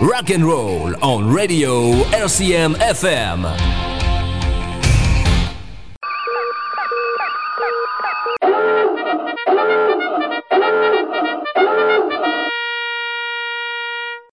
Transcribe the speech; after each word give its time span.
Rock 0.00 0.30
and 0.30 0.46
roll 0.46 0.94
on 1.02 1.30
Radio 1.30 1.92
RCM 2.12 2.74
FM. 2.80 3.44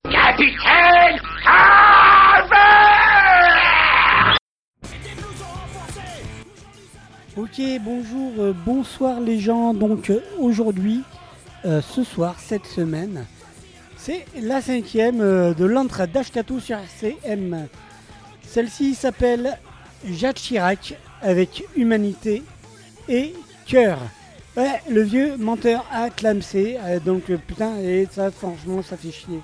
Capitaine 0.09 1.19
Ok, 7.35 7.61
bonjour, 7.81 8.31
euh, 8.39 8.53
bonsoir 8.65 9.19
les 9.19 9.39
gens. 9.39 9.73
Donc 9.73 10.09
euh, 10.09 10.21
aujourd'hui, 10.39 11.03
euh, 11.65 11.81
ce 11.81 12.05
soir, 12.05 12.35
cette 12.39 12.65
semaine, 12.65 13.25
c'est 14.07 14.25
la 14.41 14.61
cinquième 14.61 15.19
euh, 15.19 15.53
de 15.53 15.65
l'entrée 15.65 16.07
d'Ashkatou 16.07 16.61
sur 16.61 16.77
RCM. 16.77 17.67
Celle-ci 18.41 18.95
s'appelle 18.95 19.59
Jacques 20.09 20.37
Chirac 20.37 20.95
avec 21.21 21.65
Humanité 21.75 22.41
et 23.09 23.33
Cœur. 23.65 23.99
Ouais, 24.55 24.81
le 24.89 25.01
vieux 25.01 25.35
menteur 25.35 25.85
a 25.91 26.09
clamsé, 26.09 26.77
euh, 26.85 27.01
donc 27.01 27.29
euh, 27.29 27.35
putain, 27.35 27.79
et 27.81 28.07
ça 28.09 28.31
franchement 28.31 28.81
ça 28.81 28.95
fait 28.95 29.11
chier. 29.11 29.41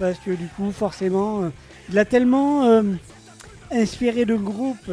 Parce 0.00 0.18
que 0.18 0.32
du 0.32 0.48
coup, 0.56 0.72
forcément, 0.72 1.48
il 1.88 1.96
a 1.96 2.04
tellement 2.04 2.82
inspiré 3.70 4.24
de 4.24 4.34
groupes, 4.34 4.90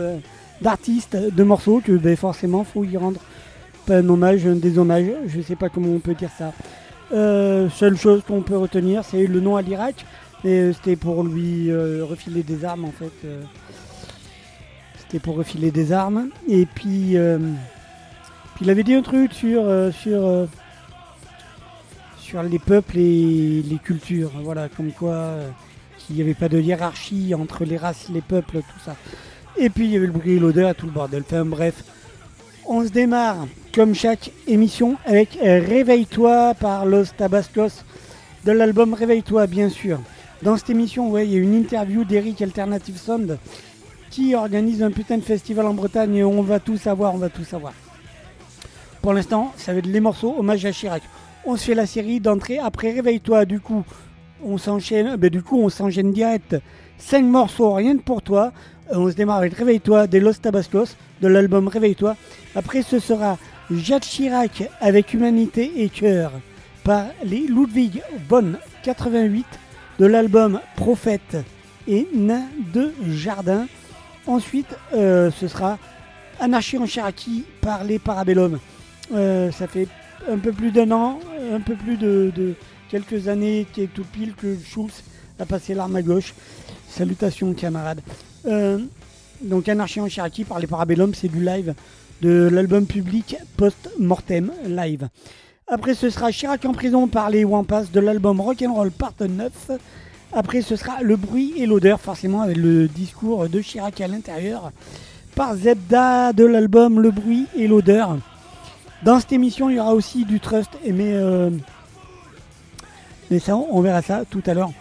d'artistes, 0.62 1.16
de 1.16 1.44
morceaux 1.44 1.82
que 1.84 1.94
ben, 1.94 2.16
forcément 2.18 2.66
faut 2.66 2.84
y 2.84 2.98
rendre 2.98 3.22
un 3.90 4.10
hommage, 4.10 4.46
un 4.46 4.58
déshomage, 4.58 5.06
je 5.28 5.42
sais 5.42 5.56
pas 5.56 5.70
comment 5.70 5.94
on 5.94 6.00
peut 6.00 6.14
dire 6.14 6.30
ça. 6.38 6.52
Euh, 7.12 7.70
seule 7.70 7.98
chose 7.98 8.22
qu'on 8.28 8.42
peut 8.42 8.58
retenir, 8.58 9.04
c'est 9.04 9.28
le 9.28 9.40
nom 9.40 9.56
à 9.56 9.62
l'Irak. 9.62 10.06
Et 10.44 10.60
euh, 10.60 10.74
c'était 10.74 10.96
pour 10.96 11.24
lui 11.24 11.70
euh, 11.70 12.04
refiler 12.04 12.44
des 12.44 12.66
armes 12.66 12.86
en 12.86 12.92
fait. 12.92 13.12
c'était 15.00 15.20
pour 15.20 15.36
refiler 15.36 15.72
des 15.72 15.92
armes. 15.92 16.30
Et 16.48 16.66
puis, 16.66 17.16
il 18.62 18.70
avait 18.70 18.84
dit 18.84 18.94
un 18.94 19.02
truc 19.02 19.34
sur, 19.34 19.64
sur, 19.94 20.48
sur 22.20 22.44
les 22.44 22.60
peuples 22.60 22.98
et 22.98 23.64
les 23.64 23.80
cultures. 23.82 24.32
Voilà, 24.44 24.68
comme 24.70 24.92
quoi 24.92 25.36
qu'il 25.98 26.16
n'y 26.16 26.22
avait 26.22 26.34
pas 26.34 26.50
de 26.50 26.60
hiérarchie 26.60 27.34
entre 27.36 27.66
les 27.66 27.78
races, 27.78 28.10
les 28.10 28.22
peuples, 28.22 28.58
tout 28.58 28.80
ça. 28.86 28.96
Et 29.60 29.70
puis 29.70 29.86
il 29.86 29.92
y 29.92 29.98
avait 29.98 30.06
le 30.06 30.12
bruit 30.12 30.38
l'odeur, 30.40 30.76
tout 30.76 30.86
le 30.86 30.92
bordel. 30.92 31.24
Bref, 31.46 31.84
on 32.68 32.84
se 32.84 32.90
démarre 32.90 33.48
comme 33.74 33.96
chaque 33.96 34.32
émission 34.48 34.98
avec 35.06 35.38
Réveille-toi 35.42 36.54
par 36.56 36.86
Los 36.86 37.06
Tabascos 37.18 37.84
de 38.46 38.52
l'album 38.52 38.94
Réveille-toi 38.94 39.48
bien 39.48 39.70
sûr. 39.70 40.00
Dans 40.42 40.58
cette 40.58 40.70
émission, 40.70 41.10
ouais, 41.10 41.26
il 41.26 41.34
y 41.34 41.36
a 41.36 41.40
une 41.40 41.56
interview 41.56 42.04
d'Eric 42.04 42.42
Alternative 42.42 42.98
Sound 42.98 43.40
qui 44.10 44.36
organise 44.36 44.84
un 44.84 44.92
putain 44.92 45.18
de 45.18 45.24
festival 45.24 45.66
en 45.66 45.74
Bretagne 45.74 46.16
et 46.16 46.24
on 46.24 46.42
va 46.42 46.60
tout 46.60 46.78
savoir, 46.78 47.16
on 47.16 47.18
va 47.18 47.30
tout 47.30 47.44
savoir. 47.44 47.74
Pour 49.02 49.14
l'instant, 49.14 49.54
ça 49.58 49.72
va 49.72 49.80
être 49.80 49.88
les 49.88 50.00
morceaux 50.00 50.36
hommage 50.38 50.66
à 50.66 50.72
Chirac. 50.72 51.04
On 51.46 51.56
se 51.56 51.64
fait 51.64 51.76
la 51.76 51.86
série 51.86 52.20
d'entrée 52.20 52.60
après 52.60 52.92
Réveille-toi 52.92 53.46
du 53.46 53.60
coup. 53.60 53.84
On 54.44 54.58
s'enchaîne, 54.58 55.16
ben, 55.16 55.30
du 55.30 55.42
coup 55.42 55.58
on 55.58 55.70
s'enchaîne 55.70 56.12
direct 56.12 56.58
5 56.98 57.24
morceaux 57.24 57.74
rien 57.74 57.96
que 57.96 58.04
pour 58.04 58.22
toi. 58.22 58.52
Euh, 58.92 58.98
on 58.98 59.10
se 59.10 59.16
démarre 59.16 59.38
avec 59.38 59.54
Réveille-toi 59.54 60.08
des 60.08 60.20
Los 60.20 60.34
Tabascos 60.34 60.96
de 61.22 61.28
l'album 61.28 61.68
Réveille-toi. 61.68 62.16
Après 62.56 62.82
ce 62.82 63.00
sera 63.00 63.38
Jacques 63.72 64.04
Chirac 64.04 64.70
avec 64.80 65.14
Humanité 65.14 65.72
et 65.78 65.90
Cœur 65.90 66.32
par 66.84 67.06
les 67.24 67.48
Ludwig 67.48 68.02
von 68.30 68.54
88 68.84 69.46
de 70.00 70.06
l'album 70.06 70.60
Prophète 70.76 71.38
et 71.88 72.08
Nain 72.14 72.46
de 72.74 72.94
Jardin. 73.10 73.68
Ensuite, 74.26 74.76
euh, 74.94 75.32
ce 75.32 75.48
sera 75.48 75.78
Anarchie 76.40 76.78
en 76.78 76.86
Cheraki 76.86 77.46
par 77.62 77.84
les 77.84 78.00
Parabellum. 78.00 78.60
Euh, 79.14 79.52
ça 79.52 79.68
fait 79.68 79.88
un 80.30 80.38
peu 80.38 80.52
plus 80.52 80.72
d'un 80.72 80.92
an, 80.92 81.20
un 81.54 81.62
peu 81.62 81.76
plus 81.76 81.98
de, 81.98 82.54
quelques 82.90 83.28
années 83.28 83.66
qui 83.74 83.82
est 83.84 83.94
tout 83.94 84.04
pile 84.04 84.34
que 84.34 84.56
Schulz 84.58 85.04
a 85.40 85.46
passé 85.46 85.74
l'arme 85.74 85.96
à 85.96 86.02
gauche. 86.02 86.34
Salutations 86.90 87.54
camarades. 87.54 88.02
Euh, 88.46 88.80
donc 89.42 89.70
Anarchie 89.70 90.02
en 90.02 90.08
Cheraki 90.08 90.44
par 90.44 90.60
les 90.60 90.68
Parabellum, 90.68 91.14
c'est 91.14 91.28
du 91.28 91.44
live 91.44 91.74
de 92.22 92.50
l'album 92.52 92.86
public 92.86 93.38
Post-Mortem 93.58 94.52
Live. 94.68 95.08
Après 95.68 95.94
ce 95.94 96.10
sera 96.10 96.32
Chirac 96.32 96.64
en 96.66 96.72
prison 96.72 97.08
par 97.08 97.30
les 97.30 97.44
Wampas 97.44 97.86
de 97.94 98.00
l'album 98.00 98.40
Rock'n'Roll 98.40 98.92
Part 98.92 99.14
9. 99.20 99.72
Après 100.34 100.62
ce 100.62 100.76
sera 100.76 101.02
Le 101.02 101.16
bruit 101.16 101.54
et 101.58 101.66
l'odeur, 101.66 102.00
forcément 102.00 102.42
avec 102.42 102.58
le 102.58 102.88
discours 102.88 103.50
de 103.50 103.62
Chirac 103.62 104.00
à 104.02 104.08
l'intérieur. 104.08 104.72
Par 105.36 105.56
Zebda 105.56 106.34
de 106.34 106.46
l'album 106.46 107.00
Le 107.02 107.12
bruit 107.12 107.48
et 107.56 107.68
l'odeur. 107.68 108.18
Dans 109.04 109.20
cette 109.20 109.34
émission, 109.34 109.70
il 109.70 109.76
y 109.76 109.80
aura 109.80 109.94
aussi 109.94 110.26
du 110.26 110.40
Trust, 110.40 110.72
mais, 110.84 111.14
euh, 111.14 111.52
mais 113.30 113.40
ça, 113.40 113.56
on 113.56 113.82
verra 113.82 114.02
ça 114.02 114.24
tout 114.28 114.42
à 114.48 114.54
l'heure. 114.54 114.72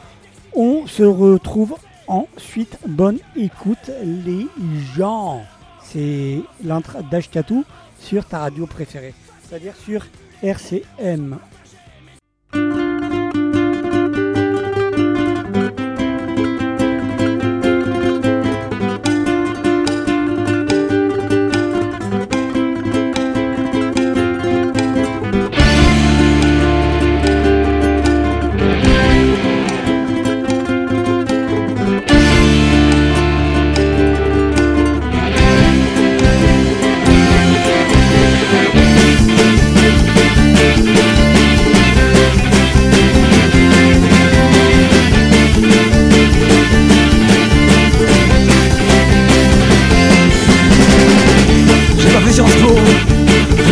On 0.55 0.87
se 0.87 1.03
retrouve 1.03 1.75
ensuite. 2.07 2.79
Bonne 2.87 3.19
écoute, 3.37 3.91
les 4.03 4.47
gens. 4.97 5.43
C'est 5.83 6.41
l'entrée 6.65 7.03
d'Ashkatou 7.11 7.65
sur 8.01 8.25
ta 8.25 8.41
radio 8.41 8.67
préférée, 8.67 9.15
c'est-à-dire 9.43 9.75
sur 9.77 10.05
RCM. 10.43 11.39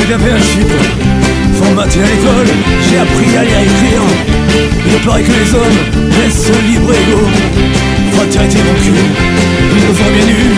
Bien 0.07 0.19
fait 0.19 0.33
un 0.33 0.39
chip 0.39 0.69
Formaté 1.55 2.01
à 2.01 2.07
l'école, 2.07 2.47
j'ai 2.89 2.99
appris 2.99 3.37
à 3.37 3.45
lire 3.45 3.59
et 3.59 3.65
écrire. 3.65 4.03
Il 4.87 5.07
paraît 5.07 5.23
que 5.23 5.31
les 5.31 5.55
hommes 5.55 5.81
laissent 6.21 6.51
libre 6.67 6.93
ego. 6.93 7.21
Fraternité 8.13 8.59
mon 8.59 8.75
cul, 8.83 8.93
ils 9.71 9.85
nous 9.85 10.01
ont 10.01 10.13
bien 10.15 10.27
eu 10.29 10.55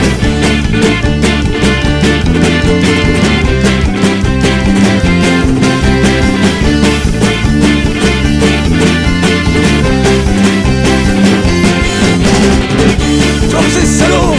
Comme 13.53 13.71
ces 13.71 13.87
salauds, 13.87 14.37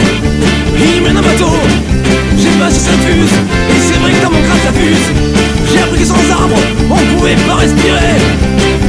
ils 0.76 1.02
mènent 1.02 1.16
un 1.16 1.22
bateau. 1.22 1.54
J'ai 2.36 2.50
pas 2.58 2.70
si 2.70 2.80
ça 2.80 2.92
fuse, 2.92 3.36
J'ai 5.70 5.80
appris 5.80 6.00
que 6.00 6.06
sans 6.06 6.30
arbres, 6.30 6.56
on 6.90 7.16
pouvait 7.16 7.36
pas 7.46 7.56
respirer. 7.56 8.16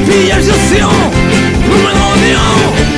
Pillage 0.06 0.46
d'océan, 0.46 0.90
nous 1.68 1.84
en 1.86 2.16
néant 2.20 2.89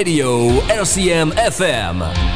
radio 0.00 0.48
RCM 0.80 1.28
FM. 1.36 2.29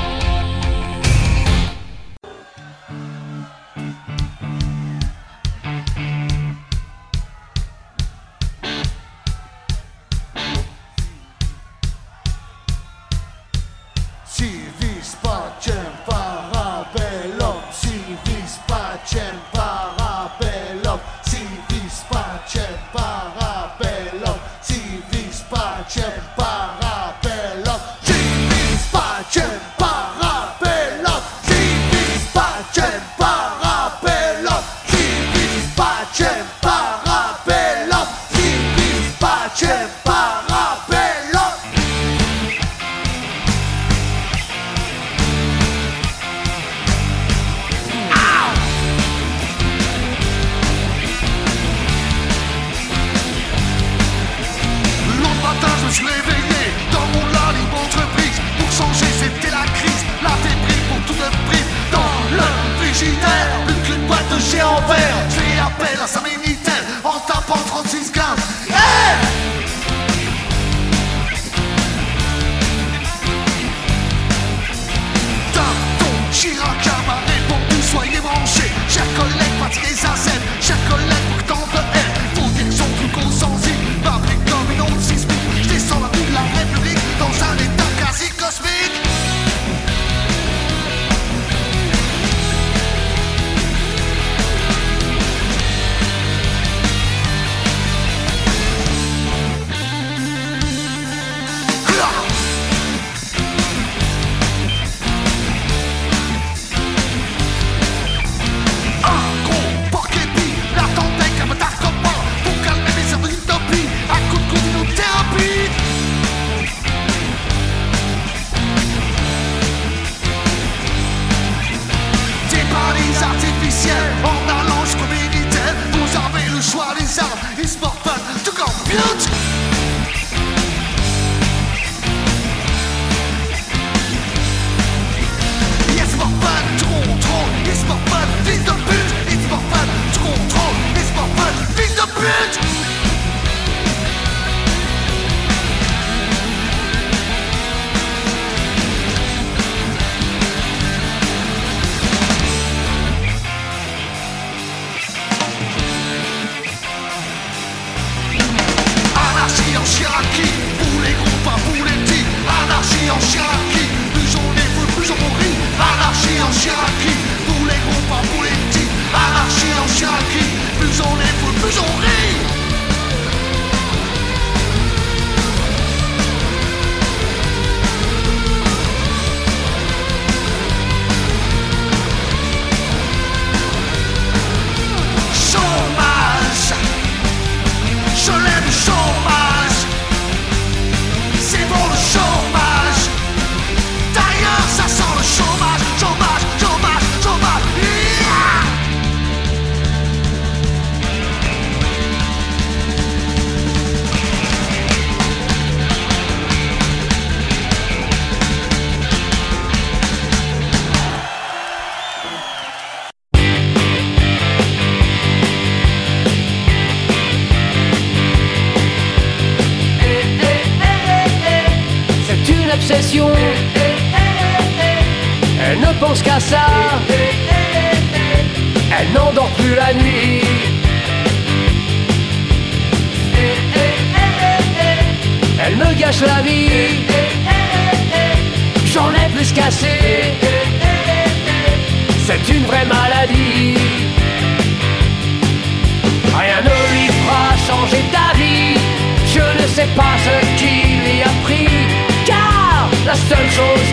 Car 253.28 253.83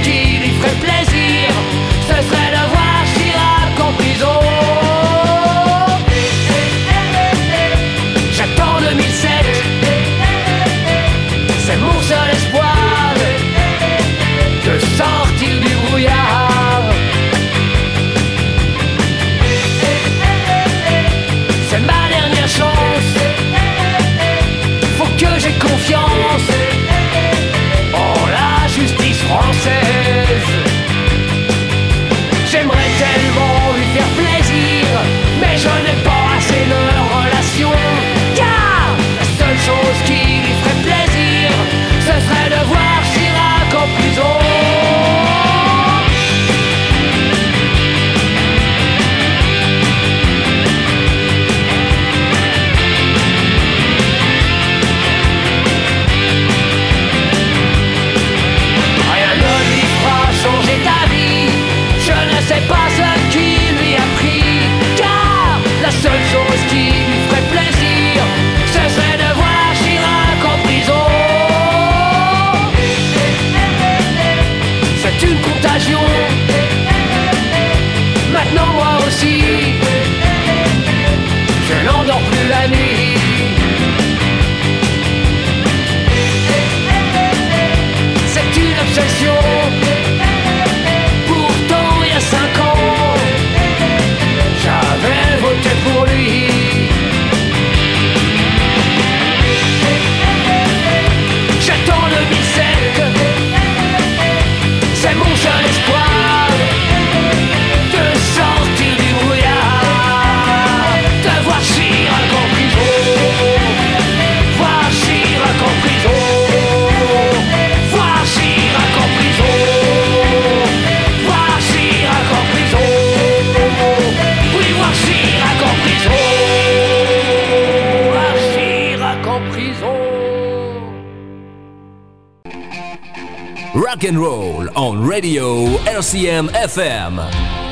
Rock 133.91 134.05
and 134.05 134.17
roll 134.17 134.69
on 134.77 135.05
radio 135.05 135.65
RCM 135.83 136.47
FM. 136.51 137.70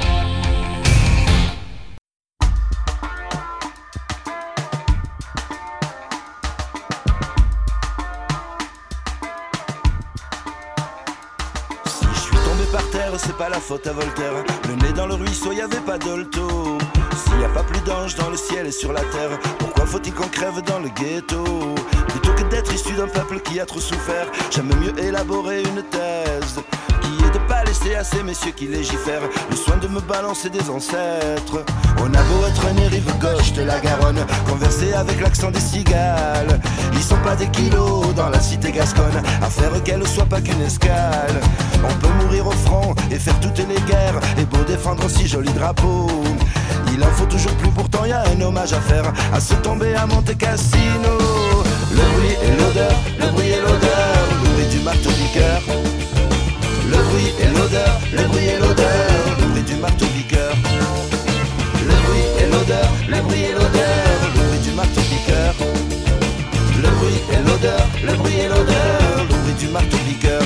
Balancer 30.29 30.49
des 30.51 30.69
ancêtres. 30.69 31.65
On 31.97 32.05
a 32.05 32.21
beau 32.21 32.45
être 32.47 32.73
né 32.75 32.87
rive 32.87 33.11
gauche 33.19 33.51
de 33.53 33.63
la 33.63 33.79
Garonne, 33.79 34.23
converser 34.47 34.93
avec 34.93 35.19
l'accent 35.21 35.49
des 35.49 35.59
cigales. 35.59 36.59
Ils 36.93 37.01
sont 37.01 37.17
pas 37.23 37.35
des 37.35 37.47
kilos 37.47 38.13
dans 38.15 38.29
la 38.29 38.39
cité 38.39 38.71
gasconne, 38.71 39.21
à 39.41 39.49
faire 39.49 39.81
qu'elle 39.83 40.05
soit 40.07 40.25
pas 40.25 40.39
qu'une 40.39 40.61
escale. 40.61 41.39
On 41.83 41.93
peut 41.95 42.13
mourir 42.21 42.45
au 42.45 42.51
front 42.51 42.93
et 43.09 43.17
faire 43.17 43.39
toutes 43.39 43.57
les 43.57 43.81
guerres, 43.87 44.19
et 44.37 44.45
beau 44.45 44.63
défendre 44.67 45.09
si 45.09 45.27
joli 45.27 45.51
drapeau. 45.53 46.07
Il 46.93 47.03
en 47.03 47.11
faut 47.17 47.25
toujours 47.25 47.55
plus, 47.55 47.71
pourtant 47.71 48.05
y 48.05 48.11
a 48.11 48.21
un 48.21 48.41
hommage 48.41 48.73
à 48.73 48.81
faire 48.81 49.11
à 49.33 49.39
se 49.39 49.55
tomber 49.55 49.95
à 49.95 50.05
Monte 50.05 50.37
Cassino. 50.37 51.17
Le 51.91 52.03
bruit 52.13 52.35
et 52.43 52.51
l'odeur, 52.51 52.95
le 53.19 53.27
bruit 53.31 53.47
et 53.49 53.61
l'odeur, 53.61 54.13
le 54.43 54.49
bruit 54.49 54.67
du 54.67 54.79
marteau 54.81 55.09
piqueur. 55.09 55.61
Le 56.87 56.97
bruit 56.97 57.33
et 57.39 57.47
l'odeur, 57.47 57.58
le 67.61 68.13
bruit 68.15 68.39
et 68.39 68.47
l'odeur, 68.47 69.25
bruit 69.27 69.53
du 69.53 69.67
marteau 69.67 69.97
piqueur. 70.07 70.41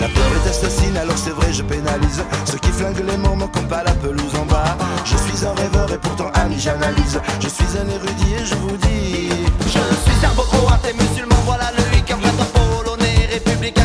La 0.00 0.08
peur 0.08 0.24
est 0.44 0.48
assassine, 0.48 0.96
alors 0.96 1.16
c'est 1.16 1.30
vrai, 1.30 1.52
je 1.52 1.62
pénalise. 1.62 2.22
Ceux 2.44 2.58
qui 2.58 2.70
flinguent 2.70 3.04
les 3.06 3.16
morts 3.16 3.36
n'ont 3.36 3.48
pas 3.48 3.84
la 3.84 3.92
pelouse 3.92 4.34
en 4.40 4.44
bas. 4.46 4.76
Je 5.04 5.16
suis 5.16 5.46
un 5.46 5.54
rêveur 5.54 5.92
et 5.92 5.98
pourtant 5.98 6.30
ami, 6.34 6.56
j'analyse 6.58 7.20
Je 7.40 7.48
suis 7.48 7.78
un 7.78 7.88
érudit 7.88 8.34
et 8.34 8.44
je 8.44 8.54
vous 8.56 8.76
dis 8.76 9.28
Je 9.60 9.68
suis 9.68 10.20
serbo-croate 10.20 10.86
et 10.90 10.94
musulman, 10.94 11.36
voilà 11.44 11.70
le 11.76 11.82
fait 11.82 12.04
polonais, 12.52 13.28
républicain 13.32 13.82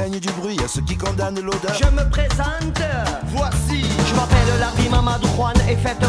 plaignent 0.00 0.18
du 0.18 0.30
bruit, 0.32 0.56
à 0.64 0.68
ceux 0.68 0.80
qui 0.80 0.96
condamnent 0.96 1.40
l'odeur. 1.40 1.74
Je 1.74 1.90
me 1.90 2.08
présente, 2.08 2.80
voici 3.26 3.84
Je 4.08 4.14
m'appelle 4.14 4.58
Lardy 4.58 4.88
Mamadou 4.88 5.28
Juan 5.36 5.54
et 5.68 5.76
faites 5.76 6.02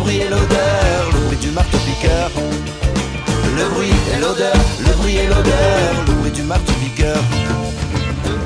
bruit 0.00 0.18
et 0.18 0.28
l'odeur, 0.28 1.00
le 1.12 1.20
bruit 1.26 1.36
du 1.38 1.50
marteau 1.50 1.78
piqueur. 1.78 2.30
Le 3.56 3.64
bruit 3.74 3.92
et 4.14 4.20
l'odeur, 4.20 4.56
le 4.86 4.92
bruit 4.96 5.16
et 5.16 5.26
l'odeur, 5.26 6.04
le 6.06 6.12
bruit 6.14 6.30
du 6.30 6.42
marteau 6.42 6.72
piqueur. 6.82 7.20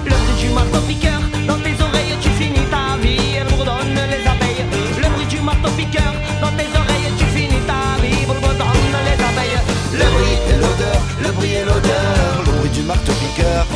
Le 0.04 0.10
bruit 0.10 0.36
du 0.42 0.48
marteau 0.50 0.80
piqueur, 0.88 1.20
dans 1.46 1.58
tes 1.58 1.76
oreilles 1.82 2.16
tu 2.20 2.30
finis 2.30 2.66
ta 2.70 2.96
vie, 3.00 3.36
elle 3.38 3.46
bourdonne 3.46 3.94
les 4.12 4.26
abeilles. 4.26 4.64
Le 5.02 5.08
bruit 5.14 5.26
du 5.26 5.40
marteau 5.40 5.70
piqueur, 5.76 6.12
dans 6.40 6.52
tes 6.58 6.68
oreilles 6.80 7.12
tu 7.18 7.26
finis 7.36 7.62
ta 7.70 8.02
vie, 8.02 8.26
bourdonne 8.26 8.96
les 9.08 9.18
abeilles. 9.28 9.60
Le 10.00 10.06
bruit 10.14 10.36
et 10.50 10.58
l'odeur, 10.62 11.00
le 11.22 11.30
bruit 11.32 11.54
et 11.54 11.64
l'odeur, 11.64 12.42
le 12.46 12.52
bruit 12.58 12.70
du 12.70 12.82
marteau 12.82 13.12
piqueur. 13.12 13.66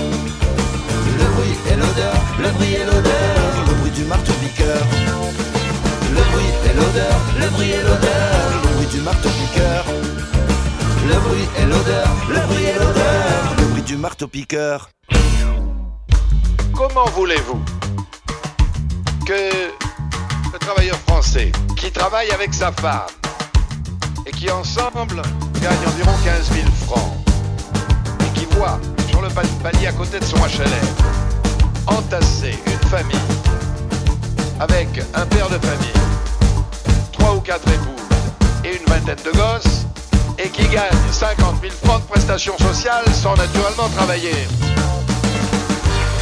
Le 1.21 1.27
bruit 1.35 1.57
et 1.71 1.77
l'odeur, 1.77 2.17
le 2.43 2.51
bruit 2.51 2.75
et 2.75 2.85
l'odeur, 2.85 3.37
le 3.69 3.75
bruit 3.81 3.91
du 3.93 4.05
marteau 4.05 4.33
piqueur. 4.43 4.83
Le 6.17 6.23
bruit 6.33 6.53
et 6.69 6.75
l'odeur, 6.75 7.17
bruit 7.59 7.71
et 7.71 7.83
l'odeur, 7.83 8.63
le 8.63 8.69
bruit 8.75 8.87
du 8.87 9.01
marteau 9.01 9.29
piqueur. 9.29 9.85
Le 11.07 11.15
bruit 11.21 11.49
et 11.59 11.65
l'odeur, 11.65 12.09
le 12.29 12.47
bruit 12.47 12.65
et 12.65 12.75
l'odeur, 12.75 13.57
le 13.59 13.65
bruit 13.67 13.83
du 13.83 13.97
marteau 13.97 14.29
piqueur. 14.29 14.91
Comment 16.73 17.07
voulez-vous 17.17 17.61
que 19.27 19.51
le 20.53 20.59
travailleur 20.61 20.97
français 21.09 21.51
qui 21.77 21.91
travaille 21.91 22.31
avec 22.31 22.55
sa 22.55 22.71
femme 22.71 23.11
et 24.25 24.31
qui 24.31 24.49
ensemble 24.51 25.23
gagne 25.61 25.85
environ 25.87 26.13
15 26.25 26.53
000 26.53 26.69
francs 26.87 27.13
et 28.21 28.39
qui 28.39 28.47
voit 28.57 28.79
sur 29.11 29.21
le 29.21 29.29
palier 29.63 29.89
à 29.89 29.93
côté 29.93 30.21
de 30.21 30.25
son 30.25 30.37
HLM 30.37 30.89
entasser 31.89 32.57
une 32.67 32.89
famille 32.89 33.17
avec 34.61 34.89
un 35.15 35.27
père 35.27 35.49
de 35.49 35.59
famille, 35.59 35.93
trois 37.49 37.57
ou 37.57 37.61
quatre 37.61 37.69
épouses 37.73 38.65
et 38.65 38.77
une 38.77 38.85
vingtaine 38.87 39.25
de 39.25 39.31
gosses 39.31 39.87
et 40.39 40.49
qui 40.49 40.67
gagne 40.69 40.91
50 41.11 41.61
000 41.61 41.73
francs 41.85 42.03
de 42.03 42.07
prestations 42.07 42.59
sociales 42.59 43.05
sans 43.13 43.35
naturellement 43.37 43.89
travailler. 43.97 44.35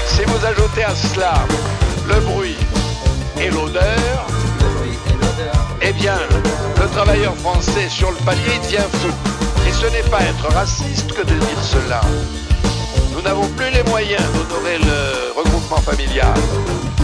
Si 0.06 0.22
vous 0.24 0.44
ajoutez 0.44 0.84
à 0.84 0.94
cela 0.94 1.34
le 2.08 2.20
bruit 2.20 2.56
et 3.40 3.50
l'odeur, 3.50 4.26
eh 5.82 5.92
bien, 5.92 6.18
le 6.80 6.88
travailleur 6.88 7.36
français 7.36 7.88
sur 7.88 8.10
le 8.10 8.16
palier 8.18 8.58
devient 8.62 8.86
fou. 8.92 9.10
Et 9.68 9.72
ce 9.72 9.86
n'est 9.86 10.08
pas 10.08 10.22
être 10.22 10.54
raciste 10.54 11.12
que 11.12 11.22
de 11.22 11.34
dire 11.34 11.62
cela. 11.62 12.00
Nous 13.12 13.22
n'avons 13.22 13.48
plus 13.48 13.70
les 13.70 13.82
moyens 13.84 14.22
d'honorer 14.32 14.78
le 14.78 15.32
regroupement 15.36 15.78
familial. 15.78 16.34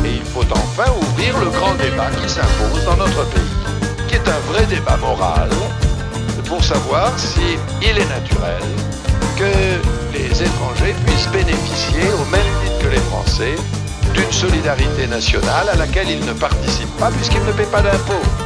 Et 0.05 0.15
il 0.17 0.25
faut 0.25 0.45
enfin 0.53 0.91
ouvrir 1.01 1.39
le 1.39 1.51
grand 1.51 1.75
débat 1.75 2.11
qui 2.23 2.29
s'impose 2.29 2.85
dans 2.85 2.97
notre 2.97 3.25
pays, 3.31 3.52
qui 4.23 4.31
est 4.31 4.33
un 4.33 4.53
vrai 4.53 4.67
débat 4.67 4.97
moral, 4.97 5.51
pour 6.47 6.63
savoir 6.63 7.13
si 7.19 7.59
est 7.83 8.09
naturel 8.09 8.63
que 9.37 10.13
les 10.13 10.43
étrangers 10.43 10.95
puissent 11.07 11.29
bénéficier, 11.29 12.03
au 12.21 12.25
même 12.31 12.41
titre 12.63 12.79
que 12.81 12.89
les 12.89 13.01
Français, 13.11 13.55
d'une 14.15 14.33
solidarité 14.33 15.07
nationale 15.07 15.69
à 15.73 15.77
laquelle 15.77 16.11
ils 16.11 16.25
ne 16.25 16.33
participent 16.33 16.97
pas 16.99 17.11
puisqu'ils 17.11 17.45
ne 17.45 17.53
paient 17.53 17.65
pas 17.65 17.81
d'impôts. 17.81 18.42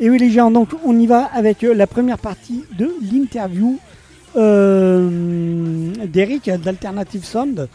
Et 0.00 0.10
oui 0.10 0.18
les 0.18 0.30
gens, 0.30 0.50
donc 0.50 0.70
on 0.84 0.96
y 0.98 1.06
va 1.06 1.24
avec 1.24 1.64
euh, 1.64 1.74
la 1.74 1.86
première 1.88 2.18
partie 2.18 2.64
de 2.78 2.88
l'interview 3.12 3.78
euh, 4.36 5.90
d'Eric 6.06 6.50
d'Alternative 6.50 7.24
Sound 7.24 7.68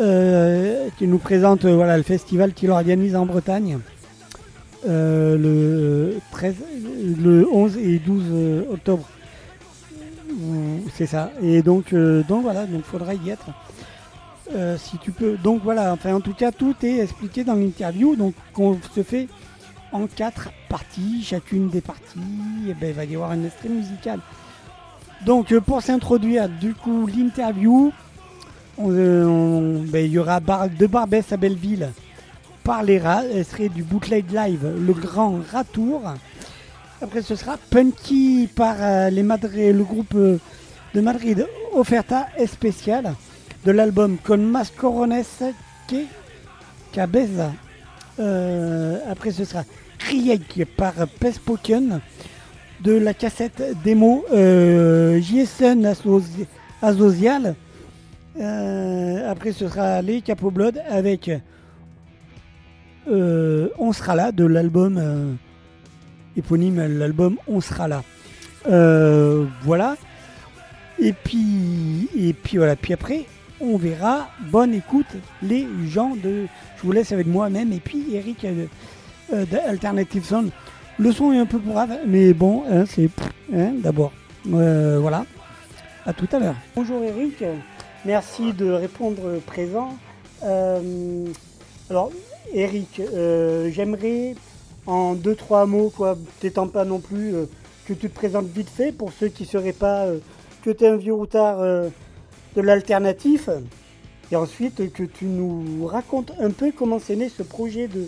euh, 0.00 0.88
qui 0.98 1.06
nous 1.06 1.18
présente 1.18 1.64
voilà, 1.64 1.96
le 1.96 2.02
festival 2.02 2.52
qu'il 2.52 2.70
organise 2.70 3.14
en 3.14 3.24
Bretagne 3.24 3.78
le, 4.86 6.14
13, 6.32 6.54
le 7.18 7.46
11 7.50 7.76
et 7.78 7.98
12 7.98 8.24
euh, 8.30 8.62
octobre. 8.72 9.08
C'est 10.94 11.06
ça. 11.06 11.32
Et 11.42 11.62
donc, 11.62 11.94
donc 11.94 12.42
voilà, 12.42 12.66
donc 12.66 12.84
faudra 12.84 13.14
y 13.14 13.30
être. 13.30 13.46
si 14.78 14.98
tu 14.98 15.12
peux. 15.12 15.36
Donc 15.42 15.60
voilà, 15.62 15.92
enfin 15.92 16.14
en 16.14 16.20
tout 16.20 16.34
cas 16.34 16.50
tout 16.52 16.74
est 16.82 16.98
expliqué 16.98 17.44
dans 17.44 17.54
l'interview, 17.54 18.16
donc 18.16 18.34
qu'on 18.52 18.78
se 18.94 19.02
fait 19.02 19.28
en 19.92 20.06
quatre 20.06 20.50
parties, 20.68 21.22
chacune 21.24 21.68
des 21.68 21.80
parties, 21.80 22.18
eh 22.68 22.74
ben, 22.74 22.90
il 22.90 22.94
va 22.94 23.04
y 23.04 23.14
avoir 23.14 23.30
un 23.32 23.44
extrait 23.44 23.68
musical. 23.68 24.20
Donc 25.26 25.52
euh, 25.52 25.60
pour 25.60 25.82
s'introduire 25.82 26.48
du 26.48 26.74
coup 26.74 27.06
l'interview, 27.06 27.92
euh, 28.80 29.78
ben, 29.88 30.04
il 30.06 30.12
y 30.12 30.18
aura 30.18 30.40
Bar- 30.40 30.70
de 30.70 30.86
Barbès 30.86 31.32
à 31.32 31.36
Belleville 31.36 31.90
par 32.64 32.82
les 32.82 32.98
rats, 32.98 33.24
elle 33.24 33.44
serait 33.44 33.68
du 33.68 33.82
bootleg 33.82 34.30
live, 34.30 34.66
le 34.78 34.92
grand 34.92 35.40
ratour. 35.50 36.02
Après 37.02 37.22
ce 37.22 37.34
sera 37.34 37.56
Punky 37.70 38.48
par 38.54 38.76
euh, 38.78 39.10
les 39.10 39.22
Madri- 39.22 39.72
le 39.72 39.82
groupe 39.84 40.14
de 40.14 41.00
Madrid 41.00 41.46
Oferta 41.74 42.28
Especial 42.36 43.14
de 43.64 43.72
l'album 43.72 44.18
Con 44.22 44.38
Mas 44.38 44.70
Corones 44.70 45.22
que 45.88 45.96
Cabeza. 46.92 47.52
Après 49.10 49.30
ce 49.30 49.44
sera 49.44 49.64
Krieg 50.00 50.66
par 50.76 50.94
Pespoken 51.20 52.00
de 52.82 52.92
la 52.92 53.14
cassette 53.14 53.62
démo 53.84 54.24
euh, 54.32 55.20
Asocial. 56.82 57.54
Euh, 58.38 59.30
après 59.30 59.52
ce 59.52 59.68
sera 59.68 60.00
les 60.00 60.22
Capo 60.22 60.50
Blood 60.50 60.80
avec 60.88 61.30
euh, 63.08 63.68
On 63.78 63.92
sera 63.92 64.14
là 64.14 64.32
de 64.32 64.44
l'album 64.44 64.98
euh, 64.98 65.32
éponyme 66.36 66.80
l'album 66.98 67.36
On 67.48 67.60
sera 67.60 67.88
là. 67.88 68.02
Voilà. 69.62 69.96
Et 70.98 71.12
puis 71.12 72.08
et 72.16 72.32
puis 72.32 72.56
voilà. 72.56 72.76
Puis 72.76 72.94
après 72.94 73.26
on 73.60 73.76
verra. 73.76 74.30
Bonne 74.50 74.72
écoute 74.72 75.14
les 75.42 75.66
gens 75.86 76.16
de. 76.16 76.46
Je 76.76 76.82
vous 76.82 76.92
laisse 76.92 77.12
avec 77.12 77.26
moi-même 77.26 77.72
et 77.72 77.80
puis 77.80 78.14
Eric 78.14 78.46
d'Alternative 79.32 80.24
Sound. 80.24 80.50
Le 80.98 81.12
son 81.12 81.32
est 81.32 81.38
un 81.38 81.46
peu 81.46 81.58
brave, 81.58 81.98
mais 82.06 82.32
bon, 82.34 82.64
hein, 82.70 82.84
c'est 82.86 83.08
hein, 83.54 83.72
d'abord. 83.82 84.12
Euh, 84.52 84.98
voilà. 85.00 85.24
À 86.04 86.12
tout 86.12 86.28
à 86.32 86.38
l'heure. 86.38 86.56
Bonjour 86.74 87.02
Eric. 87.02 87.44
Merci 88.04 88.52
de 88.52 88.70
répondre 88.70 89.38
présent. 89.46 89.96
Euh, 90.42 91.26
alors 91.88 92.10
Eric, 92.52 93.00
euh, 93.00 93.70
j'aimerais 93.70 94.34
en 94.86 95.14
deux 95.14 95.34
trois 95.34 95.66
mots, 95.66 95.92
quoi, 95.94 96.16
t'étant 96.40 96.68
pas 96.68 96.84
non 96.84 96.98
plus, 96.98 97.34
euh, 97.34 97.44
que 97.86 97.92
tu 97.92 98.08
te 98.08 98.14
présentes 98.14 98.46
vite 98.46 98.70
fait 98.70 98.92
pour 98.92 99.12
ceux 99.12 99.28
qui 99.28 99.44
seraient 99.44 99.72
pas 99.72 100.06
euh, 100.06 100.18
que 100.62 100.70
tu 100.70 100.84
es 100.84 100.88
un 100.88 100.96
vieux 100.96 101.14
routard 101.14 101.60
euh, 101.60 101.88
de 102.56 102.62
l'alternatif. 102.62 103.48
Et 104.32 104.36
ensuite 104.36 104.92
que 104.92 105.02
tu 105.02 105.26
nous 105.26 105.86
racontes 105.86 106.32
un 106.40 106.50
peu 106.50 106.72
comment 106.76 106.98
c'est 106.98 107.16
né 107.16 107.28
ce 107.28 107.42
projet 107.42 107.88
de 107.88 108.06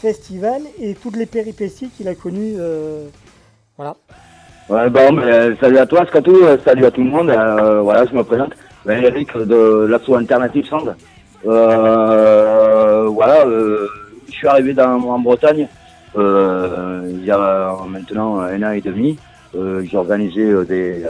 festival 0.00 0.62
et 0.80 0.94
toutes 0.94 1.16
les 1.16 1.26
péripéties 1.26 1.90
qu'il 1.96 2.08
a 2.08 2.14
connues. 2.14 2.56
euh, 2.58 3.06
voilà. 3.76 3.96
Bon, 4.68 5.12
ben, 5.12 5.56
salut 5.60 5.78
à 5.78 5.86
toi, 5.86 6.04
Scatou, 6.06 6.34
euh, 6.42 6.58
salut 6.64 6.84
à 6.86 6.90
tout 6.90 7.02
le 7.04 7.10
monde. 7.10 7.30
euh, 7.30 7.80
voilà, 7.82 8.04
je 8.06 8.14
me 8.14 8.22
présente. 8.24 8.52
Ben, 8.84 9.02
Eric 9.02 9.36
de 9.36 9.86
l'asso 9.88 10.14
Alternative. 10.14 10.68
Euh, 11.46 13.06
voilà, 13.08 13.44
je 14.26 14.32
suis 14.32 14.48
arrivé 14.48 14.72
dans, 14.74 14.94
en 14.94 15.18
Bretagne 15.18 15.68
il 16.16 17.24
y 17.24 17.30
a 17.30 17.76
maintenant 17.88 18.40
un 18.40 18.62
an 18.62 18.70
et 18.72 18.80
demi. 18.80 19.18
J'ai 19.54 19.96
organisé 19.96 20.64
des, 20.64 21.02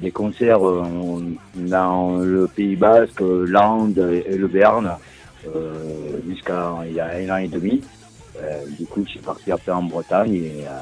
des 0.00 0.10
concerts 0.10 0.60
dans 1.54 2.16
le 2.18 2.46
Pays 2.48 2.76
Basque, 2.76 3.20
l'Ande 3.20 3.98
et 4.26 4.36
le 4.36 4.46
Béarn 4.48 4.90
jusqu'à 6.28 6.74
il 6.86 6.94
y 6.94 7.00
a 7.00 7.06
un 7.06 7.30
an 7.30 7.36
et 7.36 7.48
demi. 7.48 7.82
Euh, 8.42 8.64
du 8.78 8.86
coup, 8.86 9.02
je 9.04 9.10
suis 9.10 9.20
parti 9.20 9.52
après 9.52 9.72
en 9.72 9.82
Bretagne 9.84 10.34
et 10.34 10.64
euh, 10.66 10.80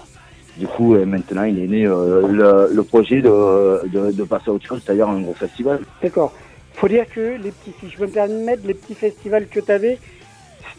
du 0.56 0.66
coup, 0.66 0.94
euh, 0.94 1.04
maintenant, 1.04 1.44
il 1.44 1.58
est 1.58 1.66
né 1.66 1.86
euh, 1.86 2.26
le, 2.28 2.74
le 2.74 2.82
projet 2.82 3.20
de, 3.20 3.86
de, 3.88 4.12
de 4.12 4.24
passer 4.24 4.48
à 4.48 4.52
autre 4.52 4.66
chose, 4.66 4.82
c'est-à-dire 4.84 5.08
un 5.08 5.20
gros 5.20 5.34
festival. 5.34 5.80
D'accord. 6.02 6.32
Faut 6.74 6.88
dire 6.88 7.06
que 7.14 7.36
les 7.36 7.50
petits, 7.50 7.74
si 7.80 7.90
je 7.90 7.98
peux 7.98 8.06
me 8.06 8.12
permettre, 8.12 8.66
les 8.66 8.74
petits 8.74 8.94
festivals 8.94 9.46
que 9.48 9.60
tu 9.60 9.70
avais, 9.70 9.98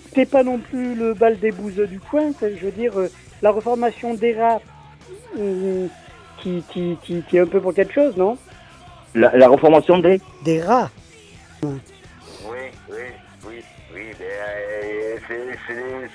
c'était 0.06 0.26
pas 0.26 0.44
non 0.44 0.58
plus 0.58 0.96
le 0.96 1.14
bal 1.14 1.40
des 1.40 1.52
bouseux 1.52 1.88
du 1.88 2.00
coin. 2.00 2.32
Je 2.42 2.66
veux 2.66 2.72
dire, 2.72 2.94
la 3.42 3.52
reformation 3.52 4.16
des 4.16 4.34
rats, 4.40 4.60
euh, 5.40 5.88
qui, 6.40 6.64
qui, 6.70 6.98
qui, 7.04 7.22
qui 7.22 7.38
est 7.38 7.42
un 7.42 7.46
peu 7.46 7.62
pour 7.62 7.74
quelque 7.74 7.94
chose, 7.94 8.18
non? 8.18 8.38
La, 9.16 9.36
la 9.38 9.48
reformation 9.48 10.00
des 10.00 10.20
Des 10.44 10.62
rats? 10.62 10.90
Oui, 11.64 11.70
oui, 12.90 12.96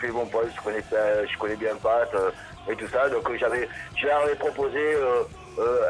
c'est- 0.00 0.08
mon 0.08 0.26
pote, 0.26 0.48
je 0.54 0.60
connais, 0.62 0.82
je 0.90 1.38
connais 1.38 1.56
bien 1.56 1.76
Pat 1.76 2.08
euh, 2.14 2.30
et 2.70 2.76
tout 2.76 2.88
ça, 2.88 3.08
donc 3.08 3.28
euh, 3.30 3.36
j'avais, 3.38 3.68
je 3.96 4.06
leur 4.06 4.22
avais 4.22 4.34
proposé 4.36 4.78
euh, 4.78 5.22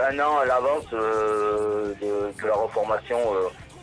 un 0.09 0.19
an 0.21 0.39
à 0.39 0.45
l'avance 0.47 0.89
de, 0.91 1.95
de 2.01 2.47
la 2.47 2.55
reformation, 2.55 3.19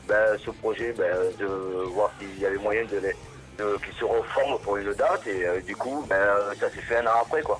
ben, 0.08 0.38
ce 0.44 0.52
projet, 0.52 0.94
ben, 0.94 1.32
de 1.40 1.46
voir 1.94 2.12
s'il 2.20 2.40
y 2.40 2.46
avait 2.46 2.58
moyen 2.58 2.84
de 2.86 2.98
les, 2.98 3.14
de- 3.58 3.78
qu'ils 3.84 3.94
se 3.94 4.06
reforment 4.06 4.60
pour 4.64 4.78
une 4.78 4.94
date, 4.94 5.28
et 5.28 5.46
euh, 5.46 5.62
du 5.62 5.76
coup, 5.76 6.04
ben, 6.10 6.18
ça 6.60 6.70
s'est 6.72 6.82
fait 6.82 6.98
un 6.98 7.08
an 7.08 7.22
après, 7.22 7.42
quoi. 7.42 7.60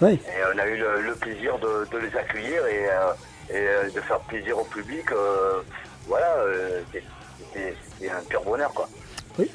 Oui. 0.00 0.20
Et 0.26 0.42
on 0.54 0.58
a 0.58 0.66
eu 0.66 0.76
le, 0.76 1.00
le 1.00 1.14
plaisir 1.16 1.58
de, 1.58 1.86
de 1.90 1.98
les 1.98 2.16
accueillir 2.16 2.66
et, 2.66 2.86
euh, 2.90 3.86
et 3.86 3.90
de 3.90 4.00
faire 4.02 4.20
plaisir 4.20 4.58
au 4.58 4.64
public. 4.64 5.10
euh, 5.12 5.62
voilà, 6.06 6.36
c'était 7.52 8.10
un 8.10 8.22
pur 8.28 8.42
bonheur, 8.44 8.72
quoi. 8.74 8.88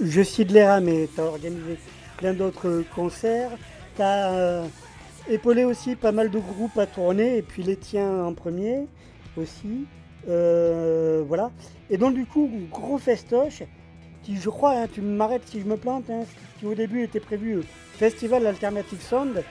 Je 0.03 0.21
cite 0.21 0.51
les 0.51 0.63
rats, 0.63 0.79
mais 0.79 1.07
tu 1.13 1.21
as 1.21 1.25
organisé 1.25 1.77
plein 2.17 2.33
d'autres 2.33 2.83
concerts. 2.95 3.51
Tu 3.95 4.01
as 4.01 4.63
épaulé 5.29 5.63
aussi 5.63 5.95
pas 5.95 6.11
mal 6.11 6.29
de 6.29 6.39
groupes 6.39 6.77
à 6.77 6.85
tourner, 6.85 7.37
et 7.37 7.41
puis 7.41 7.63
les 7.63 7.75
tiens 7.75 8.23
en 8.25 8.33
premier 8.33 8.87
aussi. 9.37 9.85
Euh, 10.29 11.23
voilà. 11.27 11.51
Et 11.89 11.97
donc, 11.97 12.13
du 12.13 12.25
coup, 12.25 12.49
gros 12.69 12.97
festoche, 12.97 13.63
qui, 14.23 14.37
je 14.37 14.49
crois, 14.49 14.73
hein, 14.73 14.87
tu 14.91 15.01
m'arrêtes 15.01 15.47
si 15.47 15.59
je 15.59 15.65
me 15.65 15.77
plante, 15.77 16.09
hein, 16.09 16.23
qui 16.59 16.65
au 16.65 16.75
début 16.75 17.03
était 17.03 17.19
prévu 17.19 17.57
euh, 17.57 17.63
Festival 17.97 18.45
Alternative 18.45 19.01
Sound, 19.01 19.43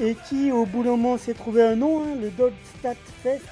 et 0.00 0.16
qui 0.28 0.50
au 0.52 0.66
bout 0.66 0.82
d'un 0.82 0.90
moment 0.90 1.18
s'est 1.18 1.34
trouvé 1.34 1.62
un 1.62 1.76
nom, 1.76 2.02
hein, 2.02 2.16
le 2.20 2.30
Dogstat 2.30 2.94
Fest, 3.22 3.44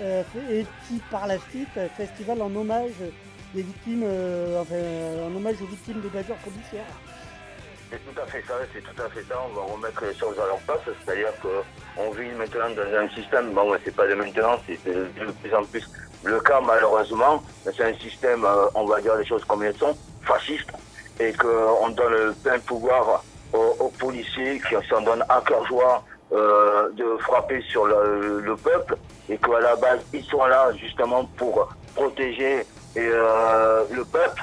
euh, 0.00 0.22
et 0.50 0.64
qui 0.86 1.00
par 1.10 1.26
la 1.26 1.38
suite, 1.50 1.68
euh, 1.76 1.88
festival 1.96 2.40
en 2.40 2.54
hommage 2.54 2.92
des 3.54 3.62
victimes, 3.62 4.02
euh, 4.04 4.60
enfin, 4.60 5.26
en 5.26 5.36
hommage 5.36 5.56
aux 5.62 5.66
victimes 5.66 6.00
des 6.00 6.08
bavures 6.08 6.36
policières. 6.36 6.84
C'est 7.90 7.98
tout 7.98 8.20
à 8.20 8.26
fait 8.26 8.44
ça, 8.46 8.54
c'est 8.72 8.82
tout 8.82 9.02
à 9.02 9.08
fait 9.08 9.22
ça. 9.28 9.34
On 9.50 9.54
va 9.54 9.72
remettre 9.74 10.04
les 10.04 10.14
choses 10.14 10.38
à 10.38 10.46
leur 10.46 10.58
place, 10.58 10.78
c'est-à-dire 11.04 11.32
qu'on 11.42 12.10
vit 12.12 12.30
maintenant 12.38 12.70
dans 12.70 12.98
un 12.98 13.08
système, 13.08 13.52
bon, 13.52 13.76
c'est 13.84 13.94
pas 13.94 14.06
de 14.06 14.14
maintenant, 14.14 14.56
c'est 14.66 14.78
de, 14.84 15.08
plus 15.42 15.54
en 15.54 15.64
plus 15.64 15.88
le 16.22 16.38
cas 16.40 16.60
malheureusement. 16.60 17.42
C'est 17.64 17.82
un 17.82 17.94
système, 17.94 18.44
euh, 18.44 18.66
on 18.74 18.84
va 18.84 19.00
dire 19.00 19.16
les 19.16 19.26
choses 19.26 19.44
comme 19.44 19.64
elles 19.64 19.76
sont, 19.76 19.96
fasciste, 20.22 20.70
et 21.18 21.32
qu'on 21.32 21.88
donne 21.90 22.34
plein 22.44 22.58
pouvoir 22.60 23.24
aux, 23.52 23.92
policiers 23.98 24.60
qui 24.60 24.88
s'en 24.88 25.02
donnent 25.02 25.24
à 25.28 25.42
cœur 25.44 25.66
joie 25.66 26.04
euh, 26.32 26.88
de 26.92 27.16
frapper 27.18 27.60
sur 27.62 27.86
le 27.86 28.54
peuple, 28.56 28.96
et 29.28 29.36
qu'à 29.36 29.60
la 29.60 29.74
base, 29.74 30.00
ils 30.12 30.24
sont 30.24 30.44
là 30.44 30.70
justement 30.80 31.24
pour 31.36 31.68
protéger 31.96 32.64
et, 32.96 33.00
euh, 33.12 33.84
le 33.90 34.04
peuple. 34.04 34.42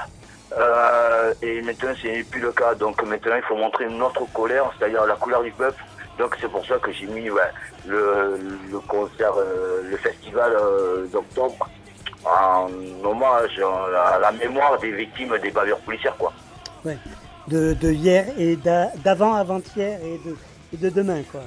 Euh, 0.57 1.33
et 1.41 1.62
maintenant, 1.62 1.91
ce 2.01 2.07
n'est 2.07 2.23
plus 2.23 2.41
le 2.41 2.51
cas. 2.51 2.73
Donc 2.75 3.01
maintenant, 3.03 3.36
il 3.36 3.43
faut 3.43 3.55
montrer 3.55 3.88
notre 3.89 4.25
colère, 4.33 4.71
c'est-à-dire 4.77 5.05
la 5.05 5.15
couleur 5.15 5.43
du 5.43 5.51
peuple. 5.51 5.83
Donc 6.17 6.36
c'est 6.41 6.49
pour 6.49 6.65
ça 6.65 6.75
que 6.77 6.91
j'ai 6.91 7.05
mis 7.05 7.29
le, 7.86 8.79
concert, 8.88 9.33
euh, 9.38 9.83
le 9.89 9.97
festival 9.97 10.51
d'octobre 11.12 11.69
en 12.25 12.67
hommage 13.03 13.60
à 13.60 14.19
la 14.19 14.31
mémoire 14.31 14.79
des 14.79 14.91
victimes 14.91 15.38
des 15.38 15.51
bavures 15.51 15.79
policières. 15.79 16.15
Quoi. 16.17 16.33
Ouais. 16.83 16.97
De, 17.47 17.75
hier 17.91 18.25
et 18.38 18.55
d'a- 18.55 18.91
d'avant, 19.03 19.36
avant-hier 19.36 19.99
et 20.03 20.19
de, 20.27 20.36
et 20.73 20.77
de 20.77 20.89
demain, 20.89 21.21
quoi. 21.31 21.41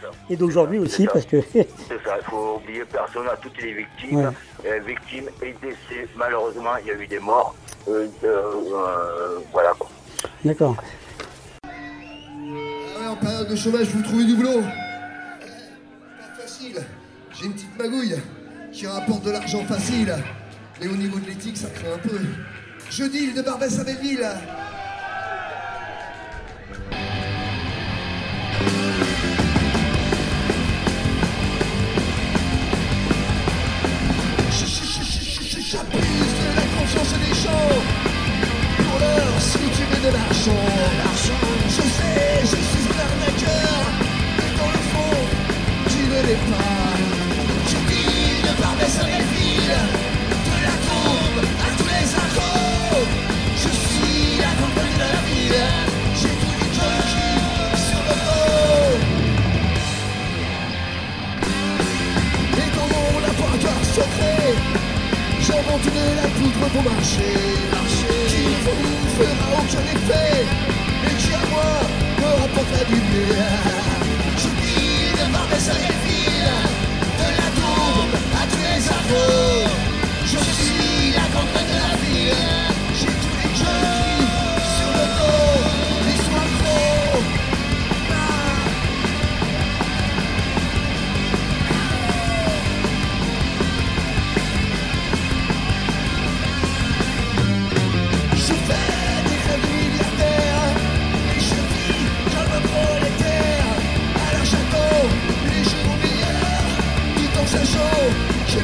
Ça. 0.00 0.08
Et 0.30 0.36
d'aujourd'hui 0.36 0.78
aussi, 0.78 1.04
ça. 1.04 1.12
parce 1.12 1.26
que. 1.26 1.40
C'est 1.52 1.66
ça, 2.04 2.16
il 2.18 2.24
faut 2.24 2.56
oublier 2.62 2.84
personne 2.84 3.28
à 3.28 3.36
toutes 3.36 3.60
les 3.62 3.72
victimes. 3.74 4.18
Ouais. 4.18 4.32
Euh, 4.66 4.80
victimes 4.86 5.28
et 5.42 5.54
décès, 5.62 6.08
malheureusement, 6.16 6.76
il 6.80 6.86
y 6.86 6.90
a 6.90 6.94
eu 6.94 7.06
des 7.06 7.18
morts. 7.18 7.54
Euh, 7.88 8.08
euh, 8.24 8.42
euh, 8.72 9.38
voilà 9.52 9.72
quoi. 9.78 9.90
D'accord. 10.44 10.76
Ouais, 11.64 13.06
en 13.06 13.16
période 13.16 13.48
de 13.48 13.56
chômage, 13.56 13.88
vous 13.88 14.02
trouvez 14.02 14.24
du 14.24 14.34
boulot? 14.36 14.62
Pas 14.62 16.42
facile. 16.42 16.82
J'ai 17.32 17.46
une 17.46 17.52
petite 17.52 17.78
magouille 17.78 18.16
qui 18.72 18.86
rapporte 18.86 19.22
de 19.24 19.30
l'argent 19.30 19.64
facile. 19.64 20.14
Mais 20.80 20.88
au 20.88 20.96
niveau 20.96 21.18
de 21.18 21.26
l'éthique, 21.26 21.56
ça 21.56 21.68
craint 21.68 21.94
un 21.94 21.98
peu. 21.98 22.18
Je 22.90 23.04
deal 23.04 23.34
de 23.34 23.42
Barbès 23.42 23.78
à 23.78 23.84
Belleville. 23.84 24.26
De 38.94 40.10
la 40.10 40.20
confiance 40.20 40.24
des 40.24 40.34
gens. 40.34 40.60
de 40.84 40.98
l'argent. 40.98 41.46
Je 41.68 41.82
sais, 41.96 42.40
je 42.42 42.58
suis 42.68 42.86
un 42.92 42.98
arnaqueur, 43.06 43.80
mais 44.36 44.50
dans 44.58 44.70
le 44.76 44.82
fond, 44.90 45.16
tu 45.88 46.00
ne 46.12 46.20
l'es 46.26 46.40
pas. 46.50 46.82
Je 47.70 47.76
dis 47.88 48.42
de 48.46 48.52
Barbès 48.60 48.94
à 49.00 49.04
Belleville, 49.04 49.78
de 50.48 50.56
la 50.66 50.76
tombe 50.88 51.40
à 51.64 51.68
tous 51.78 51.88
les 51.94 52.08
accros. 52.22 53.04
Je 53.62 53.70
suis 53.82 54.20
la 54.44 54.52
campagne 54.60 54.96
de 55.02 55.08
la 55.14 55.22
ville, 55.28 55.64
j'ai 56.20 56.34
les 56.60 56.70
junkies 56.76 57.40
sur 57.86 58.00
le 58.08 58.16
dos. 58.26 58.92
Et 62.60 62.68
dans 62.76 62.88
mon 62.94 64.33
de 65.62 66.16
la 66.16 66.28
poudre 66.34 66.66
pour 66.72 66.82
marcher, 66.82 67.38
qui 68.28 68.42
ne 68.42 68.58
vous 68.64 69.08
fera 69.16 69.46
aucun 69.60 69.84
effet, 69.94 70.44
mais 71.02 71.14
qui 71.14 71.32
à 71.32 71.46
moi 71.48 71.72
me 72.18 72.28
rapportera 72.42 72.84
du. 72.84 73.00
Je 74.36 74.48
dis 74.60 75.12
de 75.12 75.32
Barbès 75.32 75.68
à 75.68 75.74
Belleville, 75.74 76.50
de 77.20 77.28
la 77.38 77.48
tombe 77.54 78.14
à 78.34 78.46
tous 78.50 78.62
les 78.66 78.88
arbres. 78.88 79.70
Je 80.24 80.38
suis 80.38 81.12
la 81.12 81.26
campagne 81.32 81.70
de 81.70 81.78
la 81.78 81.92
ville, 82.02 82.63
C'est 108.54 108.60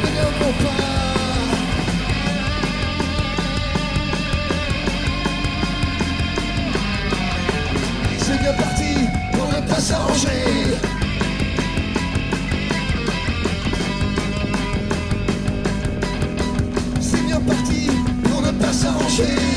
bien 8.38 8.52
parti 8.52 8.94
pour 9.32 9.48
ne 9.48 9.60
pas 9.66 9.80
s'arranger. 9.80 10.28
C'est 17.00 17.26
bien 17.26 17.40
parti 17.40 17.88
pour 18.22 18.42
ne 18.42 18.50
pas 18.52 18.72
s'arranger 18.72 19.49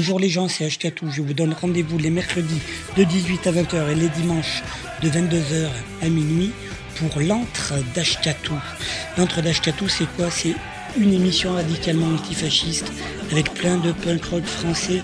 Bonjour 0.00 0.18
les 0.18 0.30
gens, 0.30 0.48
c'est 0.48 0.64
Ashkatou. 0.64 1.10
Je 1.10 1.20
vous 1.20 1.34
donne 1.34 1.52
rendez-vous 1.52 1.98
les 1.98 2.08
mercredis 2.08 2.62
de 2.96 3.04
18 3.04 3.46
à 3.48 3.52
20h 3.52 3.90
et 3.90 3.94
les 3.94 4.08
dimanches 4.08 4.62
de 5.02 5.10
22h 5.10 5.68
à 6.00 6.08
minuit 6.08 6.52
pour 6.96 7.20
l'antre 7.20 7.74
d'Ashkatou. 7.94 8.54
L'antre 9.18 9.42
d'Ashkatou, 9.42 9.90
c'est 9.90 10.06
quoi? 10.16 10.30
C'est 10.30 10.54
une 10.98 11.12
émission 11.12 11.52
radicalement 11.52 12.06
antifasciste 12.14 12.90
avec 13.30 13.52
plein 13.52 13.76
de 13.76 13.92
punk 13.92 14.24
rock 14.24 14.44
français 14.44 15.02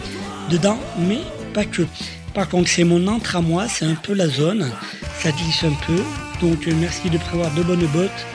dedans, 0.48 0.78
mais 0.98 1.20
pas 1.52 1.66
que. 1.66 1.82
Par 2.32 2.48
contre, 2.48 2.70
c'est 2.70 2.84
mon 2.84 3.06
antre 3.06 3.36
à 3.36 3.42
moi, 3.42 3.68
c'est 3.68 3.84
un 3.84 3.96
peu 3.96 4.14
la 4.14 4.28
zone, 4.28 4.72
ça 5.20 5.30
glisse 5.30 5.64
un 5.64 5.76
peu. 5.86 6.02
Donc 6.40 6.66
merci 6.80 7.10
de 7.10 7.18
prévoir 7.18 7.52
de 7.54 7.62
bonnes 7.62 7.86
bottes 7.88 8.26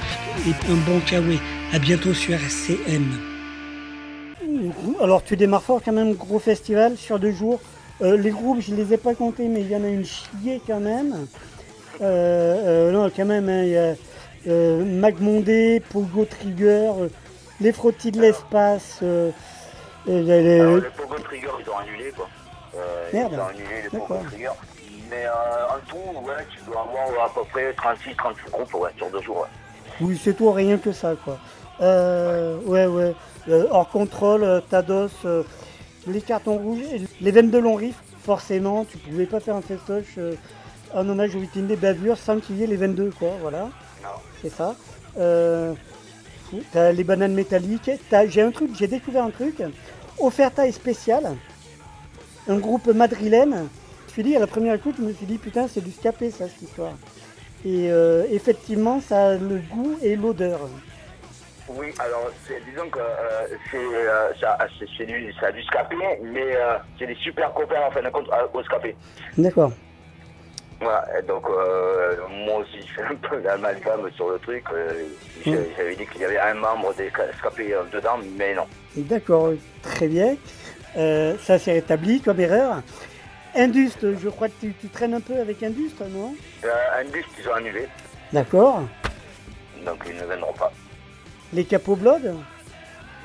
et 0.45 0.52
un 0.71 0.76
bon 0.86 1.00
kawaii. 1.08 1.39
À 1.74 1.80
bientôt 1.80 2.13
sur 2.13 2.36
RCM. 2.36 3.31
Alors 5.01 5.23
tu 5.23 5.35
démarres 5.35 5.63
fort 5.63 5.81
quand 5.83 5.91
même, 5.91 6.13
gros 6.13 6.39
festival 6.39 6.95
sur 6.97 7.19
deux 7.19 7.31
jours. 7.31 7.59
Euh, 8.01 8.17
les 8.17 8.29
groupes, 8.31 8.59
je 8.61 8.73
les 8.73 8.93
ai 8.93 8.97
pas 8.97 9.13
comptés, 9.15 9.47
mais 9.47 9.61
il 9.61 9.69
y 9.71 9.75
en 9.75 9.83
a 9.83 9.87
une 9.87 10.05
chier 10.05 10.61
quand 10.65 10.79
même. 10.79 11.27
Euh, 12.01 12.89
euh, 12.89 12.91
non, 12.91 13.11
quand 13.15 13.25
même, 13.25 13.49
hein, 13.49 13.63
il 13.63 13.69
y 13.69 13.77
a 13.77 13.95
Magmondé, 14.83 15.81
Pogo 15.91 16.25
Trigger, 16.25 16.91
les 17.59 17.71
frottis 17.71 18.11
de 18.11 18.21
l'espace. 18.21 18.99
les- 19.01 20.59
Alors, 20.61 20.75
les 20.77 20.81
Pogo 20.89 21.15
Trigger, 21.23 21.47
ils 21.63 21.69
ont 21.69 21.77
annulé 21.77 22.11
quoi. 22.15 22.27
Merde. 23.13 23.33
Ils 23.33 23.39
ont 23.39 23.45
annulé 23.47 23.81
les 23.83 23.89
Pogo. 23.89 24.15
Trigger. 24.27 24.49
Mais 25.09 25.25
en 25.27 25.79
tout, 25.89 26.19
ouais, 26.25 26.45
tu 26.49 26.63
dois 26.65 26.81
avoir 26.81 27.25
à 27.25 27.33
peu 27.33 27.41
près 27.51 27.73
36-37 27.73 28.51
groupes 28.51 28.73
ouais, 28.75 28.89
sur 28.97 29.09
deux 29.11 29.21
jours. 29.21 29.41
Ouais. 29.41 29.47
Oui, 29.99 30.19
c'est 30.23 30.33
tout, 30.33 30.51
rien 30.51 30.77
que 30.77 30.91
ça, 30.91 31.15
quoi. 31.23 31.37
Ouais, 31.79 32.85
ouais. 32.85 33.13
Euh, 33.49 33.65
hors 33.71 33.89
contrôle, 33.89 34.43
euh, 34.43 34.62
Tados, 34.62 35.10
euh, 35.25 35.43
les 36.08 36.21
cartons 36.21 36.58
rouges, 36.58 36.82
les 37.19 37.32
veines 37.32 37.49
de 37.49 37.58
long 37.58 37.75
riff, 37.75 37.95
forcément, 38.23 38.86
tu 38.86 38.97
pouvais 38.97 39.25
pas 39.25 39.39
faire 39.39 39.56
un 39.56 39.62
festoche 39.62 40.19
en 40.93 41.08
hommage 41.10 41.36
au 41.36 41.39
week-end 41.39 41.63
des 41.63 41.75
bavures 41.75 42.17
sans 42.17 42.39
qu'il 42.39 42.58
y 42.58 42.63
ait 42.63 42.67
les 42.67 42.75
22, 42.75 43.12
quoi, 43.17 43.32
voilà. 43.41 43.69
C'est 44.41 44.49
ça. 44.49 44.75
Euh, 45.17 45.73
t'as 46.71 46.91
les 46.91 47.04
bananes 47.04 47.34
métalliques, 47.34 47.89
j'ai 48.27 48.41
un 48.41 48.51
truc, 48.51 48.71
j'ai 48.77 48.88
découvert 48.88 49.23
un 49.23 49.32
truc, 49.32 49.62
Offerta 50.19 50.67
est 50.67 50.71
spécial, 50.71 51.36
un 52.47 52.58
groupe 52.58 52.88
madrilène. 52.88 53.51
Je 53.54 54.08
me 54.08 54.12
suis 54.13 54.23
dit, 54.23 54.36
à 54.36 54.39
la 54.39 54.47
première 54.47 54.75
écoute, 54.75 54.95
je 54.99 55.04
me 55.04 55.13
suis 55.13 55.25
dit, 55.25 55.38
putain, 55.38 55.67
c'est 55.67 55.82
du 55.82 55.91
scapé, 55.91 56.32
ça, 56.32 56.47
cette 56.47 56.62
histoire. 56.62 56.93
Et 57.63 57.91
euh, 57.91 58.25
effectivement, 58.30 58.99
ça 59.01 59.30
a 59.30 59.34
le 59.36 59.62
goût 59.71 59.97
et 60.01 60.15
l'odeur. 60.15 60.60
Oui, 61.67 61.93
alors 62.00 62.30
disons 62.67 62.89
que 62.89 63.00
euh, 63.00 63.47
c'est, 63.69 63.78
euh, 63.78 64.34
ça, 64.39 64.58
c'est, 64.97 65.06
du, 65.06 65.32
ça 65.39 65.47
a 65.47 65.52
du 65.52 65.63
scapé, 65.63 65.95
mais 66.21 66.56
euh, 66.56 66.78
c'est 67.00 67.08
des 67.08 67.15
super 67.15 67.54
copains 67.54 67.82
en 67.88 67.91
fin 67.91 68.02
de 68.02 68.10
compte 68.10 68.28
au 68.54 68.63
scapé. 68.63 68.95
D'accord. 69.38 69.71
Voilà, 70.82 71.06
donc 71.28 71.43
moi 71.47 72.58
aussi 72.58 72.82
je 72.88 72.93
fais 72.95 73.04
un 73.04 73.15
peu 73.15 73.39
d'amalgame 73.41 74.10
sur 74.15 74.32
le 74.32 74.39
truc. 74.39 74.63
euh, 74.74 75.06
j'ai- 75.45 75.52
Mm. 75.52 75.65
J'avais 75.78 75.95
dit 75.95 76.08
qu'il 76.08 76.21
y 76.21 76.26
avait 76.26 76.39
un 76.39 76.56
membre 76.56 76.93
des 76.95 77.12
scapés 77.38 77.76
dedans, 77.93 78.17
mais 78.38 78.54
non. 78.56 78.65
D'accord, 78.95 79.52
très 79.84 80.08
bien. 80.08 80.36
Ça 80.95 81.60
s'est 81.60 81.74
rétabli 81.74 82.19
comme 82.21 82.39
erreur. 82.39 82.82
Indust, 83.56 84.17
je 84.17 84.30
crois 84.30 84.47
que 84.47 84.54
tu, 84.62 84.74
tu 84.74 84.88
traînes 84.88 85.13
un 85.13 85.21
peu 85.21 85.38
avec 85.39 85.62
Indust, 85.62 86.00
non? 86.10 86.34
Bus 87.12 87.26
qu'ils 87.36 87.47
ont 87.50 87.54
annulé, 87.54 87.88
D'accord. 88.34 88.82
donc 89.86 89.97
ils 90.08 90.15
ne 90.15 90.26
viendront 90.26 90.54
pas. 90.54 90.71
Les 91.53 91.65
Capo 91.65 91.95
Blood 91.95 92.35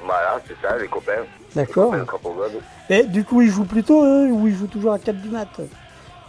Voilà, 0.05 0.41
c'est 0.47 0.57
ça, 0.67 0.77
les 0.79 0.89
copains. 0.89 1.25
D'accord. 1.55 1.95
Les 1.95 2.01
copains 2.01 2.13
Capo 2.13 2.33
Blood. 2.35 2.53
Mais 2.91 3.05
du 3.05 3.25
coup, 3.25 3.43
ils 3.43 3.51
jouent 3.51 3.65
plutôt 3.65 4.05
eux 4.05 4.29
ou 4.31 4.47
ils 4.49 4.55
jouent 4.57 4.67
toujours 4.67 4.93
à 4.93 4.99
4 4.99 5.17
du 5.21 5.29
mat 5.29 5.49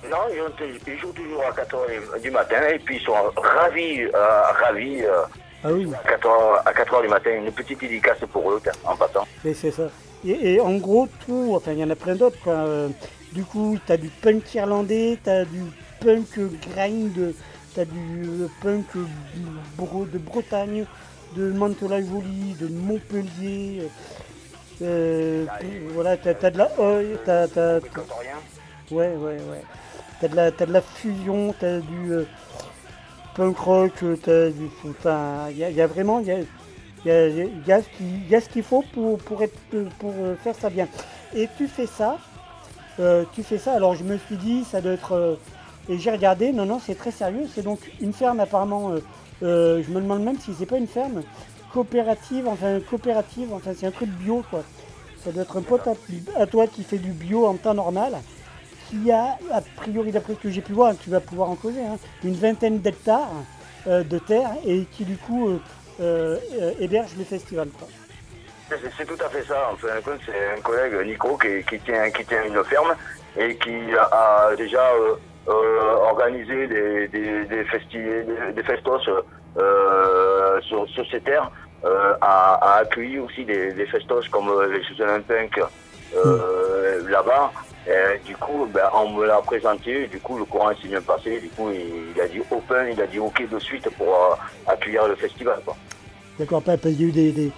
Non, 0.10 0.18
ils, 0.32 0.98
jouent 0.98 1.12
toujours 1.12 1.44
à 1.44 1.52
4h 1.52 2.22
du 2.22 2.32
matin 2.32 2.62
et 2.74 2.80
puis 2.80 2.98
ils 2.98 3.04
sont 3.04 3.14
ravis, 3.36 4.04
euh, 4.04 4.42
ravis 4.64 5.04
euh, 5.04 5.22
Ah 5.64 5.72
oui, 5.72 5.88
à 5.94 6.08
4h, 6.10 6.62
à 6.66 6.72
4h 6.74 7.02
du 7.04 7.08
matin. 7.08 7.32
Une 7.32 7.52
petite 7.52 7.80
dédicace 7.80 8.18
pour 8.32 8.52
eux, 8.52 8.62
en 8.86 8.96
passant. 8.96 9.28
mais 9.44 9.54
c'est 9.54 9.72
ça. 9.72 9.90
Et, 10.26 10.56
et 10.56 10.60
en 10.62 10.76
gros, 10.78 11.08
tout, 11.26 11.54
enfin, 11.56 11.74
il 11.74 11.80
y 11.80 11.84
en 11.84 11.90
a 11.90 11.96
plein 11.96 12.16
d'autres. 12.16 12.38
Euh, 12.48 12.90
Du 13.34 13.44
coup, 13.44 13.78
tu 13.86 13.92
as 13.92 13.98
du 13.98 14.08
punk 14.08 14.56
irlandais, 14.56 15.20
tu 15.24 15.30
as 15.30 15.44
du 15.46 15.62
punk 16.00 16.40
grind, 16.72 17.34
t'as 17.76 17.86
du 17.86 18.48
punk 18.62 18.86
de 18.96 20.18
Bretagne, 20.18 20.86
de 21.38 21.52
Mantes-la-Jolie, 21.52 22.56
de 22.60 22.68
Montpellier. 22.68 23.84
euh, 24.82 24.86
euh, 24.86 25.46
voilà, 25.94 26.18
t'as 26.18 26.34
t'as 26.34 26.50
de 26.52 26.58
la 26.58 26.70
oi, 26.80 27.02
t'as, 27.26 27.48
t'as- 27.48 27.80
Ouais, 28.92 29.10
ouais, 29.16 29.38
ouais. 29.50 29.64
T'as 30.20 30.28
de 30.30 30.36
la, 30.36 30.52
t'as 30.52 30.66
de 30.66 30.74
la 30.74 30.82
fusion, 30.82 31.54
t'as 31.60 31.80
du 31.80 32.12
euh, 32.14 32.24
punk 33.36 33.58
rock, 33.58 33.92
t'as 34.24 34.50
du, 34.50 34.70
enfin, 34.90 35.48
il 35.52 35.58
y 35.58 35.64
a, 35.64 35.70
y 35.70 35.82
a 35.82 35.88
vraiment, 35.88 36.20
il 36.20 36.28
y 36.28 36.32
a, 36.32 36.38
y 37.06 37.12
a- 37.12 37.28
y 37.68 37.72
a 37.72 37.82
ce 37.82 37.88
qui- 37.98 38.28
y 38.30 38.36
a 38.36 38.42
ce 38.42 38.50
qu'il 38.50 38.64
faut 38.64 38.84
pour, 38.94 39.18
pour, 39.20 39.42
être, 39.44 39.58
pour 40.00 40.14
faire 40.44 40.56
ça 40.56 40.70
bien. 40.70 40.88
Et 41.36 41.48
tu 41.58 41.68
fais 41.68 41.86
ça, 41.88 42.18
euh, 43.00 43.26
tu 43.34 43.44
fais 43.44 43.58
ça, 43.60 43.74
alors 43.74 43.96
je 43.96 44.04
me 44.04 44.18
suis 44.18 44.38
dit, 44.38 44.64
ça 44.64 44.82
doit 44.82 44.94
être, 44.94 45.38
et 45.90 45.98
j'ai 46.00 46.12
regardé, 46.12 46.52
non, 46.52 46.66
non, 46.66 46.80
c'est 46.84 46.96
très 46.96 47.12
sérieux, 47.12 47.48
c'est 47.54 47.62
donc 47.64 47.80
une 48.02 48.14
ferme 48.14 48.40
apparemment, 48.40 48.92
euh, 49.44 49.84
je 49.84 49.92
me 49.92 50.02
demande 50.02 50.24
même 50.24 50.40
si 50.40 50.54
c'est 50.54 50.66
pas 50.66 50.78
une 50.78 50.88
ferme 50.88 51.24
coopérative, 51.72 52.48
enfin 52.48 52.80
coopérative, 52.80 53.54
enfin 53.54 53.72
c'est 53.76 53.86
un 53.86 53.92
truc 53.92 54.10
bio 54.10 54.44
quoi. 54.50 54.64
Ça 55.24 55.32
doit 55.32 55.44
être 55.44 55.58
un 55.58 55.62
pote 55.62 55.88
à, 56.38 56.48
toi 56.48 56.68
qui 56.68 56.84
fait 56.84 56.98
du 56.98 57.12
bio 57.12 57.46
en 57.46 57.56
temps 57.56 57.74
normal, 57.74 58.18
qui 58.90 59.12
a, 59.12 59.38
a 59.52 59.62
priori 59.76 60.12
d'après 60.12 60.34
ce 60.34 60.40
que 60.40 60.50
j'ai 60.50 60.62
pu 60.62 60.74
voir, 60.74 60.94
tu 60.98 61.10
vas 61.10 61.20
pouvoir 61.20 61.50
en 61.50 61.56
causer, 61.56 61.82
hein, 61.82 61.98
une 62.24 62.36
vingtaine 62.36 62.80
d'hectares 62.80 63.34
euh, 63.88 64.04
de 64.04 64.20
terre 64.20 64.52
et 64.66 64.86
qui 64.92 65.04
du 65.06 65.18
coup 65.18 65.60
euh, 66.00 66.38
héberge 66.80 67.12
les 67.18 67.26
festivals. 67.26 67.70
Quoi. 67.70 67.88
C'est 68.70 69.06
tout 69.06 69.24
à 69.24 69.30
fait 69.30 69.44
ça. 69.44 69.72
En 69.72 69.78
fin 69.78 69.96
de 69.96 70.02
compte, 70.02 70.20
c'est 70.26 70.58
un 70.58 70.62
collègue, 70.62 71.08
Nico, 71.08 71.38
qui, 71.38 71.80
tient, 71.80 72.10
qui 72.12 72.26
tient 72.26 72.44
une 72.44 72.64
ferme 72.66 72.96
et 73.38 73.56
qui 73.58 73.76
a 73.96 74.50
déjà 74.58 74.92
euh, 75.50 75.94
organisé 76.12 76.68
des, 76.68 77.08
des, 77.08 77.46
des, 77.46 77.64
festi- 77.64 78.54
des, 78.56 78.64
festos 78.64 79.08
euh, 79.58 80.60
sur, 80.62 80.88
sur 80.90 81.06
ces 81.10 81.22
terres, 81.22 81.50
euh, 81.86 82.14
a, 82.22 82.54
a 82.56 82.80
accueilli 82.82 83.20
aussi 83.20 83.46
des, 83.46 83.72
des 83.74 83.86
festos 83.86 84.28
comme 84.30 84.50
les 84.72 84.84
Jeux 84.84 85.04
Olympiques 85.04 85.60
euh, 86.16 87.08
là-bas. 87.10 87.52
Et 87.88 88.20
du 88.26 88.36
coup, 88.36 88.68
ben, 88.74 88.90
on 88.94 89.12
me 89.14 89.26
l'a 89.26 89.38
présenté, 89.38 90.08
du 90.08 90.20
coup 90.20 90.38
le 90.38 90.44
courant 90.44 90.72
s'est 90.82 90.90
bien 90.90 91.02
passé, 91.02 91.40
du 91.40 91.48
coup 91.50 91.70
il, 91.72 92.12
il 92.14 92.22
a 92.22 92.28
dit 92.28 92.42
open, 92.52 92.90
il 92.92 93.02
a 93.02 93.08
dit 93.08 93.20
ok 93.20 93.48
de 93.50 93.60
suite 93.60 93.90
pour 93.98 94.10
euh, 94.14 94.36
accueillir 94.72 95.08
le 95.08 95.16
festival. 95.16 95.60
D'accord, 96.38 96.62
pas 96.62 96.76
parce 96.78 96.94
qu'il 96.96 97.02
y 97.02 97.06
a 97.06 97.08
eu 97.08 97.12
des, 97.14 97.32
des, 97.32 97.52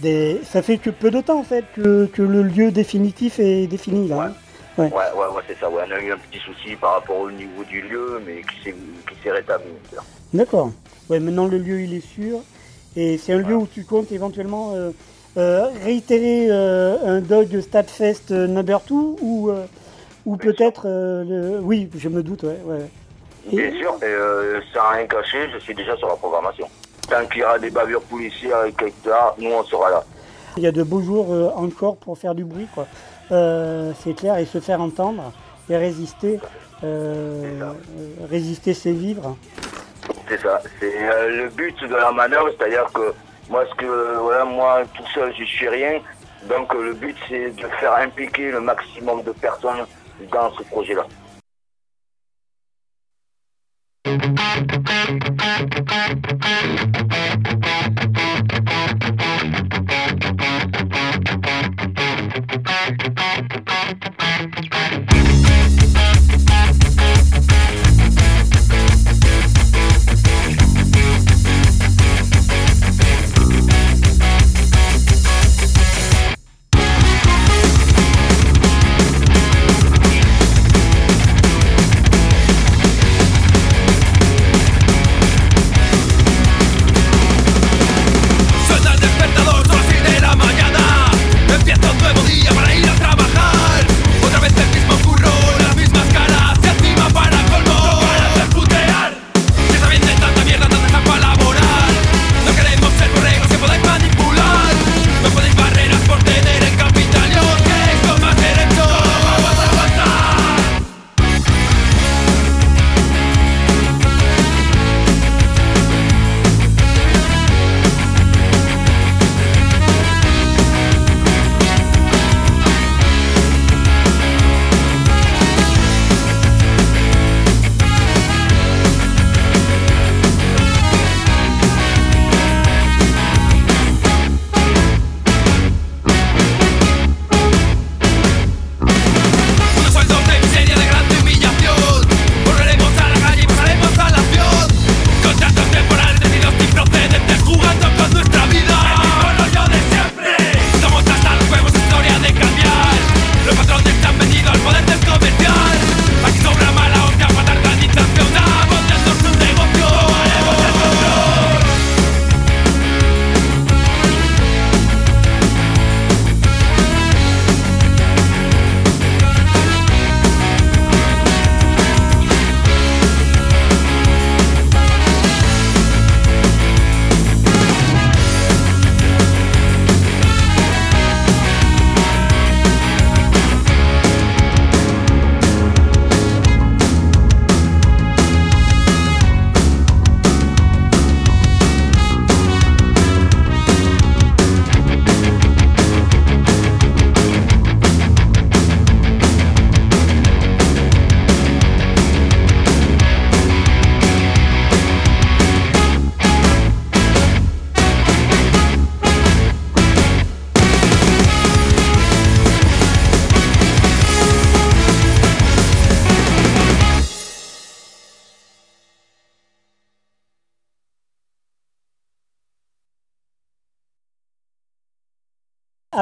des- 0.00 0.40
Ça 0.42 0.62
fait 0.62 0.78
que 0.78 0.90
peu 0.90 1.12
de 1.12 1.20
temps 1.20 1.38
en 1.38 1.44
fait 1.44 1.64
que, 1.76 2.06
que 2.06 2.22
le 2.22 2.42
lieu 2.42 2.72
définitif 2.72 3.38
est 3.38 3.68
défini 3.68 4.08
là. 4.08 4.16
hein. 4.22 4.32
Ouais. 4.78 4.84
Ouais, 4.92 5.10
ouais, 5.16 5.26
ouais, 5.34 5.42
c'est 5.48 5.58
ça. 5.58 5.68
Ouais. 5.68 5.82
On 5.88 5.90
a 5.90 6.00
eu 6.00 6.12
un 6.12 6.18
petit 6.18 6.38
souci 6.38 6.76
par 6.76 6.94
rapport 6.94 7.18
au 7.18 7.30
niveau 7.30 7.64
du 7.64 7.80
lieu, 7.82 8.22
mais 8.24 8.42
qui 8.42 8.62
s'est 8.62 8.74
qui 9.08 9.22
s'est 9.22 9.32
rétabli. 9.32 9.70
D'accord. 10.32 10.70
Ouais, 11.10 11.18
maintenant 11.18 11.46
le 11.46 11.58
lieu 11.58 11.80
il 11.80 11.94
est 11.94 12.06
sûr. 12.06 12.40
Et 12.96 13.18
c'est 13.18 13.32
un 13.32 13.38
lieu 13.38 13.56
où 13.56 13.66
tu 13.66 13.84
comptes 13.84 14.12
éventuellement 14.12 14.72
euh, 14.74 14.90
euh, 15.36 15.66
réitérer 15.84 16.46
euh, 16.50 16.96
un 17.04 17.20
Dog 17.20 17.60
Statfest 17.60 18.30
number 18.30 18.80
2 18.88 18.94
ou, 18.94 19.50
ou 20.26 20.36
peut-être 20.36 20.86
le. 20.86 21.58
Oui, 21.60 21.88
je 21.96 22.08
me 22.08 22.22
doute, 22.22 22.44
ouais. 22.44 22.58
ouais. 22.64 22.90
Bien 23.52 23.70
sûr, 23.78 23.98
et, 24.02 24.60
sans 24.74 24.90
rien 24.90 25.06
cacher, 25.06 25.48
je 25.52 25.58
suis 25.58 25.74
déjà 25.74 25.96
sur 25.96 26.08
la 26.08 26.16
programmation. 26.16 26.68
Tant 27.08 27.24
qu'il 27.26 27.40
y 27.40 27.44
aura 27.44 27.58
des 27.58 27.70
bavures 27.70 28.02
policières, 28.02 28.64
etc., 28.64 28.92
nous 29.38 29.50
on 29.50 29.64
sera 29.64 29.90
là. 29.90 30.04
Il 30.56 30.62
y 30.62 30.66
a 30.66 30.72
de 30.72 30.82
beaux 30.82 31.00
jours 31.00 31.56
encore 31.56 31.96
pour 31.96 32.18
faire 32.18 32.34
du 32.34 32.44
bruit, 32.44 32.66
quoi. 32.74 32.86
Euh, 33.30 33.92
c'est 34.00 34.14
clair, 34.14 34.38
et 34.38 34.46
se 34.46 34.60
faire 34.60 34.80
entendre 34.80 35.32
et 35.68 35.76
résister. 35.76 36.40
euh, 36.84 37.60
euh, 37.60 37.72
résister, 38.30 38.72
c'est 38.74 38.92
vivre. 38.92 39.36
C'est 40.28 40.40
ça. 40.40 40.60
C'est 40.78 41.10
euh, 41.10 41.44
le 41.44 41.48
but 41.50 41.78
de 41.82 41.94
la 41.94 42.12
manœuvre, 42.12 42.50
c'est-à-dire 42.56 42.86
que 42.94 43.12
moi, 43.50 43.64
ce 43.68 43.74
que, 43.74 44.18
voilà, 44.18 44.44
moi 44.44 44.82
tout 44.94 45.06
seul, 45.12 45.32
je 45.38 45.44
suis 45.44 45.68
rien. 45.68 46.00
Donc 46.48 46.72
le 46.74 46.94
but, 46.94 47.16
c'est 47.28 47.50
de 47.50 47.66
faire 47.80 47.94
impliquer 47.96 48.52
le 48.52 48.60
maximum 48.60 49.22
de 49.24 49.32
personnes 49.32 49.84
dans 50.30 50.52
ce 50.52 50.62
projet-là. 50.64 51.06
Thank 57.68 58.17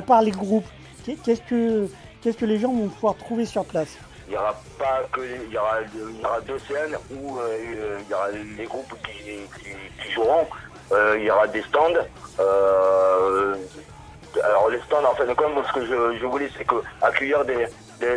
part 0.06 0.22
les 0.22 0.30
groupes, 0.30 0.66
qu'est- 1.04 1.16
qu'est-ce 1.22 1.42
que, 1.42 1.88
qu'est-ce 2.22 2.36
que 2.38 2.44
les 2.46 2.58
gens 2.58 2.72
vont 2.72 2.88
pouvoir 2.88 3.16
trouver 3.16 3.44
sur 3.44 3.64
place? 3.64 3.96
Il 4.28 4.30
n'y 4.32 4.36
aura 4.38 4.54
pas 4.78 5.02
que. 5.12 5.20
Il 5.46 5.52
y 5.52 5.58
aura, 5.58 5.76
il 5.94 6.20
y 6.20 6.24
aura 6.24 6.40
deux 6.40 6.58
scènes 6.60 6.96
où 7.12 7.38
euh, 7.38 7.98
il 8.02 8.10
y 8.10 8.14
aura 8.14 8.28
les 8.30 8.64
groupes 8.66 8.92
qui, 9.04 9.22
qui- 9.62 10.12
joueront. 10.12 10.46
Euh, 10.92 11.16
il 11.18 11.24
y 11.24 11.30
aura 11.30 11.46
des 11.46 11.62
stands. 11.62 12.00
Euh, 12.40 13.54
alors 14.42 14.68
les 14.70 14.80
stands, 14.80 15.04
en 15.04 15.14
fait, 15.14 15.32
comme 15.34 15.52
ce 15.68 15.72
que 15.72 15.86
je, 15.86 16.18
je 16.18 16.26
voulais, 16.26 16.48
c'est 16.56 16.64
que 16.64 16.76
accueillir 17.02 17.44
des, 17.44 17.66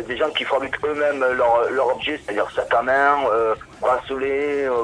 des, 0.02 0.16
gens 0.16 0.30
qui 0.30 0.44
fabriquent 0.44 0.84
eux-mêmes 0.84 1.20
leurs 1.20 1.70
leur 1.70 1.88
objets, 1.94 2.20
c'est-à-dire 2.24 2.50
sac 2.50 2.72
à 2.74 2.82
main, 2.82 3.18
euh, 3.32 3.54
bracelet, 3.80 4.64
euh, 4.66 4.74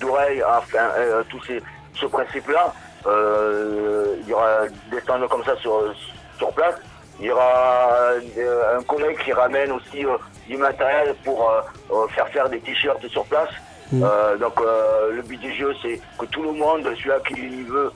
d'oreille, 0.00 0.42
enfin, 0.44 0.90
euh, 0.98 1.22
tous 1.30 1.42
ces, 1.44 1.62
ce 1.94 2.06
principe-là. 2.06 2.74
Euh, 3.06 4.16
il 4.20 4.28
y 4.28 4.32
aura 4.32 4.66
des 4.90 5.00
stands 5.00 5.26
comme 5.28 5.44
ça 5.44 5.56
sur, 5.56 5.82
sur 6.42 6.52
place. 6.52 6.74
Il 7.20 7.26
y 7.26 7.30
aura 7.30 7.88
euh, 8.38 8.78
un 8.78 8.82
collègue 8.82 9.18
qui 9.24 9.32
ramène 9.32 9.70
aussi 9.72 10.04
euh, 10.04 10.16
du 10.48 10.56
matériel 10.56 11.14
pour 11.24 11.38
euh, 11.48 12.06
faire 12.08 12.28
faire 12.28 12.48
des 12.48 12.58
t-shirts 12.60 13.06
sur 13.08 13.24
place. 13.26 13.50
Euh, 13.94 14.38
donc 14.38 14.54
le 15.16 15.20
but 15.22 15.38
du 15.38 15.52
jeu 15.54 15.74
c'est 15.82 16.00
que 16.18 16.24
tout 16.26 16.42
le 16.42 16.52
monde, 16.52 16.82
celui-là 16.96 17.18
qui 17.28 17.62
veut 17.64 17.92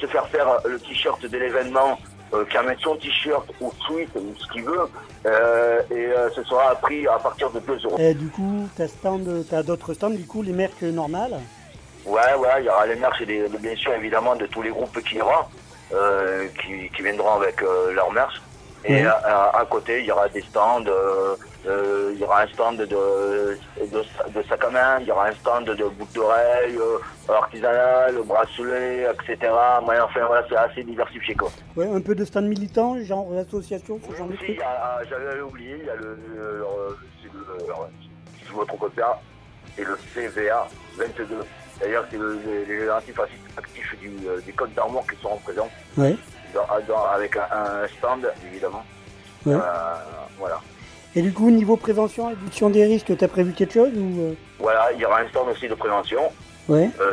se 0.00 0.06
faire 0.06 0.26
faire 0.28 0.48
le 0.64 0.78
t-shirt 0.78 1.20
de 1.26 1.36
l'événement, 1.36 1.98
euh, 2.32 2.44
qui 2.48 2.56
amène 2.56 2.78
son 2.78 2.94
t-shirt 2.96 3.46
ou 3.60 3.72
sweat 3.84 4.08
ou 4.14 4.32
ce 4.38 4.46
qu'il 4.52 4.62
veut, 4.64 4.86
euh, 5.26 5.82
et 5.90 6.06
euh, 6.06 6.30
ce 6.36 6.44
sera 6.44 6.70
à 6.70 6.74
prix 6.76 7.06
à 7.08 7.18
partir 7.18 7.50
de 7.50 7.58
2 7.58 7.78
euros. 7.86 7.96
Et 7.98 8.14
du 8.14 8.28
coup, 8.28 8.68
tu 8.76 8.82
as, 8.82 9.62
d'autres 9.64 9.94
stands, 9.94 10.10
du 10.10 10.26
coup, 10.26 10.42
les 10.42 10.52
marques 10.52 10.82
normales? 10.82 11.40
Ouais, 12.06 12.34
ouais, 12.38 12.48
il 12.60 12.64
y 12.66 12.68
aura 12.68 12.86
les 12.86 12.96
de- 12.96 13.58
bien 13.58 13.76
sûr 13.76 13.92
évidemment 13.94 14.34
de 14.36 14.46
tous 14.46 14.62
les 14.62 14.70
groupes 14.70 14.98
qui 15.02 15.16
iront, 15.16 15.30
euh, 15.30 15.61
qui, 16.60 16.88
qui 16.90 17.02
viendront 17.02 17.34
avec 17.40 17.62
euh, 17.62 17.92
leur 17.92 18.10
merch. 18.12 18.40
Et 18.84 19.04
à, 19.06 19.64
côté, 19.70 20.00
il 20.00 20.06
y 20.06 20.10
aura 20.10 20.28
des 20.28 20.42
stands, 20.42 20.84
euh, 20.88 21.36
euh, 21.68 22.10
il 22.12 22.18
y 22.20 22.24
aura 22.24 22.42
un 22.42 22.46
stand 22.48 22.78
de, 22.78 22.84
de, 22.86 23.56
de 24.34 24.42
sac 24.48 24.64
à 24.64 24.70
main, 24.70 24.98
il 25.00 25.06
y 25.06 25.12
aura 25.12 25.28
un 25.28 25.34
stand 25.34 25.66
de 25.66 25.84
boucles 25.84 26.14
d'oreilles, 26.14 26.76
euh, 26.76 27.32
artisanal, 27.32 28.16
bracelet, 28.24 29.06
etc. 29.12 29.52
Enfin 29.78 30.26
voilà, 30.26 30.44
c'est 30.48 30.56
assez 30.56 30.82
diversifié 30.82 31.36
quoi. 31.36 31.50
Ouais, 31.76 31.86
un 31.86 32.00
peu 32.00 32.16
de 32.16 32.24
stands 32.24 32.42
militants, 32.42 32.98
genre 33.04 33.28
association, 33.38 34.00
ce 34.10 34.16
genre 34.16 34.26
de 34.26 34.36
J'avais 35.08 35.40
oublié, 35.42 35.76
il 35.78 35.86
y 35.86 35.90
a 35.90 35.94
le, 35.94 36.16
le- 36.16 36.34
le- 36.34 36.58
le- 36.58 36.96
si 37.22 38.46
je 38.48 38.52
me 38.52 38.64
trompe 38.64 38.92
pas, 38.96 39.22
c'est 39.76 39.84
le 39.84 39.96
CVA 40.12 40.66
22. 40.96 41.26
D'ailleurs, 41.80 42.04
c'est 42.10 42.16
le- 42.18 42.38
les, 42.46 42.64
les 42.66 42.88
actifs 42.88 43.18
actifs 43.56 43.98
du, 44.00 44.10
euh, 44.28 44.40
du 44.40 44.52
code 44.52 44.72
d'armure 44.74 45.04
qui 45.10 45.20
seront 45.20 45.38
présents 45.38 45.68
dans- 46.54 46.66
dans- 46.86 47.04
avec 47.06 47.36
un, 47.36 47.42
un 47.52 47.88
stand, 47.98 48.30
évidemment. 48.46 48.84
Ouais. 49.46 49.54
Euh, 49.54 49.94
voilà. 50.38 50.60
Et 51.14 51.22
du 51.22 51.32
coup, 51.32 51.50
niveau 51.50 51.76
prévention, 51.76 52.28
réduction 52.28 52.70
des 52.70 52.84
risques, 52.84 53.16
tu 53.16 53.24
as 53.24 53.28
prévu 53.28 53.52
quelque 53.52 53.74
chose 53.74 53.90
ou 53.94 54.20
euh, 54.20 54.32
Voilà, 54.58 54.92
il 54.92 55.00
y 55.00 55.04
aura 55.04 55.20
un 55.20 55.28
stand 55.28 55.48
aussi 55.48 55.68
de 55.68 55.74
prévention. 55.74 56.30
Ouais. 56.68 56.88
Euh, 57.00 57.12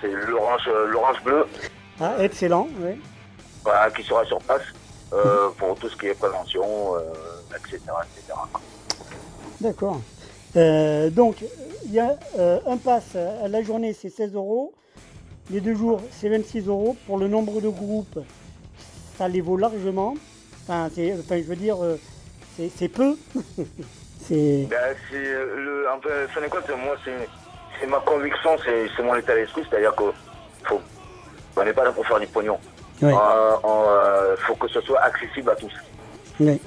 c'est- 0.00 0.12
l'orange 0.28 0.68
l'orange 0.88 1.22
bleu 1.22 1.46
Ah, 2.00 2.14
excellent, 2.18 2.66
ouais. 2.80 2.98
voilà, 3.64 3.90
qui 3.92 4.02
sera 4.02 4.24
sur 4.24 4.38
place 4.40 4.62
euh, 5.12 5.48
pour 5.56 5.76
tout 5.78 5.88
ce 5.88 5.96
qui 5.96 6.06
est 6.08 6.14
prévention, 6.18 6.96
euh, 6.96 7.00
etc. 7.56 7.78
etc. 8.16 8.38
D'accord. 9.60 10.00
Donc, 11.12 11.36
il 11.86 11.92
y 11.92 12.00
a 12.00 12.16
euh, 12.38 12.58
un 12.66 12.76
pass 12.76 13.16
à 13.16 13.48
la 13.48 13.62
journée, 13.62 13.92
c'est 13.92 14.10
16 14.10 14.34
euros. 14.34 14.72
Les 15.50 15.60
deux 15.60 15.74
jours, 15.74 16.00
c'est 16.10 16.28
26 16.28 16.66
euros. 16.68 16.96
Pour 17.06 17.18
le 17.18 17.28
nombre 17.28 17.60
de 17.60 17.68
groupes, 17.68 18.18
ça 19.18 19.28
les 19.28 19.40
vaut 19.40 19.56
largement. 19.56 20.14
Enfin, 20.62 20.88
c'est- 20.94 21.12
enfin, 21.18 21.38
je 21.38 21.42
veux 21.48 21.56
dire, 21.56 21.82
euh, 21.82 21.96
c'est 22.56 22.70
c'est 22.76 22.88
peu. 22.88 23.16
c'est 24.26 24.66
Ben, 24.70 24.94
c'est 25.10 25.16
le, 25.22 25.86
en 25.92 26.00
fait, 26.00 26.28
fin 26.28 26.40
de 26.40 26.46
compte, 26.48 26.68
moi, 26.84 26.94
c'est, 27.04 27.28
c'est 27.80 27.86
ma 27.86 27.98
conviction, 28.00 28.50
c'est, 28.64 28.86
c'est 28.96 29.02
mon 29.02 29.16
état 29.16 29.34
d'esprit, 29.34 29.62
c'est-à-dire 29.68 29.94
que 29.96 30.04
faut, 30.64 30.80
on 31.56 31.64
n'est 31.64 31.72
pas 31.72 31.84
là 31.84 31.92
pour 31.92 32.06
faire 32.06 32.20
du 32.20 32.26
pognon. 32.28 32.58
Ouais. 33.02 33.12
Euh, 33.12 33.56
euh, 33.64 34.36
faut 34.46 34.54
que 34.54 34.68
ce 34.68 34.80
soit 34.82 35.00
accessible 35.00 35.50
à 35.50 35.56
tous. 35.56 35.72
Ouais. 36.38 36.60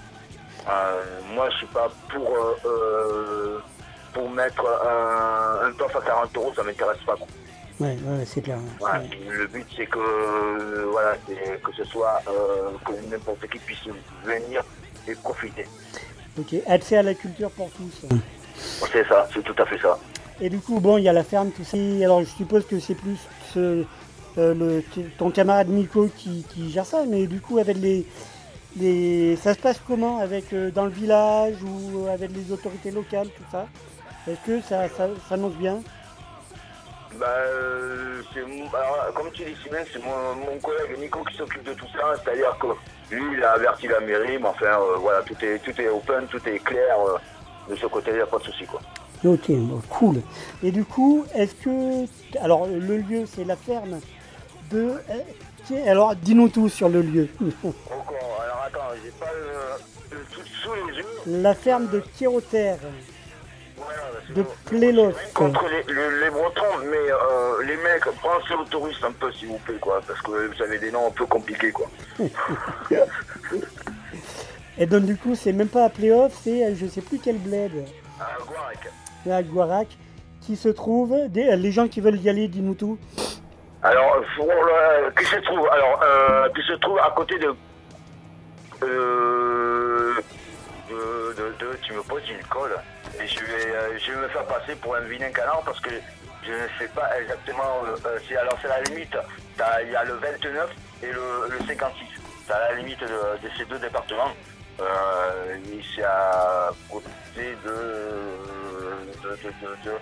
Euh, 0.69 1.01
moi, 1.33 1.49
je 1.51 1.57
suis 1.57 1.67
pas 1.67 1.87
pour, 2.13 2.27
euh, 2.35 2.55
euh, 2.65 3.59
pour 4.15 4.29
mettre 4.29 4.63
un, 4.65 5.67
un 5.67 5.71
tof 5.73 5.93
à 5.95 6.01
40 6.01 6.37
euros, 6.37 6.53
ça 6.55 6.63
m'intéresse 6.63 6.97
pas. 7.05 7.15
quoi. 7.17 7.27
Ouais, 7.81 7.97
ouais, 8.07 8.25
c'est 8.25 8.41
clair. 8.41 8.57
Voilà. 8.79 9.03
Le 9.29 9.45
but, 9.47 9.67
c'est 9.75 9.85
que, 9.87 9.99
euh, 9.99 10.85
voilà, 10.89 11.15
c'est 11.27 11.61
que 11.61 11.71
ce 11.73 11.83
soit, 11.83 12.21
euh, 12.29 12.69
que 12.85 12.93
n'importe 13.11 13.41
qui 13.49 13.59
puisse 13.59 13.83
venir 14.23 14.63
et 15.05 15.15
profiter. 15.15 15.65
Ok, 16.39 16.55
accès 16.65 16.95
à 16.97 17.03
la 17.03 17.13
culture 17.13 17.51
pour 17.51 17.69
tous. 17.71 18.05
C'est 18.93 19.05
ça, 19.07 19.27
c'est 19.33 19.43
tout 19.43 19.55
à 19.61 19.65
fait 19.65 19.77
ça. 19.79 19.99
Et 20.39 20.49
du 20.49 20.59
coup, 20.59 20.79
bon, 20.79 20.97
il 20.97 21.03
y 21.03 21.09
a 21.09 21.13
la 21.13 21.25
ferme, 21.25 21.51
tout 21.51 21.65
ça. 21.65 21.77
Alors, 21.77 22.21
je 22.21 22.29
suppose 22.29 22.65
que 22.65 22.79
c'est 22.79 22.95
plus 22.95 23.17
ce- 23.53 23.83
euh, 24.37 24.53
le, 24.53 24.83
ton 25.17 25.29
camarade 25.31 25.67
Nico 25.69 26.09
qui, 26.15 26.45
qui 26.53 26.71
gère 26.71 26.85
ça, 26.85 27.03
mais 27.07 27.27
du 27.27 27.41
coup, 27.41 27.57
avec 27.57 27.75
les, 27.77 28.05
les, 28.77 29.35
ça 29.37 29.53
se 29.53 29.59
passe 29.59 29.81
comment 29.85 30.19
avec 30.19 30.53
euh, 30.53 30.71
dans 30.71 30.85
le 30.85 30.91
village 30.91 31.55
ou 31.63 32.07
avec 32.07 32.31
les 32.33 32.51
autorités 32.53 32.91
locales, 32.91 33.27
tout 33.27 33.43
ça? 33.51 33.67
Est-ce 34.27 34.39
que 34.45 34.61
ça, 34.61 34.87
ça 34.89 35.07
s'annonce 35.29 35.53
bien 35.53 35.81
Bah, 37.19 37.25
euh, 37.27 38.21
alors, 38.73 39.13
comme 39.13 39.31
tu 39.31 39.43
dis, 39.43 39.55
c'est 39.63 40.03
mon, 40.03 40.35
mon 40.35 40.59
collègue 40.59 40.99
Nico 40.99 41.23
qui 41.23 41.37
s'occupe 41.37 41.63
de 41.63 41.73
tout 41.73 41.85
ça. 41.93 42.13
C'est-à-dire 42.23 42.57
que 42.59 42.67
lui, 43.15 43.37
il 43.37 43.43
a 43.43 43.51
averti 43.51 43.87
la 43.87 43.99
mairie, 43.99 44.37
mais 44.39 44.47
enfin, 44.47 44.65
euh, 44.79 44.97
voilà, 44.99 45.21
tout 45.21 45.35
est, 45.43 45.59
tout 45.59 45.79
est 45.79 45.89
open, 45.89 46.25
tout 46.27 46.41
est 46.47 46.59
clair. 46.59 46.95
euh, 47.07 47.17
de 47.69 47.75
ce 47.75 47.85
côté, 47.87 48.11
il 48.11 48.17
n'y 48.17 48.21
a 48.21 48.25
pas 48.27 48.37
de 48.39 48.43
souci, 48.43 48.65
quoi. 48.65 48.81
Ok, 49.23 49.49
cool. 49.89 50.21
Et 50.63 50.71
du 50.71 50.85
coup, 50.85 51.25
est-ce 51.33 51.55
que. 51.55 52.05
Alors, 52.39 52.67
le 52.67 52.97
lieu, 52.97 53.25
c'est 53.25 53.43
la 53.45 53.55
ferme 53.55 53.99
de. 54.71 54.93
Alors, 55.87 56.15
dis-nous 56.15 56.49
tout 56.49 56.69
sur 56.69 56.89
le 56.89 57.01
lieu. 57.01 57.27
Encore, 57.63 58.41
alors 58.43 58.63
attends, 58.67 58.95
j'ai 59.03 59.09
pas 59.11 59.31
le, 59.33 60.17
le 60.17 60.23
truc 60.31 60.45
sous 60.61 60.73
les 60.75 60.97
yeux. 60.97 61.41
la 61.41 61.55
ferme 61.55 61.87
de 61.89 62.03
Kéroter, 62.19 62.73
Voilà, 62.81 62.93
c'est 63.07 63.14
de. 64.35 64.43
Plélos. 64.65 65.13
Contre 65.33 65.65
les, 65.69 65.83
le- 65.93 66.19
les 66.23 66.29
Bretons, 66.29 66.77
mais 66.89 66.97
euh, 66.97 67.63
les 67.63 67.77
mecs, 67.77 68.03
pensez 68.21 68.53
aux 68.53 68.63
touristes 68.65 69.03
un 69.03 69.11
peu, 69.11 69.31
s'il 69.31 69.47
vous 69.49 69.57
plaît, 69.59 69.77
quoi, 69.79 70.01
parce 70.07 70.21
que 70.21 70.31
vous 70.55 70.61
avez 70.63 70.77
des 70.79 70.91
noms 70.91 71.07
un 71.07 71.11
peu 71.11 71.25
compliqués, 71.25 71.71
quoi. 71.71 71.87
Et 74.77 74.85
donc, 74.85 75.03
du 75.03 75.15
coup, 75.15 75.35
c'est 75.35 75.53
même 75.53 75.69
pas 75.69 75.85
à 75.85 75.89
playoff, 75.89 76.33
c'est 76.43 76.65
euh, 76.65 76.75
je 76.75 76.85
sais 76.87 77.01
plus 77.01 77.19
quel 77.19 77.37
bled. 77.37 77.71
À 79.29 79.41
Guarac, 79.41 79.87
qui 80.41 80.55
se 80.55 80.69
trouve. 80.69 81.15
des- 81.29 81.55
les 81.55 81.71
gens 81.71 81.87
qui 81.87 82.01
veulent 82.01 82.19
y 82.19 82.29
aller, 82.29 82.47
dis-nous 82.47 82.75
tout. 82.75 82.97
Alors, 83.83 84.17
pour 84.35 84.47
le, 84.47 85.11
qui 85.17 85.25
se 85.25 85.37
trouve, 85.37 85.67
alors, 85.71 86.01
euh, 86.03 86.49
qui 86.55 86.61
se 86.63 86.73
trouve 86.73 86.99
à 86.99 87.11
côté 87.15 87.37
de, 87.39 87.53
euh, 88.83 90.13
de, 90.89 91.33
de, 91.37 91.43
de- 91.59 91.77
tu 91.83 91.93
me 91.93 92.01
poses 92.01 92.27
une 92.29 92.43
colle, 92.47 92.75
je 93.19 93.39
vais, 93.45 93.75
euh, 93.75 93.97
je 93.99 94.11
vais 94.11 94.17
me 94.17 94.27
faire 94.29 94.45
passer 94.45 94.75
pour 94.75 94.95
un 94.95 95.01
vilain 95.01 95.31
canard 95.31 95.61
parce 95.65 95.79
que 95.79 95.89
je 96.43 96.51
ne 96.51 96.67
sais 96.77 96.87
pas 96.93 97.09
exactement, 97.19 97.83
euh, 97.85 97.97
euh, 98.05 98.19
c'est, 98.27 98.37
alors 98.37 98.57
c'est 98.61 98.67
la 98.67 98.81
limite, 98.81 99.15
il 99.83 99.91
y 99.91 99.95
a 99.95 100.03
le 100.03 100.13
29 100.13 100.69
et 101.03 101.11
le, 101.11 101.47
le 101.49 101.59
56, 101.67 102.05
c'est 102.47 102.53
à 102.53 102.59
la 102.59 102.73
limite 102.75 102.99
de, 103.01 103.07
de 103.07 103.49
ces 103.57 103.65
deux 103.65 103.79
départements, 103.79 104.31
euh, 104.79 105.57
c'est 105.95 106.03
à 106.03 106.69
côté 106.91 107.09
de, 107.65 107.69
de, 109.23 109.29
de, 109.29 109.49
de, 109.49 109.75
de- 109.91 109.97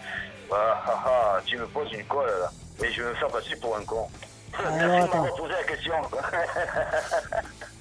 ah, 0.52 0.84
ah, 0.88 1.04
ah, 1.06 1.42
tu 1.46 1.58
me 1.58 1.66
poses 1.68 1.92
une 1.94 2.04
colle 2.06 2.28
là. 2.28 2.50
Et 2.84 2.92
je 2.92 3.02
vais 3.02 3.10
me 3.10 3.16
faire 3.16 3.30
passer 3.30 3.56
pour 3.56 3.76
un 3.78 3.84
con. 3.86 4.08
Merci 4.60 5.02
de 5.02 5.08
m'avoir 5.08 5.34
posé 5.36 5.54
la 5.54 5.64
question. 5.64 5.96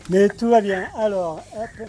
Mais 0.09 0.29
tout 0.31 0.49
va 0.51 0.61
bien. 0.61 0.89
Alors, 0.97 1.41
hop. 1.57 1.89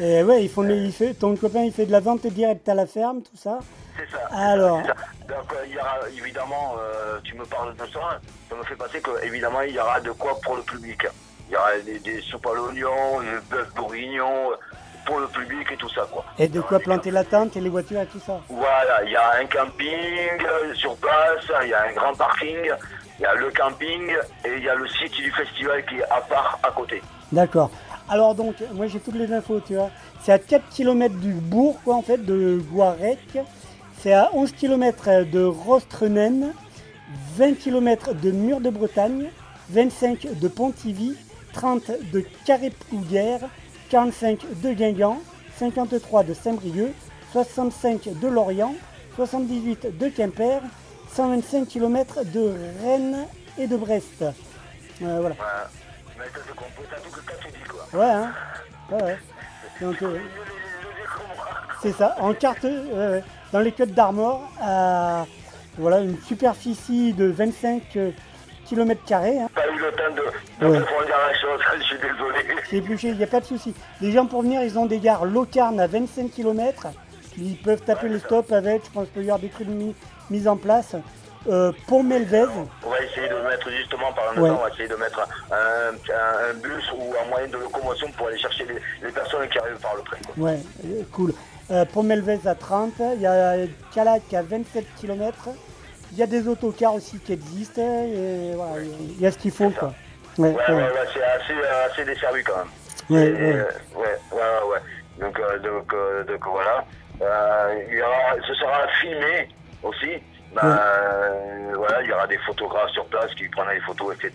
Et 0.00 0.22
ouais, 0.22 0.44
ils 0.44 0.48
font, 0.48 0.68
il 0.68 0.92
fait, 0.92 1.14
ton 1.14 1.34
copain 1.36 1.62
il 1.62 1.72
fait 1.72 1.86
de 1.86 1.92
la 1.92 2.00
vente 2.00 2.26
directe 2.26 2.68
à 2.68 2.74
la 2.74 2.86
ferme, 2.86 3.22
tout 3.22 3.36
ça. 3.36 3.58
C'est 3.96 4.08
ça. 4.10 4.28
Alors, 4.32 4.80
ça. 4.86 4.94
Donc 5.26 5.52
euh, 5.52 5.64
il 5.66 5.74
y 5.74 5.78
aura 5.78 5.96
évidemment, 6.16 6.76
euh, 6.78 7.18
tu 7.24 7.34
me 7.34 7.44
parles 7.44 7.74
de 7.74 7.86
ça, 7.92 8.20
ça 8.48 8.54
me 8.56 8.62
fait 8.62 8.76
passer 8.76 9.00
que 9.00 9.10
évidemment 9.24 9.60
il 9.62 9.74
y 9.74 9.80
aura 9.80 10.00
de 10.00 10.12
quoi 10.12 10.38
pour 10.42 10.56
le 10.56 10.62
public. 10.62 11.06
Il 11.48 11.54
y 11.54 11.56
aura 11.56 11.70
des, 11.84 11.98
des 11.98 12.20
soupes 12.20 12.46
à 12.46 12.54
l'oignon, 12.54 13.20
des 13.20 13.40
bœufs 13.50 13.66
bourguignons 13.74 14.52
euh, 14.52 14.56
pour 15.04 15.18
le 15.18 15.26
public 15.26 15.66
et 15.72 15.76
tout 15.76 15.88
ça 15.88 16.06
quoi. 16.12 16.24
et 16.38 16.48
de 16.48 16.60
quoi 16.60 16.78
planter 16.78 17.10
la 17.10 17.24
tente 17.24 17.56
et 17.56 17.60
les 17.60 17.70
voitures 17.70 18.00
et 18.02 18.06
tout 18.06 18.20
ça. 18.24 18.40
Voilà, 18.48 19.02
il 19.04 19.10
y 19.10 19.16
a 19.16 19.36
un 19.40 19.46
camping 19.46 20.46
euh, 20.46 20.74
sur 20.74 20.94
place, 20.96 21.44
il 21.64 21.70
y 21.70 21.74
a 21.74 21.82
un 21.84 21.92
grand 21.92 22.14
parking, 22.14 22.70
il 23.18 23.22
y 23.22 23.26
a 23.26 23.34
le 23.34 23.50
camping 23.50 24.12
et 24.44 24.54
il 24.58 24.62
y 24.62 24.68
a 24.68 24.74
le 24.74 24.86
site 24.88 25.14
du 25.16 25.32
festival 25.32 25.84
qui 25.86 25.96
est 25.96 26.04
à 26.10 26.20
part 26.20 26.58
à 26.62 26.70
côté. 26.70 27.02
D'accord. 27.32 27.70
Alors 28.08 28.34
donc, 28.34 28.56
moi 28.74 28.86
j'ai 28.86 29.00
toutes 29.00 29.16
les 29.16 29.32
infos, 29.32 29.60
tu 29.60 29.74
vois. 29.74 29.90
C'est 30.22 30.32
à 30.32 30.38
4 30.38 30.68
km 30.70 31.14
du 31.16 31.32
bourg, 31.32 31.78
quoi, 31.84 31.96
en 31.96 32.02
fait, 32.02 32.24
de 32.24 32.60
Guarec. 32.72 33.38
C'est 34.00 34.12
à 34.12 34.30
11 34.32 34.52
km 34.52 35.24
de 35.24 35.44
Rostrenen, 35.44 36.52
20 37.36 37.54
km 37.54 38.14
de 38.14 38.30
Mur 38.30 38.60
de 38.60 38.70
Bretagne, 38.70 39.30
25 39.70 40.38
de 40.40 40.48
Pontivy 40.48 41.16
30 41.52 41.90
de 42.12 42.24
Carré-Plouguer, 42.44 43.38
45 43.90 44.60
de 44.62 44.72
Guingamp, 44.72 45.18
53 45.58 46.24
de 46.24 46.34
Saint-Brieuc, 46.34 46.92
65 47.32 48.20
de 48.20 48.28
Lorient, 48.28 48.74
78 49.16 49.98
de 49.98 50.08
Quimper, 50.08 50.62
125 51.12 51.66
km 51.66 52.24
de 52.24 52.54
Rennes 52.82 53.26
et 53.58 53.66
de 53.66 53.76
Brest. 53.76 54.22
Euh, 55.02 55.18
voilà. 55.20 55.34
Ouais, 57.94 58.04
hein 58.04 58.32
Ouais, 58.90 59.02
ouais. 59.02 59.18
Donc, 59.80 60.02
euh, 60.02 60.18
c'est 61.82 61.92
ça. 61.92 62.16
En 62.20 62.34
carte, 62.34 62.64
euh, 62.64 63.20
dans 63.52 63.60
les 63.60 63.72
Côtes 63.72 63.92
d'Armor, 63.92 64.42
à 64.60 65.26
voilà, 65.78 66.00
une 66.00 66.18
superficie 66.22 67.12
de 67.12 67.26
25 67.26 67.82
km. 68.66 69.00
Hein. 69.12 69.48
Pas 69.54 69.68
eu 69.68 69.78
le 69.78 69.92
temps 69.92 70.14
de, 70.14 70.66
de 70.66 70.70
Ouais. 70.72 70.78
approfondir 70.78 71.14
la 71.28 71.34
chose, 71.38 71.60
je 71.78 71.82
suis 71.84 71.96
désolé. 71.98 72.38
C'est 72.68 72.76
épluché, 72.76 73.08
il 73.08 73.16
n'y 73.16 73.22
a 73.24 73.28
pas 73.28 73.40
de 73.40 73.44
souci. 73.44 73.74
Les 74.00 74.10
gens 74.10 74.26
pour 74.26 74.42
venir, 74.42 74.62
ils 74.62 74.78
ont 74.78 74.86
des 74.86 74.98
gares 74.98 75.24
locarnes 75.24 75.78
à 75.80 75.86
25 75.86 76.30
km. 76.32 76.88
Ils 77.36 77.56
peuvent 77.56 77.82
taper 77.82 78.08
les 78.08 78.18
stops 78.18 78.50
avec, 78.52 78.84
je 78.86 78.90
pense 78.90 79.04
qu'il 79.04 79.12
peut 79.14 79.20
y 79.20 79.24
avoir 79.24 79.38
des 79.38 79.48
trucs 79.48 79.68
mis, 79.68 79.94
mis 80.30 80.48
en 80.48 80.56
place. 80.56 80.96
Euh, 81.48 81.72
Pont 81.86 82.02
Melvez, 82.02 82.46
On 82.84 82.90
va 82.90 83.00
essayer 83.02 83.28
de 83.28 83.34
mettre 83.36 83.70
justement 83.70 84.12
par 84.12 84.32
un 84.32 84.40
Ouais. 84.40 84.48
temps, 84.50 84.56
on 84.60 84.62
va 84.64 84.68
essayer 84.70 84.88
de 84.88 84.96
mettre 84.96 85.20
un, 85.50 85.54
un- 85.54 86.50
un 86.50 86.54
bus 86.54 86.92
ou 86.96 87.14
un 87.24 87.28
moyen 87.28 87.46
de 87.48 87.56
locomotion 87.58 88.10
pour 88.12 88.26
aller 88.28 88.38
chercher 88.38 88.66
les, 88.66 89.06
les 89.06 89.12
personnes 89.12 89.48
qui 89.48 89.58
arrivent 89.58 89.78
par 89.80 89.94
le 89.96 90.02
train. 90.02 90.16
quoi. 90.26 90.44
ouais, 90.44 90.58
euh, 90.84 91.02
cool. 91.12 91.32
Euh, 91.70 91.84
Pont 91.86 92.02
Melvez 92.02 92.40
à 92.46 92.54
30, 92.54 92.92
il 93.14 93.20
y 93.22 93.26
a 93.26 93.54
Calac 93.94 94.22
à 94.34 94.42
27 94.42 94.84
km. 95.00 95.48
Il 96.12 96.18
y 96.18 96.22
a 96.22 96.26
des 96.26 96.48
autocars 96.48 96.94
aussi 96.94 97.18
qui 97.18 97.32
existent. 97.34 97.80
Et 97.82 98.52
voilà, 98.54 98.82
il 98.82 99.20
y 99.20 99.26
a 99.26 99.30
ce 99.30 99.38
qu'il 99.38 99.52
faut. 99.52 99.70
Quoi. 99.70 99.92
Ouais, 100.38 100.48
Ouais, 100.50 100.72
ouais. 100.74 100.84
c'est 101.14 101.22
assez, 101.22 101.54
assez 101.90 102.04
desservi 102.04 102.42
quand 102.42 102.56
même. 102.56 102.66
Ouais, 103.10 103.26
Et, 103.26 103.32
ouais. 103.32 103.52
euh, 103.54 103.64
ouais, 103.96 104.18
ouais, 104.32 104.70
ouais. 104.72 104.78
Donc, 105.20 105.38
euh, 105.38 105.58
donc, 105.58 105.94
donc 106.26 106.46
voilà. 106.50 106.84
Il 107.90 107.94
y 107.96 108.02
aura, 108.02 108.34
ce 108.46 108.54
sera 108.54 108.86
filmé 109.00 109.48
aussi. 109.82 110.10
Ben, 110.54 110.64
euh, 110.64 111.72
voilà, 111.76 112.02
il 112.02 112.08
y 112.08 112.12
aura 112.12 112.26
des 112.26 112.38
photographes 112.38 112.90
sur 112.90 113.04
place 113.06 113.32
qui 113.34 113.48
prendront 113.48 113.72
les 113.72 113.80
photos, 113.80 114.14
etc. 114.14 114.32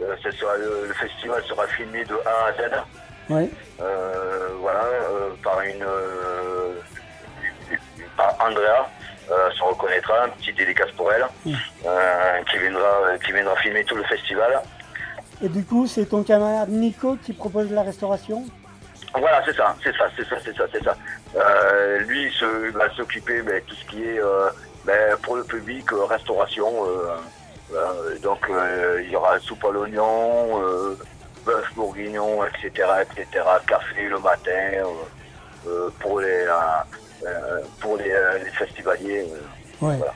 Euh, 0.00 0.14
ce 0.22 0.30
sera, 0.30 0.56
le, 0.56 0.86
le 0.88 0.94
festival 0.94 1.42
sera 1.44 1.66
filmé 1.66 2.04
de 2.04 2.14
A 2.24 2.46
à 2.48 2.52
Z. 2.52 2.70
Ouais. 3.28 3.50
Euh, 3.80 4.48
voilà, 4.60 4.84
euh, 4.84 5.30
par 5.42 5.60
une 5.62 5.84
par 8.16 8.34
Andrea, 8.40 8.88
se 9.28 9.62
reconnaîtra, 9.62 10.24
un 10.24 10.28
petit 10.30 10.52
dédicace 10.52 10.90
pour 10.96 11.12
elle, 11.12 11.26
qui 12.50 12.58
viendra 12.58 13.18
qui 13.24 13.32
viendra 13.32 13.56
filmer 13.56 13.84
tout 13.84 13.96
le 13.96 14.04
festival. 14.04 14.60
Et 15.42 15.48
du 15.48 15.64
coup, 15.64 15.86
c'est 15.86 16.06
ton 16.06 16.22
camarade 16.22 16.68
Nico 16.68 17.16
qui 17.16 17.32
propose 17.32 17.70
la 17.72 17.82
restauration? 17.82 18.44
Voilà, 19.16 19.42
c'est 19.44 19.56
ça, 19.56 19.74
c'est 19.82 19.96
ça, 19.96 20.08
c'est 20.16 20.24
ça, 20.28 20.36
c'est 20.44 20.56
ça, 20.56 20.64
c'est 20.72 20.84
ça. 20.84 20.96
Euh, 21.36 21.98
lui, 22.00 22.32
s'occuper 22.96 23.42
de 23.42 23.58
tout 23.66 23.74
ce 23.74 23.84
qui 23.86 24.04
est 24.04 24.20
euh, 24.20 24.50
ben, 24.84 25.16
pour 25.22 25.36
le 25.36 25.44
public, 25.44 25.92
euh, 25.92 26.04
restauration. 26.04 26.86
euh, 26.86 27.16
euh, 27.72 28.18
donc, 28.18 28.50
il 29.04 29.10
y 29.10 29.16
aura 29.16 29.38
soupe 29.38 29.64
à 29.64 29.70
l'oignon, 29.70 30.60
bœuf 31.46 31.72
bourguignon, 31.74 32.44
etc., 32.44 32.88
etc., 33.02 33.44
café 33.66 34.08
le 34.08 34.18
matin 34.18 34.82
pour 36.00 36.20
les 36.20 36.46
pour 37.78 37.96
les, 37.96 38.12
les 38.44 38.50
festivaliers. 38.50 39.26
Ouais. 39.80 39.96
voilà. 39.96 40.14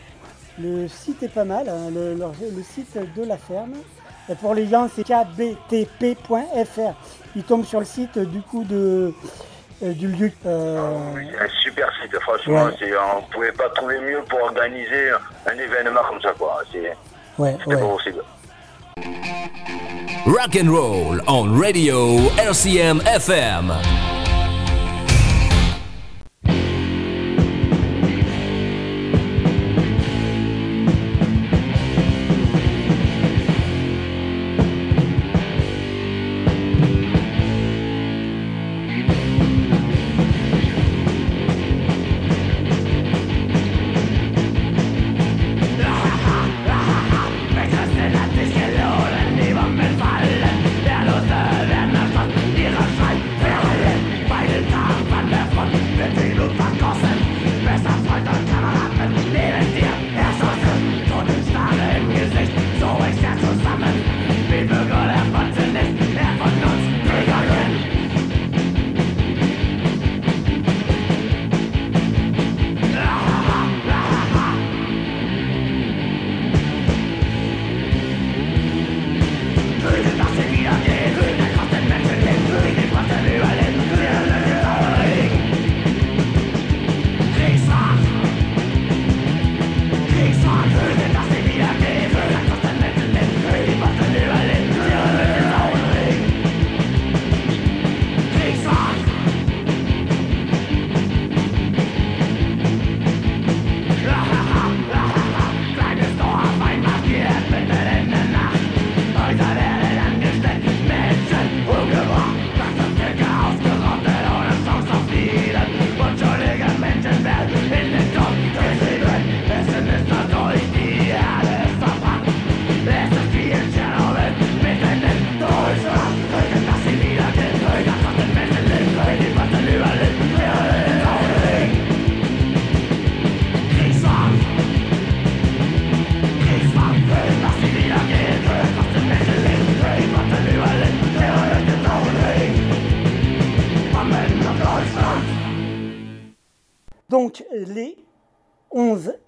Le 0.58 0.88
site 0.88 1.22
est 1.22 1.28
pas 1.34 1.44
mal, 1.44 1.68
hein, 1.68 1.90
le, 1.92 2.14
le 2.14 2.62
site 2.62 2.96
de 3.16 3.24
la 3.24 3.36
ferme. 3.36 3.74
Et 4.28 4.34
pour 4.34 4.54
les 4.54 4.66
gens, 4.66 4.88
c'est 4.94 5.04
kbtp.fr. 5.04 6.94
Ils 7.36 7.44
tombent 7.44 7.64
sur 7.66 7.80
le 7.80 7.86
site 7.86 8.18
du 8.18 8.40
coup 8.40 8.64
de, 8.64 9.12
du 9.82 10.08
lieu. 10.08 10.30
euh, 10.46 11.14
C'est 11.32 11.38
un 11.44 11.48
super 11.62 11.88
site, 12.02 12.18
franchement. 12.20 12.64
Ouais. 12.66 12.92
on 13.16 13.20
ne 13.20 13.32
pouvait 13.32 13.52
pas 13.52 13.68
trouver 13.70 13.98
mieux 14.00 14.20
pour 14.28 14.40
organiser 14.42 15.10
un 15.46 15.58
événement 15.58 16.00
comme 16.08 16.20
ça. 16.20 16.32
quoi. 16.38 16.62
C'est 16.72 16.96
ouais, 17.38 17.56
ouais. 17.66 17.74
pas 17.76 17.80
possible. 17.80 18.22
Rock 20.26 20.56
and 20.62 20.70
roll 20.70 21.22
on 21.26 21.52
radio 21.60 22.18
RCM 22.38 23.02
FM. 23.06 23.72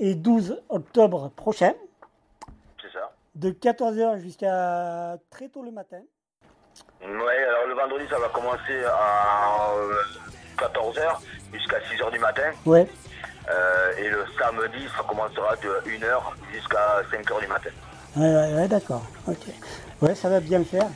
Et 0.07 0.15
12 0.15 0.63
octobre 0.69 1.31
prochains, 1.35 1.75
C'est 2.81 2.93
ça. 2.93 3.13
de 3.35 3.51
14h 3.51 4.19
jusqu'à 4.21 5.17
très 5.31 5.49
tôt 5.49 5.63
le 5.65 5.73
matin. 5.73 5.99
Ouais, 7.03 7.45
alors 7.49 7.67
le 7.67 7.75
vendredi, 7.75 8.05
ça 8.09 8.19
va 8.19 8.29
commencer 8.29 8.85
à 8.87 9.73
14h 10.59 11.19
jusqu'à 11.53 11.79
6h 11.81 12.13
du 12.13 12.19
matin. 12.21 12.51
Ouais. 12.65 12.89
Euh, 13.51 13.97
et 13.99 14.09
le 14.09 14.25
samedi, 14.39 14.87
ça 14.97 15.03
commencera 15.09 15.57
de 15.57 15.69
1h 15.91 16.21
jusqu'à 16.53 17.03
5h 17.11 17.41
du 17.41 17.47
matin. 17.49 17.71
Ouais, 18.17 18.35
ouais, 18.35 18.55
ouais, 18.55 18.69
d'accord. 18.69 19.03
Ok. 19.27 19.47
Ouais, 20.03 20.15
ça 20.15 20.29
va 20.29 20.41
bien 20.41 20.59
le 20.59 20.65
faire. 20.65 20.87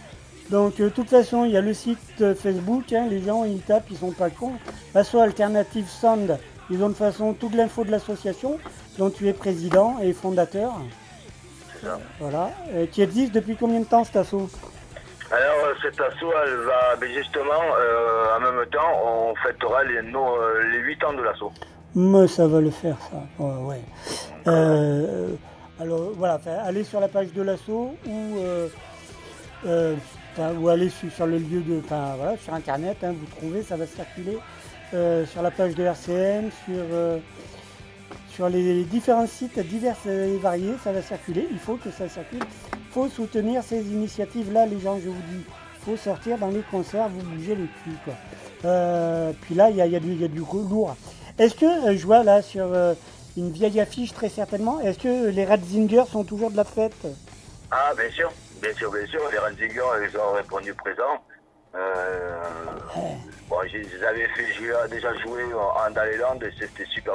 Donc, 0.50 0.78
euh, 0.80 0.84
de 0.84 0.88
toute 0.90 1.08
façon, 1.08 1.44
il 1.44 1.52
y 1.52 1.56
a 1.56 1.60
le 1.60 1.74
site 1.74 2.20
euh, 2.20 2.34
Facebook. 2.34 2.92
hein, 2.92 3.06
les 3.08 3.22
gens, 3.22 3.44
ils 3.44 3.60
tapent, 3.62 3.90
ils 3.90 3.96
sont 3.98 4.12
pas 4.12 4.30
cons. 4.30 4.54
Façon 4.92 5.20
Alternative 5.20 5.88
Sound, 5.88 6.38
ils 6.70 6.82
ont 6.82 6.88
de 6.88 6.94
toute 6.94 6.98
façon 6.98 7.34
toute 7.34 7.54
l'info 7.54 7.84
de 7.84 7.90
l'association 7.90 8.58
dont 8.98 9.10
tu 9.10 9.28
es 9.28 9.32
président 9.32 9.98
et 10.02 10.12
fondateur. 10.12 10.72
Ça. 11.82 11.98
Voilà. 12.18 12.50
Qui 12.92 13.02
existe 13.02 13.32
depuis 13.32 13.56
combien 13.56 13.80
de 13.80 13.86
temps 13.86 14.04
cet 14.04 14.16
asso 14.16 14.34
Alors, 14.34 15.64
euh, 15.64 15.74
cette 15.82 15.98
asso, 16.00 16.24
elle 16.44 16.56
va, 16.56 16.96
ben, 17.00 17.10
justement, 17.10 17.62
euh, 17.78 18.36
en 18.36 18.40
même 18.40 18.66
temps, 18.66 18.92
on 19.04 19.34
fêtera 19.36 19.84
les, 19.84 20.02
nos, 20.02 20.36
euh, 20.36 20.62
les 20.72 20.78
8 20.78 21.04
ans 21.04 21.12
de 21.14 21.22
l'asso. 21.22 21.50
Mais 21.94 22.28
ça 22.28 22.46
va 22.46 22.60
le 22.60 22.70
faire, 22.70 22.96
ça. 23.10 23.16
Ouais, 23.42 23.62
ouais. 23.64 23.80
Euh, 24.46 25.28
alors 25.80 26.12
voilà, 26.16 26.38
allez 26.64 26.84
sur 26.84 27.00
la 27.00 27.08
page 27.08 27.32
de 27.32 27.42
l'assaut 27.42 27.96
ou, 28.06 28.36
euh, 29.66 29.94
ou 30.58 30.68
allez 30.68 30.88
sur, 30.90 31.10
sur 31.10 31.26
le 31.26 31.38
lieu 31.38 31.62
de. 31.62 31.80
Enfin 31.84 32.14
voilà, 32.16 32.36
sur 32.36 32.54
internet, 32.54 32.98
hein, 33.02 33.12
vous 33.18 33.26
trouvez, 33.36 33.62
ça 33.62 33.76
va 33.76 33.86
circuler 33.86 34.38
euh, 34.94 35.26
sur 35.26 35.42
la 35.42 35.50
page 35.50 35.74
de 35.74 35.84
RCM, 35.84 36.50
sur, 36.64 36.74
euh, 36.92 37.18
sur 38.30 38.48
les 38.48 38.84
différents 38.84 39.26
sites 39.26 39.58
divers 39.58 39.96
et 40.06 40.36
variés, 40.38 40.74
ça 40.82 40.92
va 40.92 41.02
circuler. 41.02 41.46
Il 41.50 41.58
faut 41.58 41.76
que 41.76 41.90
ça 41.90 42.08
circule. 42.08 42.42
Il 42.72 42.92
faut 42.92 43.08
soutenir 43.08 43.62
ces 43.62 43.82
initiatives-là, 43.82 44.66
les 44.66 44.80
gens, 44.80 44.98
je 44.98 45.08
vous 45.08 45.22
dis. 45.30 45.44
Il 45.80 45.84
faut 45.84 45.96
sortir 45.96 46.38
dans 46.38 46.48
les 46.48 46.62
concerts, 46.70 47.08
vous 47.08 47.22
bougez 47.22 47.54
le 47.54 47.66
cul. 47.84 47.96
Quoi. 48.04 48.14
Euh, 48.64 49.32
puis 49.42 49.54
là, 49.54 49.70
il 49.70 49.76
y 49.76 49.80
a, 49.82 49.86
y 49.86 49.96
a 49.96 49.98
y 49.98 50.24
a 50.24 50.28
du 50.28 50.38
lourd. 50.38 50.96
Est-ce 51.38 51.54
que, 51.54 51.88
euh, 51.88 51.96
je 51.96 52.04
vois 52.04 52.22
là 52.22 52.42
sur 52.42 52.66
euh, 52.66 52.94
une 53.36 53.50
vieille 53.50 53.80
affiche 53.80 54.12
très 54.12 54.28
certainement, 54.28 54.80
est-ce 54.80 54.98
que 54.98 55.28
les 55.30 55.44
Ratzinger 55.44 56.04
sont 56.10 56.24
toujours 56.24 56.50
de 56.50 56.56
la 56.56 56.64
fête? 56.64 57.06
Ah, 57.70 57.92
bien 57.96 58.10
sûr, 58.10 58.30
bien 58.60 58.74
sûr, 58.74 58.90
bien 58.90 59.06
sûr. 59.06 59.20
Les 59.30 59.38
Ranzigers, 59.38 60.08
ils 60.10 60.18
ont 60.18 60.32
répondu 60.32 60.74
présent. 60.74 61.22
Euh, 61.74 62.36
bon, 63.48 63.56
j'avais 64.00 64.26
fait, 64.28 64.46
déjà 64.88 65.14
joué 65.18 65.42
en, 65.54 65.90
et 66.42 66.52
c'était 66.58 66.84
super, 66.86 67.14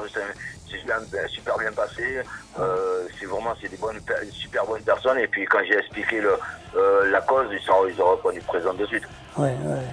bien, 1.12 1.28
super 1.28 1.58
bien 1.58 1.72
passé. 1.72 2.22
Euh, 2.60 3.08
c'est 3.20 3.26
vraiment, 3.26 3.54
c'est 3.62 3.70
des 3.70 3.78
bonnes, 3.78 4.00
per- 4.02 4.30
super 4.32 4.66
bonnes 4.66 4.84
personnes. 4.84 5.20
Et 5.20 5.28
puis 5.28 5.46
quand 5.46 5.60
j'ai 5.68 5.78
expliqué 5.78 6.22
le, 6.22 6.38
euh, 6.76 7.12
la 7.12 7.22
cause, 7.22 7.48
ils, 7.52 7.60
sont, 7.60 7.86
ils 7.88 8.02
ont 8.02 8.12
répondu 8.16 8.40
présent 8.42 8.74
de 8.74 8.86
suite. 8.86 9.04
Ouais, 9.38 9.56
ouais. 9.66 9.84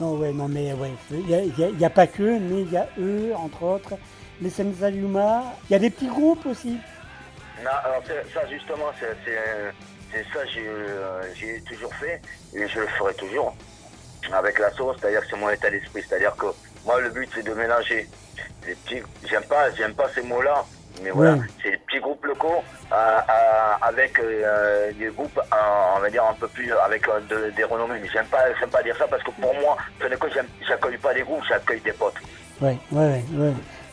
Non, 0.00 0.14
ouais, 0.18 0.32
non, 0.32 0.48
mais 0.48 0.72
ouais. 0.74 0.92
Il 1.10 1.76
n'y 1.76 1.84
a, 1.84 1.90
pas 1.90 2.06
que, 2.06 2.22
mais 2.38 2.62
il 2.62 2.72
y 2.72 2.76
a 2.76 2.86
eux, 2.98 3.32
entre 3.36 3.62
autres, 3.62 3.94
les 4.40 4.50
Senzaluma. 4.50 5.44
Il 5.70 5.72
y 5.72 5.76
a 5.76 5.78
des 5.78 5.90
petits 5.90 6.08
groupes 6.08 6.44
aussi. 6.46 6.78
Non, 7.64 7.70
alors 7.84 8.02
ça 8.34 8.46
justement, 8.48 8.92
c'est 9.00 10.24
ça 10.32 10.40
euh, 10.58 11.22
j'ai 11.34 11.60
toujours 11.62 11.92
fait 11.94 12.20
et 12.54 12.68
je 12.68 12.80
le 12.80 12.86
ferai 12.88 13.14
toujours 13.14 13.54
avec 14.32 14.58
la 14.58 14.70
sauce, 14.72 14.96
c'est-à-dire 15.00 15.20
que 15.22 15.26
c'est 15.30 15.36
mon 15.36 15.50
état 15.50 15.70
d'esprit, 15.70 16.02
c'est-à-dire 16.08 16.34
que 16.36 16.46
moi 16.84 17.00
le 17.00 17.10
but 17.10 17.28
c'est 17.34 17.42
de 17.44 17.54
mélanger 17.54 18.08
les 18.66 18.74
petits, 18.74 19.02
j'aime 19.28 19.44
pas, 19.44 19.70
j'aime 19.72 19.94
pas 19.94 20.08
ces 20.14 20.22
mots-là, 20.22 20.64
mais 21.02 21.10
voilà, 21.10 21.36
c'est 21.62 21.70
les 21.70 21.76
petits 21.78 22.00
groupes 22.00 22.24
locaux 22.24 22.62
euh, 22.92 22.94
euh, 22.94 23.72
avec 23.82 24.18
euh, 24.18 24.90
des 24.98 25.06
groupes, 25.08 25.40
on 25.96 26.00
va 26.00 26.10
dire 26.10 26.24
un 26.24 26.34
peu 26.34 26.48
plus 26.48 26.72
avec 26.72 27.02
de- 27.28 27.50
des 27.50 27.64
renommées, 27.64 27.98
mais 28.00 28.08
j'aime 28.12 28.26
pas, 28.26 28.44
j'aime 28.58 28.70
pas 28.70 28.82
dire 28.82 28.96
ça 28.96 29.06
parce 29.06 29.22
que 29.22 29.30
pour 29.32 29.54
moi, 29.54 29.76
ce 30.00 30.06
n'est 30.06 30.16
que 30.16 30.28
j'aime- 30.30 30.48
j'accueille 30.66 30.96
pas 30.98 31.14
des 31.14 31.22
groupes, 31.22 31.44
j'accueille 31.48 31.80
des 31.80 31.92
potes. 31.92 32.14
Ouais. 32.60 32.76
ouais. 32.92 33.22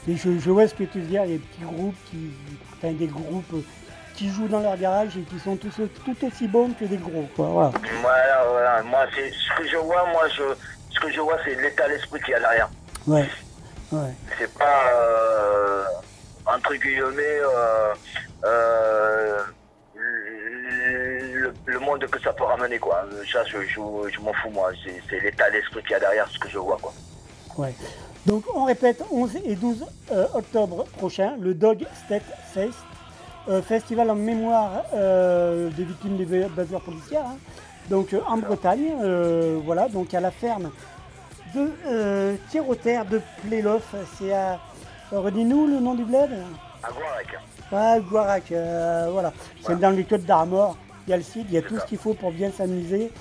Mais 0.07 0.15
je, 0.15 0.39
je 0.39 0.49
vois 0.51 0.67
ce 0.67 0.73
que 0.75 0.83
tu 0.83 0.99
veux 0.99 1.07
dire. 1.07 1.25
Des 1.25 1.37
petits 1.37 1.63
groupes 1.63 1.95
qui. 2.09 2.31
Enfin, 2.77 2.93
des 2.93 3.07
groupes 3.07 3.65
qui 4.23 4.29
jouent 4.29 4.47
dans 4.47 4.61
leur 4.61 4.77
garage 4.77 5.17
et 5.17 5.21
qui 5.23 5.37
sont 5.37 5.57
tous 5.57 5.81
tout 6.05 6.25
aussi 6.25 6.47
bons 6.47 6.69
que 6.79 6.85
des 6.85 6.95
gros, 6.95 7.27
quoi. 7.35 7.45
Voilà. 7.47 7.71
Voilà, 8.01 8.43
voilà. 8.49 8.83
Moi, 8.83 9.05
c'est 9.13 9.29
ce 9.31 9.61
que 9.61 9.67
je 9.67 9.75
vois, 9.75 10.05
moi, 10.13 10.29
je, 10.29 10.43
ce 10.91 10.99
que 11.01 11.11
je 11.11 11.19
vois, 11.19 11.37
c'est 11.43 11.55
l'état 11.55 11.89
d'esprit 11.89 12.21
qu'il 12.21 12.29
y 12.29 12.35
a 12.35 12.39
derrière. 12.39 12.69
Ouais. 13.05 13.27
Ouais. 13.91 14.13
C'est 14.39 14.53
pas, 14.53 14.81
euh, 14.95 15.83
entre 16.45 16.73
guillemets, 16.75 17.41
euh, 17.41 17.93
euh, 18.45 19.39
le, 19.93 21.53
le 21.65 21.79
monde 21.79 22.05
que 22.05 22.21
ça 22.21 22.31
peut 22.31 22.45
ramener, 22.45 22.79
quoi. 22.79 23.03
Ça, 23.29 23.43
je, 23.43 23.57
je, 23.63 23.81
je 24.09 24.19
m'en 24.21 24.31
fous, 24.41 24.51
moi. 24.51 24.71
C'est 24.85 25.01
c'est 25.09 25.19
l'état 25.19 25.51
d'esprit 25.51 25.81
qu'il 25.81 25.91
y 25.91 25.95
a 25.95 25.99
derrière 25.99 26.29
ce 26.29 26.39
que 26.39 26.47
je 26.47 26.59
vois, 26.59 26.77
quoi. 26.81 26.93
Ouais. 27.57 27.75
Donc 28.25 28.45
on 28.55 28.63
répète 28.63 29.03
11 29.11 29.35
et 29.43 29.55
12 29.55 29.85
euh, 30.13 30.25
octobre 30.33 30.85
prochain, 30.97 31.35
le 31.41 31.53
Dog 31.53 31.85
State 32.05 32.23
euh, 32.55 32.67
festival 33.61 34.09
en 34.09 34.15
mémoire 34.15 34.83
euh, 34.93 35.69
des 35.71 35.83
victimes 35.83 36.17
des 36.17 36.25
ba- 36.25 36.47
bavures 36.49 36.81
policières, 36.81 37.25
hein. 37.25 37.37
donc 37.89 38.13
euh, 38.13 38.21
en 38.27 38.37
Bretagne, 38.37 38.93
euh, 39.01 39.59
voilà, 39.63 39.89
donc 39.89 40.13
à 40.13 40.19
la 40.19 40.31
ferme 40.31 40.71
de 41.53 41.71
euh, 41.87 42.35
de 42.55 43.21
Pléloff, 43.41 43.95
c'est 44.17 44.33
à... 44.33 44.59
euh, 45.13 45.19
Redis-nous 45.19 45.67
le 45.67 45.79
nom 45.79 45.93
du 45.93 46.03
bled? 46.03 46.29
À 46.81 46.89
Guarec. 46.89 47.27
Ouais, 47.71 48.01
Guarac, 48.09 48.51
euh, 48.51 49.07
voilà. 49.11 49.31
C'est 49.65 49.79
dans 49.79 49.89
les 49.91 50.03
Côtes 50.03 50.25
d'Armor. 50.25 50.77
Il 51.07 51.11
y 51.11 51.13
a 51.13 51.17
le 51.17 51.23
site, 51.23 51.45
il 51.49 51.53
y 51.53 51.57
a 51.57 51.61
tout 51.61 51.77
ce 51.79 51.85
qu'il 51.85 51.97
faut 51.97 52.13
pour 52.13 52.31
bien 52.31 52.51
s'amuser. 52.51 53.11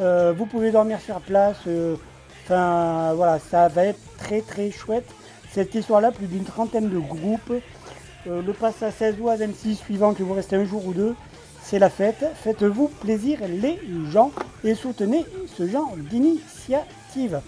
Euh, 0.00 0.32
vous 0.36 0.46
pouvez 0.46 0.70
dormir 0.70 1.00
sur 1.00 1.20
place. 1.20 1.56
euh, 1.66 1.96
Enfin, 2.44 3.12
voilà, 3.14 3.38
ça 3.38 3.68
va 3.68 3.84
être 3.86 3.98
très 4.18 4.40
très 4.40 4.70
chouette. 4.70 5.08
Cette 5.50 5.74
histoire-là, 5.74 6.12
plus 6.12 6.26
d'une 6.26 6.44
trentaine 6.44 6.88
de 6.88 6.98
groupes. 6.98 7.52
Euh, 8.28 8.42
le 8.42 8.52
pass 8.52 8.82
à 8.82 8.90
16 8.90 9.16
ou 9.20 9.28
à 9.28 9.36
26, 9.36 9.76
suivant 9.76 10.12
que 10.12 10.22
vous 10.22 10.34
restez 10.34 10.56
un 10.56 10.64
jour 10.64 10.84
ou 10.84 10.92
deux, 10.92 11.14
c'est 11.62 11.78
la 11.78 11.90
fête. 11.90 12.24
Faites-vous 12.42 12.88
plaisir 12.88 13.38
les 13.48 13.78
gens 14.10 14.32
et 14.64 14.74
soutenez 14.74 15.24
ce 15.56 15.68
genre 15.68 15.92
d'initiative. 15.96 17.40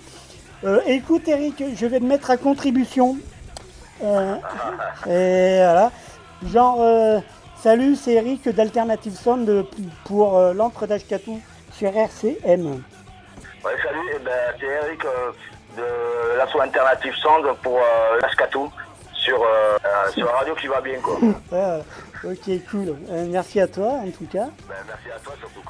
Euh, 0.65 0.81
écoute 0.87 1.27
Eric, 1.27 1.63
je 1.75 1.87
vais 1.87 1.99
te 1.99 2.05
mettre 2.05 2.31
à 2.31 2.37
contribution. 2.37 3.17
Euh, 4.05 4.37
et 5.07 5.59
voilà. 5.59 5.91
Genre, 6.47 7.23
salut, 7.57 7.97
c'est 7.97 8.13
Eric 8.13 8.49
d'Alternative 8.49 9.17
Sound 9.17 9.67
pour 10.05 10.39
l'encre 10.55 10.87
d'Ashkatou 10.87 11.41
sur 11.73 11.89
RCM. 11.89 12.83
Ouais, 13.65 13.73
salut, 13.83 14.11
eh 14.15 14.19
ben, 14.21 14.33
c'est 14.61 14.67
Eric 14.67 15.03
de 15.77 16.37
l'asso 16.37 16.61
Alternative 16.61 17.15
Sound 17.17 17.45
pour 17.63 17.81
Lascatou 18.23 18.71
sur, 19.29 19.43
euh, 19.43 19.77
euh, 19.85 20.13
sur 20.13 20.27
la 20.27 20.33
radio 20.33 20.55
qui 20.55 20.67
va 20.67 20.81
bien, 20.81 20.99
quoi. 21.01 21.19
Ok, 22.25 22.51
cool. 22.71 22.97
Euh, 23.11 23.27
merci 23.29 23.61
à 23.61 23.69
toi 23.69 23.87
en 23.87 24.11
tout 24.11 24.27
cas. 24.27 24.49
Ben, 24.69 24.75
merci 24.89 25.09
à 25.15 25.19
toi, 25.21 25.35
surtout, 25.39 25.63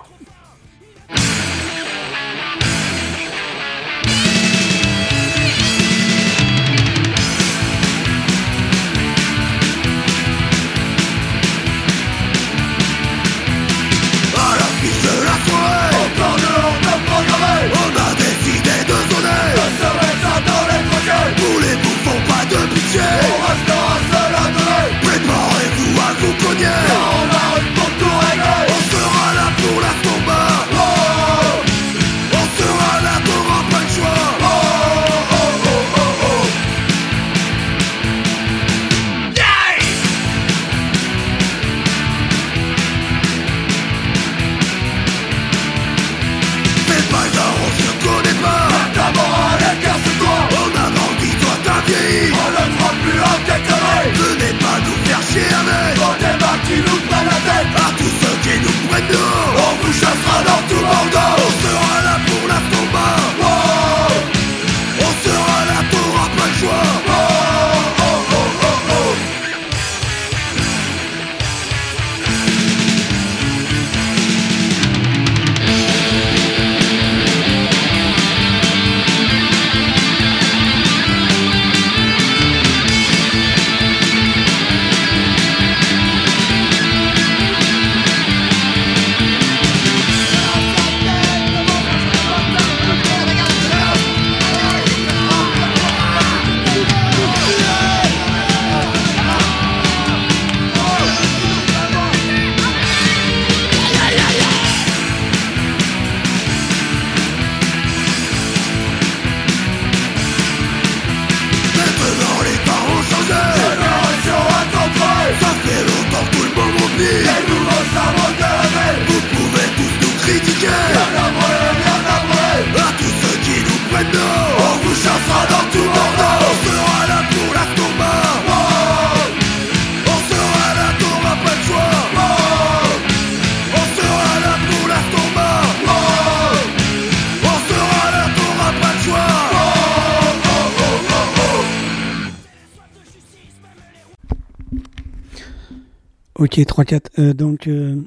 Ok, 146.59 146.67
3-4. 146.67 147.01
Euh, 147.21 147.35
donc, 147.35 147.69
euh, 147.69 148.03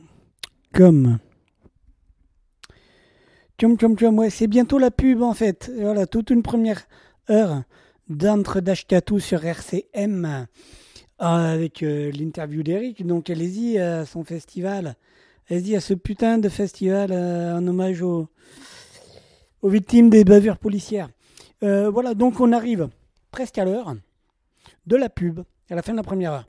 comme. 0.73 1.19
Tchum, 3.57 3.77
tchum, 3.77 3.95
tchum, 3.95 4.19
ouais, 4.19 4.29
c'est 4.29 4.47
bientôt 4.47 4.77
la 4.77 4.91
pub 4.91 5.21
en 5.21 5.33
fait. 5.33 5.71
Voilà, 5.79 6.05
toute 6.05 6.31
une 6.31 6.43
première 6.43 6.85
heure 7.29 7.63
d'entre 8.09 8.59
d'Ashkatou 8.59 9.19
sur 9.19 9.45
RCM 9.45 10.25
euh, 10.25 10.43
avec 11.17 11.79
l'interview 11.79 12.61
d'Eric. 12.61 13.05
Donc, 13.05 13.29
allez-y 13.29 13.77
à 13.79 14.05
son 14.05 14.25
festival. 14.25 14.95
Allez-y 15.49 15.77
à 15.77 15.79
ce 15.79 15.93
putain 15.93 16.37
de 16.37 16.49
festival 16.49 17.13
en 17.13 17.65
hommage 17.65 18.01
aux, 18.01 18.27
aux 19.61 19.69
victimes 19.69 20.09
des 20.09 20.25
bavures 20.25 20.57
policières. 20.57 21.09
Voilà, 21.61 22.15
donc 22.15 22.41
on 22.41 22.51
arrive 22.51 22.89
presque 23.31 23.57
à 23.59 23.63
l'heure 23.65 23.95
de 24.87 24.95
la 24.97 25.07
pub, 25.07 25.41
à 25.69 25.75
la 25.75 25.81
fin 25.81 25.93
de 25.93 25.97
la 25.97 26.03
première 26.03 26.33
heure. 26.33 26.47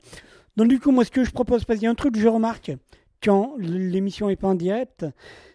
Donc 0.55 0.67
du 0.67 0.79
coup, 0.79 0.91
moi, 0.91 1.05
ce 1.05 1.11
que 1.11 1.23
je 1.23 1.31
propose, 1.31 1.65
parce 1.65 1.79
qu'il 1.79 1.85
y 1.85 1.87
a 1.87 1.91
un 1.91 1.95
truc 1.95 2.13
que 2.13 2.19
je 2.19 2.27
remarque 2.27 2.71
quand 3.23 3.55
l'émission 3.57 4.29
est 4.29 4.35
pas 4.35 4.49
en 4.49 4.55
direct, 4.55 5.05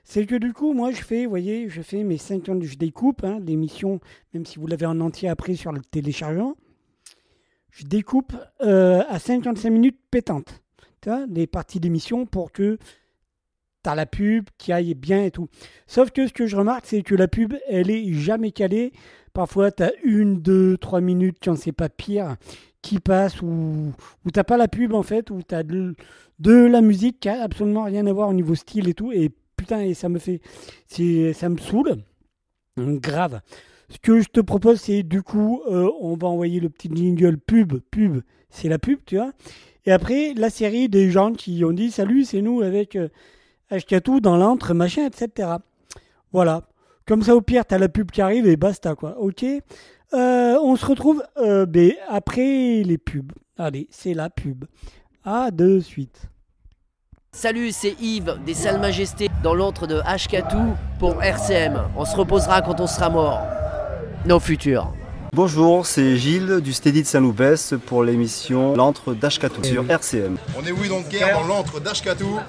c'est 0.04 0.26
que 0.26 0.34
du 0.34 0.52
coup, 0.52 0.72
moi, 0.72 0.90
je 0.90 1.02
fais, 1.02 1.24
vous 1.24 1.30
voyez, 1.30 1.68
je 1.68 1.82
fais 1.82 2.02
mes 2.02 2.16
50, 2.16 2.62
je 2.62 2.76
découpe 2.76 3.24
hein, 3.24 3.38
l'émission, 3.40 4.00
même 4.32 4.46
si 4.46 4.58
vous 4.58 4.66
l'avez 4.66 4.86
en 4.86 5.00
entier 5.00 5.28
après 5.28 5.54
sur 5.54 5.70
le 5.70 5.80
téléchargement, 5.80 6.56
je 7.70 7.84
découpe 7.84 8.34
euh, 8.62 9.02
à 9.08 9.18
55 9.18 9.70
minutes 9.70 10.00
pétantes, 10.10 10.62
tu 11.02 11.10
les 11.28 11.46
parties 11.46 11.78
d'émission 11.78 12.26
pour 12.26 12.52
que 12.52 12.78
t'as 13.82 13.94
la 13.94 14.06
pub 14.06 14.48
qui 14.56 14.72
aille 14.72 14.94
bien 14.94 15.24
et 15.24 15.30
tout. 15.30 15.48
Sauf 15.86 16.10
que 16.10 16.26
ce 16.26 16.32
que 16.32 16.46
je 16.46 16.56
remarque, 16.56 16.86
c'est 16.86 17.02
que 17.02 17.14
la 17.14 17.28
pub, 17.28 17.54
elle 17.68 17.90
est 17.90 18.12
jamais 18.12 18.50
calée. 18.50 18.92
Parfois, 19.32 19.70
t'as 19.70 19.92
une, 20.02 20.40
deux, 20.40 20.76
trois 20.78 21.00
minutes, 21.00 21.38
quand 21.42 21.56
c'est 21.56 21.72
pas 21.72 21.88
pire, 21.88 22.36
qui 22.82 23.00
passe 23.00 23.42
ou 23.42 23.92
où 24.24 24.30
t'as 24.30 24.44
pas 24.44 24.56
la 24.56 24.68
pub 24.68 24.94
en 24.94 25.02
fait, 25.02 25.30
où 25.30 25.42
t'as 25.42 25.62
de, 25.62 25.94
de 26.38 26.52
la 26.52 26.80
musique 26.80 27.20
qui 27.20 27.28
a 27.28 27.42
absolument 27.42 27.84
rien 27.84 28.06
à 28.06 28.12
voir 28.12 28.28
au 28.28 28.34
niveau 28.34 28.54
style 28.54 28.88
et 28.88 28.94
tout. 28.94 29.12
Et 29.12 29.30
putain, 29.56 29.80
et 29.80 29.94
ça 29.94 30.08
me 30.08 30.18
fait, 30.18 30.40
ça 30.88 31.48
me 31.48 31.58
saoule, 31.58 31.96
grave. 32.76 33.40
Ce 33.90 33.98
que 33.98 34.20
je 34.20 34.28
te 34.28 34.40
propose, 34.40 34.80
c'est 34.80 35.02
du 35.02 35.22
coup, 35.22 35.62
euh, 35.66 35.90
on 36.00 36.14
va 36.14 36.28
envoyer 36.28 36.60
le 36.60 36.68
petit 36.68 36.90
jingle 36.92 37.38
pub, 37.38 37.78
pub, 37.90 38.20
c'est 38.50 38.68
la 38.68 38.78
pub, 38.78 38.98
tu 39.06 39.16
vois. 39.16 39.32
Et 39.86 39.92
après, 39.92 40.34
la 40.34 40.50
série 40.50 40.88
des 40.88 41.10
gens 41.10 41.32
qui 41.32 41.64
ont 41.64 41.72
dit 41.72 41.90
salut, 41.90 42.24
c'est 42.24 42.42
nous 42.42 42.60
avec 42.60 42.96
euh, 42.96 43.08
Ashkatou 43.70 44.20
dans 44.20 44.36
l'antre, 44.36 44.74
machin, 44.74 45.06
etc. 45.06 45.48
Voilà. 46.32 46.68
Comme 47.06 47.22
ça, 47.22 47.34
au 47.34 47.40
pire, 47.40 47.64
t'as 47.64 47.78
la 47.78 47.88
pub 47.88 48.10
qui 48.10 48.20
arrive 48.20 48.46
et 48.46 48.56
basta, 48.56 48.94
quoi. 48.94 49.18
Ok 49.18 49.44
Euh, 50.14 50.56
On 50.62 50.76
se 50.76 50.86
retrouve 50.86 51.22
euh, 51.38 51.66
après 52.08 52.82
les 52.84 52.98
pubs. 52.98 53.32
Allez, 53.58 53.88
c'est 53.90 54.14
la 54.14 54.30
pub. 54.30 54.64
À 55.24 55.50
de 55.50 55.80
suite. 55.80 56.28
Salut, 57.32 57.72
c'est 57.72 57.94
Yves 58.00 58.38
des 58.46 58.54
Salles 58.54 58.80
Majestés 58.80 59.28
dans 59.42 59.54
l'antre 59.54 59.86
de 59.86 60.00
Ashkatou 60.06 60.74
pour 60.98 61.22
RCM. 61.22 61.78
On 61.96 62.04
se 62.04 62.16
reposera 62.16 62.62
quand 62.62 62.80
on 62.80 62.86
sera 62.86 63.10
mort. 63.10 63.42
Nos 64.24 64.40
futurs. 64.40 64.92
Bonjour, 65.34 65.84
c'est 65.86 66.16
Gilles 66.16 66.60
du 66.62 66.72
Steady 66.72 67.02
de 67.02 67.06
Saint-Loupès 67.06 67.74
pour 67.86 68.02
l'émission 68.02 68.74
L'antre 68.74 69.12
d'Ashkatou 69.12 69.62
sur 69.62 69.88
RCM. 69.88 70.38
On 70.58 70.64
est 70.64 70.72
oui 70.72 70.88
donc 70.88 71.08
guerre 71.08 71.38
dans 71.38 71.46
l'antre 71.46 71.80
d'Ashkatou 71.80 72.40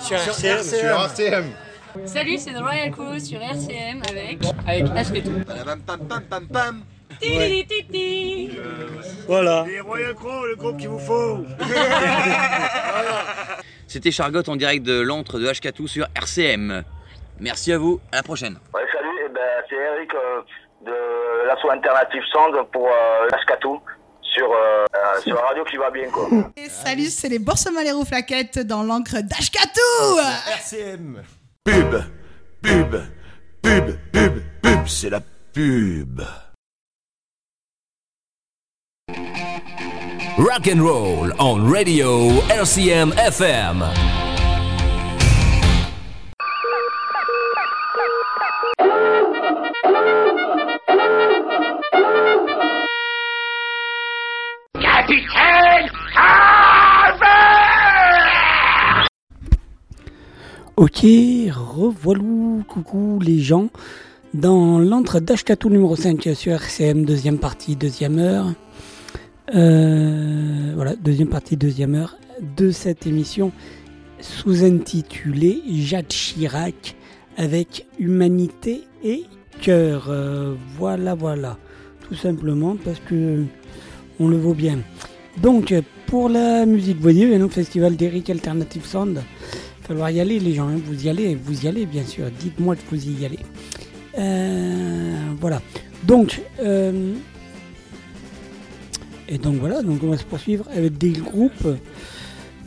Sur 0.00 0.16
RCM. 0.16 0.62
Sur 0.62 1.00
RCM. 1.00 1.44
Salut, 2.04 2.36
c'est 2.38 2.52
The 2.52 2.58
Royal 2.58 2.90
Crew 2.90 3.18
sur 3.20 3.40
RCM 3.40 4.02
avec 4.08 4.38
avec 4.66 4.84
Ashketou. 4.96 5.30
Voilà. 9.26 9.64
Les 9.66 9.80
Royal 9.80 10.14
Crow, 10.14 10.46
le 10.46 10.56
groupe 10.56 10.76
qu'il 10.78 10.88
vous 10.88 10.98
faut. 10.98 11.44
C'était 13.86 14.10
Chargotte 14.10 14.48
en 14.48 14.56
direct 14.56 14.84
de 14.84 15.00
l'antre 15.00 15.38
de 15.38 15.46
H4 15.46 15.86
sur 15.86 16.06
RCM. 16.14 16.82
Merci 17.40 17.72
à 17.72 17.78
vous, 17.78 18.00
à 18.12 18.16
la 18.16 18.22
prochaine. 18.22 18.58
Ouais, 18.74 18.82
salut, 18.92 19.08
eh 19.24 19.28
ben, 19.28 19.40
c'est 19.68 19.76
Eric 19.76 20.10
euh, 20.14 20.40
de 20.84 21.46
l'asso 21.46 21.68
Alternative 21.70 22.22
Sound 22.32 22.56
pour 22.72 22.88
euh, 22.88 23.28
Ashkatou 23.32 23.80
sur, 24.22 24.50
euh, 24.50 24.84
euh, 24.94 25.20
sur 25.20 25.34
la 25.34 25.42
radio 25.42 25.64
qui 25.64 25.76
va 25.76 25.90
bien 25.90 26.08
quoi. 26.10 26.28
Et 26.56 26.68
salut, 26.68 27.06
c'est 27.06 27.28
les 27.28 27.38
Boursemaleros 27.38 28.04
Flaquettes 28.04 28.58
dans 28.58 28.82
l'encre 28.82 29.20
d'Ashkatou 29.22 30.18
RCM. 30.52 31.22
Pub, 31.64 31.94
pub, 32.62 32.96
pub, 33.62 33.96
pub, 34.12 34.42
pub, 34.62 34.86
c'est 34.86 35.10
la 35.10 35.20
pub. 35.52 36.22
Rock 40.38 40.68
and 40.68 40.82
roll 40.82 41.32
on 41.38 41.66
radio 41.66 42.28
RCM 42.50 43.10
FM. 43.16 43.80
Capitaine 54.78 55.88
Ok, 60.76 61.06
revoilou, 61.50 62.62
coucou 62.68 63.18
les 63.22 63.40
gens, 63.40 63.70
dans 64.34 64.78
l'entre 64.78 65.18
d'Ashkatou 65.18 65.70
numéro 65.70 65.96
5 65.96 66.28
sur 66.34 66.52
RCM, 66.52 67.06
deuxième 67.06 67.38
partie, 67.38 67.74
deuxième 67.74 68.18
heure. 68.18 68.52
Euh, 69.54 70.72
voilà, 70.74 70.96
deuxième 70.96 71.28
partie, 71.28 71.56
deuxième 71.56 71.94
heure 71.94 72.16
de 72.56 72.70
cette 72.70 73.06
émission 73.06 73.52
sous-intitulée 74.20 75.62
Jacques 75.70 76.08
Chirac 76.08 76.96
avec 77.36 77.86
humanité 77.98 78.82
et 79.04 79.24
cœur. 79.60 80.06
Euh, 80.08 80.54
voilà, 80.76 81.14
voilà, 81.14 81.58
tout 82.08 82.14
simplement 82.14 82.76
parce 82.82 83.00
que 83.08 83.44
on 84.18 84.28
le 84.28 84.36
vaut 84.36 84.54
bien. 84.54 84.78
Donc, 85.40 85.72
pour 86.06 86.28
la 86.28 86.66
musique, 86.66 86.96
vous 86.96 87.02
voyez, 87.02 87.26
il 87.26 87.32
y 87.32 87.34
un 87.34 87.48
festival 87.48 87.94
d'Eric 87.96 88.30
Alternative 88.30 88.84
Sound. 88.84 89.18
Il 89.18 89.82
va 89.82 89.86
falloir 89.86 90.10
y 90.10 90.20
aller, 90.20 90.40
les 90.40 90.54
gens. 90.54 90.68
hein. 90.68 90.80
Vous 90.84 91.06
y 91.06 91.08
allez, 91.08 91.34
vous 91.36 91.64
y 91.64 91.68
allez, 91.68 91.86
bien 91.86 92.04
sûr. 92.04 92.26
Dites-moi 92.40 92.74
que 92.74 92.82
vous 92.90 93.08
y 93.08 93.24
allez. 93.24 93.38
Euh, 94.18 95.14
voilà. 95.40 95.60
Donc, 96.04 96.40
et 99.28 99.38
donc 99.38 99.56
voilà, 99.56 99.82
donc 99.82 100.02
on 100.02 100.08
va 100.08 100.16
se 100.16 100.24
poursuivre 100.24 100.64
avec 100.74 100.98
des 100.98 101.10
groupes. 101.10 101.66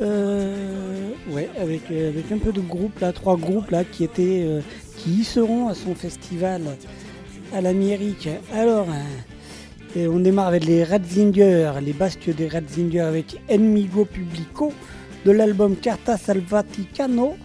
euh, 0.01 1.11
ouais, 1.31 1.49
avec, 1.59 1.81
euh, 1.91 2.09
avec 2.09 2.31
un 2.31 2.37
peu 2.37 2.51
de 2.51 2.61
groupes 2.61 2.99
là, 2.99 3.11
trois 3.11 3.37
groupes 3.37 3.69
là 3.71 3.83
qui 3.83 4.03
étaient, 4.03 4.43
euh, 4.43 4.61
qui 4.97 5.11
y 5.11 5.23
seront 5.23 5.67
à 5.67 5.75
son 5.75 5.95
festival 5.95 6.61
à 7.53 7.61
l'Amérique. 7.61 8.29
Alors, 8.53 8.87
euh, 8.89 9.99
et 9.99 10.07
on 10.07 10.19
démarre 10.19 10.47
avec 10.47 10.65
les 10.65 10.83
Ratzinger, 10.83 11.71
les 11.81 11.93
basques 11.93 12.29
des 12.35 12.47
Ratzinger 12.47 13.01
avec 13.01 13.41
Enmigo 13.49 14.05
Publico 14.05 14.71
de 15.25 15.31
l'album 15.31 15.75
Carta 15.75 16.15
Salvaticano. 16.15 17.35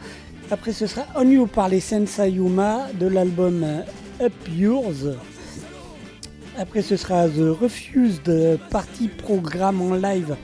Après, 0.50 0.72
ce 0.72 0.86
sera 0.86 1.06
On 1.16 1.28
You 1.28 1.46
par 1.46 1.70
les 1.70 1.80
Sensa 1.80 2.28
Yuma 2.28 2.88
de 3.00 3.06
l'album 3.06 3.64
Up 4.20 4.32
Yours. 4.54 5.16
Après, 6.56 6.82
ce 6.82 6.96
sera 6.96 7.28
The 7.28 7.50
Refused 7.60 8.58
Party 8.70 9.08
Programme 9.08 9.80
en 9.82 9.94
live 9.94 10.36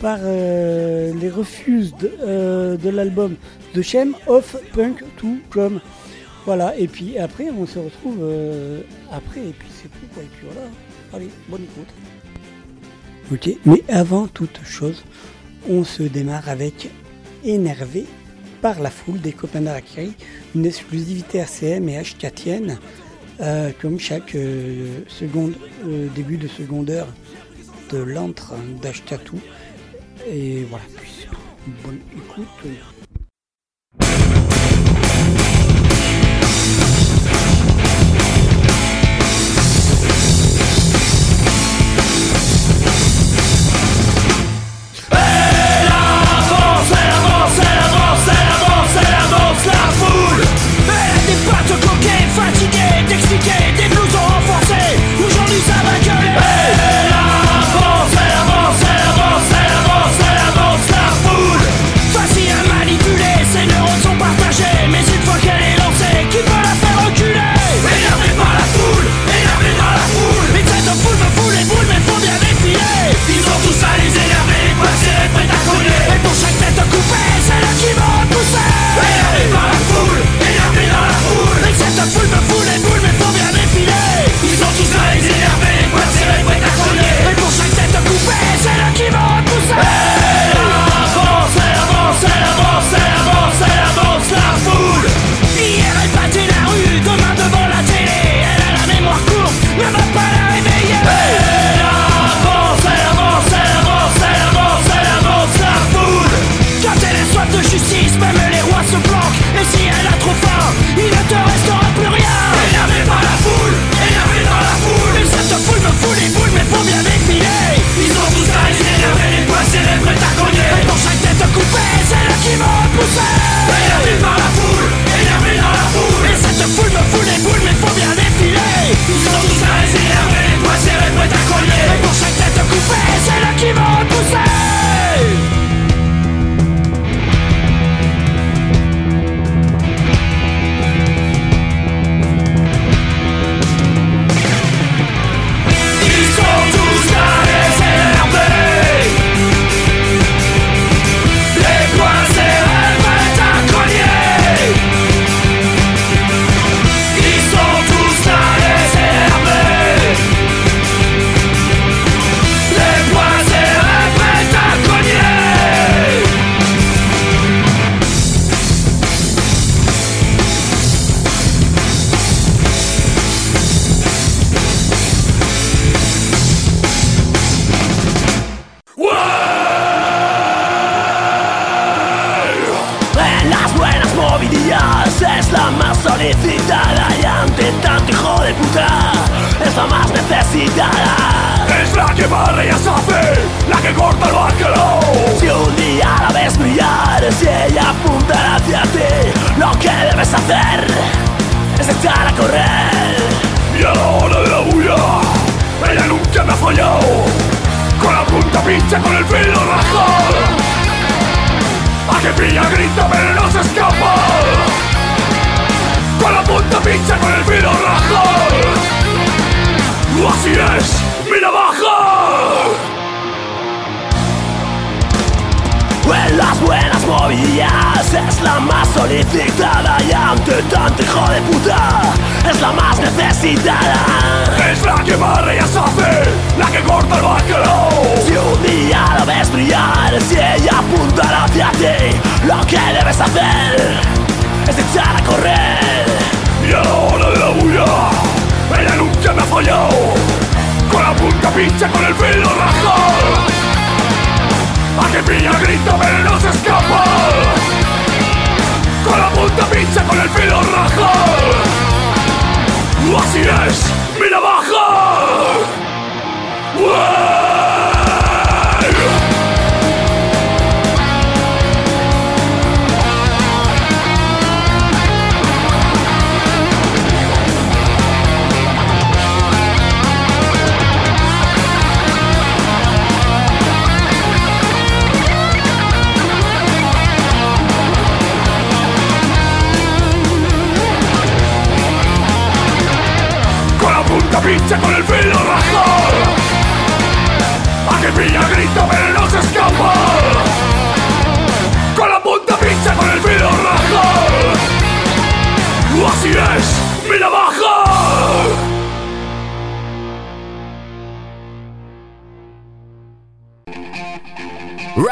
par 0.00 0.18
euh, 0.22 1.14
les 1.18 1.30
Refused 1.30 2.10
euh, 2.20 2.76
de 2.76 2.90
l'album 2.90 3.36
The 3.74 3.80
Shame 3.80 4.14
of 4.26 4.56
Punk 4.74 5.02
to 5.16 5.36
Come. 5.50 5.80
Voilà, 6.44 6.76
et 6.76 6.86
puis 6.88 7.18
après, 7.18 7.48
on 7.50 7.66
se 7.66 7.78
retrouve 7.78 8.18
euh, 8.20 8.82
après, 9.10 9.40
et 9.40 9.54
puis 9.58 9.68
c'est 9.70 9.88
tout, 9.88 10.06
quoi. 10.12 10.22
Et 10.22 10.26
puis 10.26 10.46
voilà. 10.52 10.68
Allez, 11.14 11.30
bonne 11.48 11.62
écoute. 11.62 11.88
Ok, 13.32 13.58
mais 13.64 13.82
avant 13.88 14.28
toute 14.28 14.60
chose, 14.64 15.04
on 15.68 15.84
se 15.84 16.02
démarre 16.02 16.48
avec 16.48 16.90
Énervé 17.44 18.06
par 18.60 18.80
la 18.80 18.90
foule 18.90 19.20
des 19.20 19.32
copains 19.32 19.60
d'Arakiri, 19.60 20.12
une 20.54 20.66
exclusivité 20.66 21.38
RCM 21.38 21.88
et 21.88 22.00
H4 22.00 22.76
euh, 23.40 23.70
comme 23.80 23.98
chaque 23.98 24.34
euh, 24.34 25.00
seconde, 25.08 25.54
euh, 25.84 26.08
début 26.14 26.38
de 26.38 26.48
seconde 26.48 26.90
heure 26.90 27.08
de 27.92 27.98
l'antre 27.98 28.54
d'Ashkatou. 28.80 29.38
Et 30.26 30.64
voilà, 30.64 30.84
puis 30.96 31.26
bonne 31.84 32.00
écoute. 32.16 32.46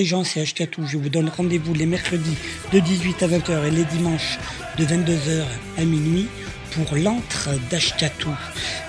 les 0.00 0.06
gens, 0.06 0.24
c'est 0.24 0.46
Tout. 0.70 0.86
Je 0.86 0.96
vous 0.96 1.10
donne 1.10 1.28
rendez-vous 1.28 1.74
les 1.74 1.84
mercredis 1.84 2.38
de 2.72 2.78
18 2.78 3.22
à 3.22 3.28
20h 3.28 3.66
et 3.66 3.70
les 3.70 3.84
dimanches 3.84 4.38
de 4.78 4.86
22h 4.86 5.42
à 5.76 5.84
minuit 5.84 6.26
pour 6.72 6.96
l'antre 6.96 7.50
d'Ashkatou. 7.68 8.30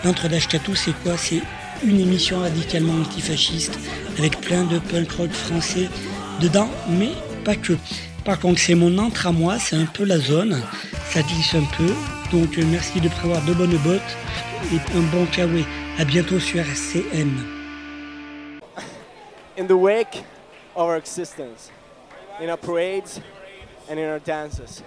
l'entre 0.06 0.30
d'Ashkatou, 0.30 0.74
c'est 0.74 0.94
quoi? 1.04 1.18
C'est 1.18 1.42
une 1.84 2.00
émission 2.00 2.40
radicalement 2.40 2.94
antifasciste 2.94 3.78
avec 4.18 4.40
plein 4.40 4.64
de 4.64 4.80
punk 4.80 5.12
rock 5.12 5.32
français 5.32 5.90
dedans, 6.40 6.70
mais 6.88 7.12
pas 7.44 7.58
que. 7.58 7.74
Par 8.24 8.40
contre, 8.40 8.62
c'est 8.62 8.76
mon 8.76 8.98
entre 8.98 9.28
à 9.28 9.34
moi, 9.34 9.60
c'est 9.60 9.76
un 9.76 9.88
peu 9.88 10.06
la 10.06 10.18
zone, 10.18 10.64
ça 11.10 11.24
glisse 11.24 11.56
un 11.56 11.68
peu. 11.76 11.94
Donc, 12.32 12.58
merci 12.58 13.02
de 13.02 13.10
prévoir 13.10 13.44
de 13.44 13.54
bonnes 13.54 13.78
bottes 13.80 14.16
et 14.72 14.98
un 14.98 15.02
bon 15.12 15.26
kawaii. 15.26 15.66
À 16.00 16.06
bientôt 16.06 16.40
sur 16.40 16.60
RCM. 16.62 17.34
In 19.60 19.68
the 19.68 19.74
wake 19.74 20.24
our 20.76 20.98
existence, 20.98 21.72
in 22.40 22.50
our 22.50 22.58
parades 22.58 23.20
and 23.90 24.00
in 24.00 24.08
our 24.08 24.20
dances. 24.20 24.84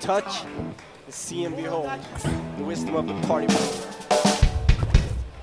Touch, 0.00 0.44
and 0.44 0.74
see 1.08 1.44
and 1.44 1.56
behold 1.56 1.90
the 2.56 2.64
wisdom 2.64 2.96
of 2.96 3.06
the 3.06 3.26
party 3.26 3.46
people. 3.46 3.70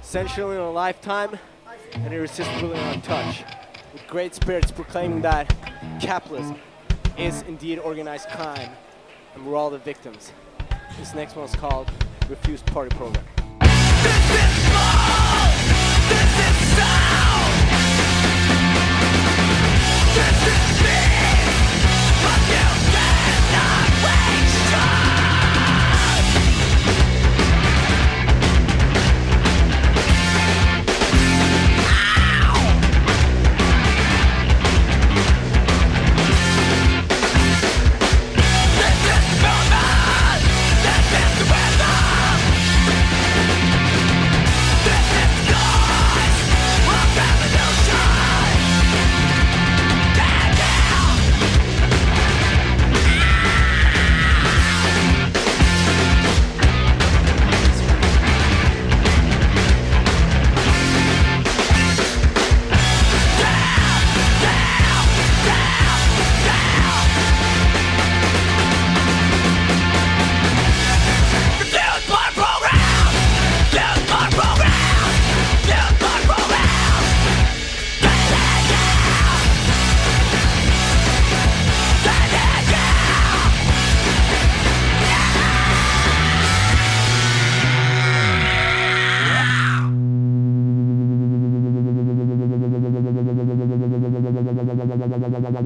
Essentially 0.01 0.55
in 0.55 0.61
a 0.61 0.71
lifetime 0.71 1.37
and 1.93 2.13
irresistibly 2.13 2.77
on 2.79 3.01
touch. 3.01 3.43
With 3.93 4.05
great 4.07 4.35
spirits 4.35 4.71
proclaiming 4.71 5.21
that 5.21 5.53
capitalism 5.99 6.59
is 7.17 7.41
indeed 7.43 7.79
organized 7.79 8.29
crime 8.29 8.71
and 9.35 9.45
we're 9.45 9.55
all 9.55 9.69
the 9.69 9.79
victims. 9.79 10.31
This 10.99 11.13
next 11.13 11.35
one 11.35 11.45
is 11.45 11.55
called 11.55 11.91
Refused 12.29 12.65
Party 12.67 12.95
Program. 12.95 13.23
This 20.17 20.47
is 20.47 20.81
me. 20.81 22.66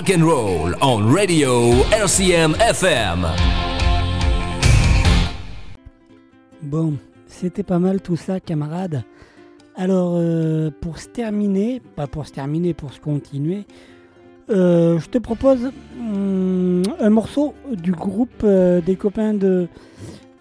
Rock 0.00 0.16
and 0.16 0.24
roll 0.24 0.74
on 0.80 1.12
radio 1.14 1.72
RCM 1.92 2.54
FM. 2.54 3.26
Bon, 6.62 6.94
c'était 7.26 7.62
pas 7.62 7.78
mal 7.78 8.00
tout 8.00 8.16
ça, 8.16 8.40
camarades. 8.40 9.04
Alors, 9.76 10.14
euh, 10.16 10.70
pour 10.80 10.98
se 10.98 11.06
terminer, 11.06 11.82
pas 11.96 12.06
pour 12.06 12.26
se 12.26 12.32
terminer, 12.32 12.72
pour 12.72 12.94
se 12.94 13.00
continuer, 13.00 13.66
euh, 14.48 14.98
je 14.98 15.06
te 15.06 15.18
propose 15.18 15.70
hum, 15.98 16.82
un 16.98 17.10
morceau 17.10 17.52
du 17.70 17.92
groupe 17.92 18.42
euh, 18.42 18.80
des 18.80 18.96
copains 18.96 19.34
de 19.34 19.68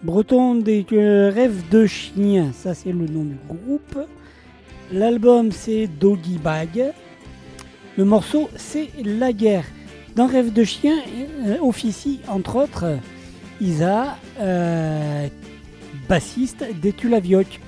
Breton 0.04 0.56
des 0.56 0.86
Rêves 0.90 1.68
de 1.70 1.86
Chien. 1.86 2.52
Ça, 2.54 2.74
c'est 2.74 2.94
le 2.94 3.08
nom 3.08 3.26
du 3.26 3.38
groupe. 3.50 4.08
L'album, 4.94 5.52
c'est 5.52 5.88
Doggy 5.88 6.38
Bag. 6.38 6.94
Le 8.00 8.06
morceau, 8.06 8.50
c'est 8.56 8.88
La 9.04 9.34
guerre. 9.34 9.66
Dans 10.16 10.26
Rêve 10.26 10.54
de 10.54 10.64
Chien, 10.64 10.96
euh, 11.46 11.58
officie 11.60 12.22
entre 12.30 12.56
autres 12.56 12.98
Isa, 13.60 14.16
euh, 14.40 15.28
bassiste 16.08 16.64
des 16.82 16.94
Tulavioc. 16.94 17.60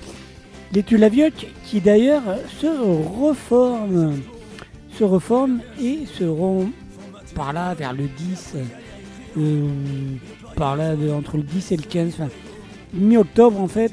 Les 0.72 0.82
Tulavioc 0.82 1.48
qui 1.66 1.82
d'ailleurs 1.82 2.22
se 2.58 2.66
reforment, 2.66 4.22
se 4.98 5.04
reforment 5.04 5.60
et 5.78 6.06
seront 6.06 6.70
par 7.34 7.52
là 7.52 7.74
vers 7.74 7.92
le 7.92 8.04
10, 8.04 8.54
euh, 9.36 9.68
par 10.56 10.76
là 10.76 10.94
entre 11.14 11.36
le 11.36 11.42
10 11.42 11.72
et 11.72 11.76
le 11.76 11.82
15, 11.82 12.08
enfin, 12.14 12.28
mi-octobre 12.94 13.60
en 13.60 13.68
fait, 13.68 13.92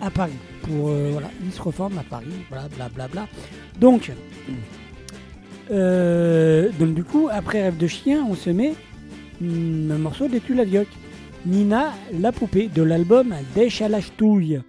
à 0.00 0.10
Paris. 0.10 0.32
Pour, 0.62 0.88
voilà, 0.88 1.30
ils 1.44 1.52
se 1.52 1.62
reforment 1.62 1.98
à 1.98 2.02
Paris, 2.02 2.26
bla 2.50 2.66
bla 2.74 2.88
bla 2.88 3.06
bla. 3.06 3.28
Donc, 3.78 4.10
euh, 5.70 6.68
donc 6.78 6.94
du 6.94 7.04
coup, 7.04 7.28
après 7.30 7.62
Rêve 7.62 7.76
de 7.76 7.86
chien, 7.86 8.26
on 8.28 8.34
se 8.34 8.50
met 8.50 8.74
hum, 9.40 9.90
un 9.92 9.98
morceau 9.98 10.28
des 10.28 10.40
Tulavioc. 10.40 10.88
Nina, 11.44 11.92
la 12.12 12.32
poupée 12.32 12.68
de 12.68 12.82
l'album 12.82 13.32
Dèche 13.54 13.80
à 13.80 13.88
la 13.88 14.00
ch'touille. 14.00 14.60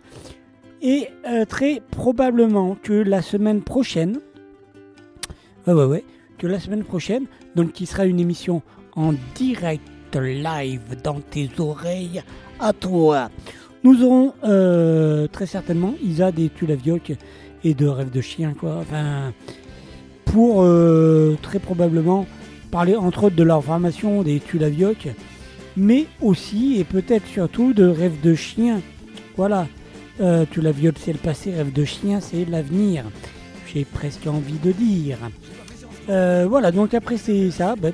Et 0.82 1.07
euh, 1.28 1.44
très 1.45 1.82
probablement 1.90 2.78
que 2.82 2.94
la 2.94 3.24
semaine 3.24 3.61
prochaine, 3.61 4.19
ouais 5.65 5.74
ouais 5.74 5.86
ouais, 5.86 6.03
que 6.38 6.45
la 6.45 6.60
semaine 6.60 6.84
prochaine, 6.84 7.26
donc 7.56 7.72
qui 7.72 7.88
sera 7.88 8.06
une 8.06 8.19
émission 8.19 8.61
en 8.95 9.14
direct 9.34 9.82
live 10.15 11.02
dans 11.03 11.19
tes 11.19 11.49
oreilles 11.57 12.22
à 12.60 12.74
toi. 12.74 13.30
Nous 13.84 14.03
aurons 14.03 14.34
euh, 14.44 15.28
très 15.28 15.48
certainement 15.48 15.94
Isa 16.03 16.32
des 16.32 16.49
Tulavioc 16.49 17.14
et 17.64 17.74
de 17.74 17.88
Rêve 17.88 18.11
de 18.11 18.22
chien 18.22 18.53
quoi. 18.53 18.84
Pour 20.32 20.62
euh, 20.62 21.36
très 21.41 21.60
probablement 21.60 22.26
parler 22.72 22.95
entre 22.95 23.26
autres 23.26 23.36
de 23.36 23.44
leur 23.44 23.64
formation 23.64 24.24
des 24.24 24.40
Tulavioc, 24.40 25.08
mais 25.76 26.06
aussi 26.22 26.78
et 26.80 26.84
peut-être 26.84 27.26
surtout 27.28 27.74
de 27.74 27.86
Rêve 27.86 28.20
de 28.22 28.36
chien. 28.36 28.82
Voilà, 29.38 29.68
euh, 30.22 30.45
Tulavioc 30.49 30.95
c'est 30.99 31.14
le 31.14 31.20
passé, 31.20 31.54
Rêve 31.54 31.72
de 31.74 31.86
chien 31.86 32.20
c'est 32.22 32.45
l'avenir. 32.45 33.04
J'ai 33.74 33.86
presque 33.86 34.28
envie 34.28 34.60
de 34.64 34.72
dire. 34.72 35.18
Euh, 36.10 36.45
voilà, 36.49 36.72
donc 36.72 36.94
après 36.94 37.18
c'est 37.18 37.52
ça, 37.52 37.76
ben, 37.82 37.94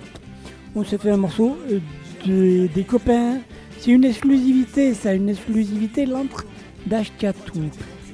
on 0.75 0.83
s'est 0.83 0.97
fait 0.97 1.11
un 1.11 1.17
morceau 1.17 1.57
euh, 1.71 1.79
de- 2.25 2.67
des 2.73 2.83
copains. 2.83 3.39
C'est 3.79 3.91
une 3.91 4.05
exclusivité, 4.05 4.93
ça, 4.93 5.13
une 5.13 5.29
exclusivité, 5.29 6.05
l'entre 6.05 6.45
d'Ashkatou. 6.85 7.63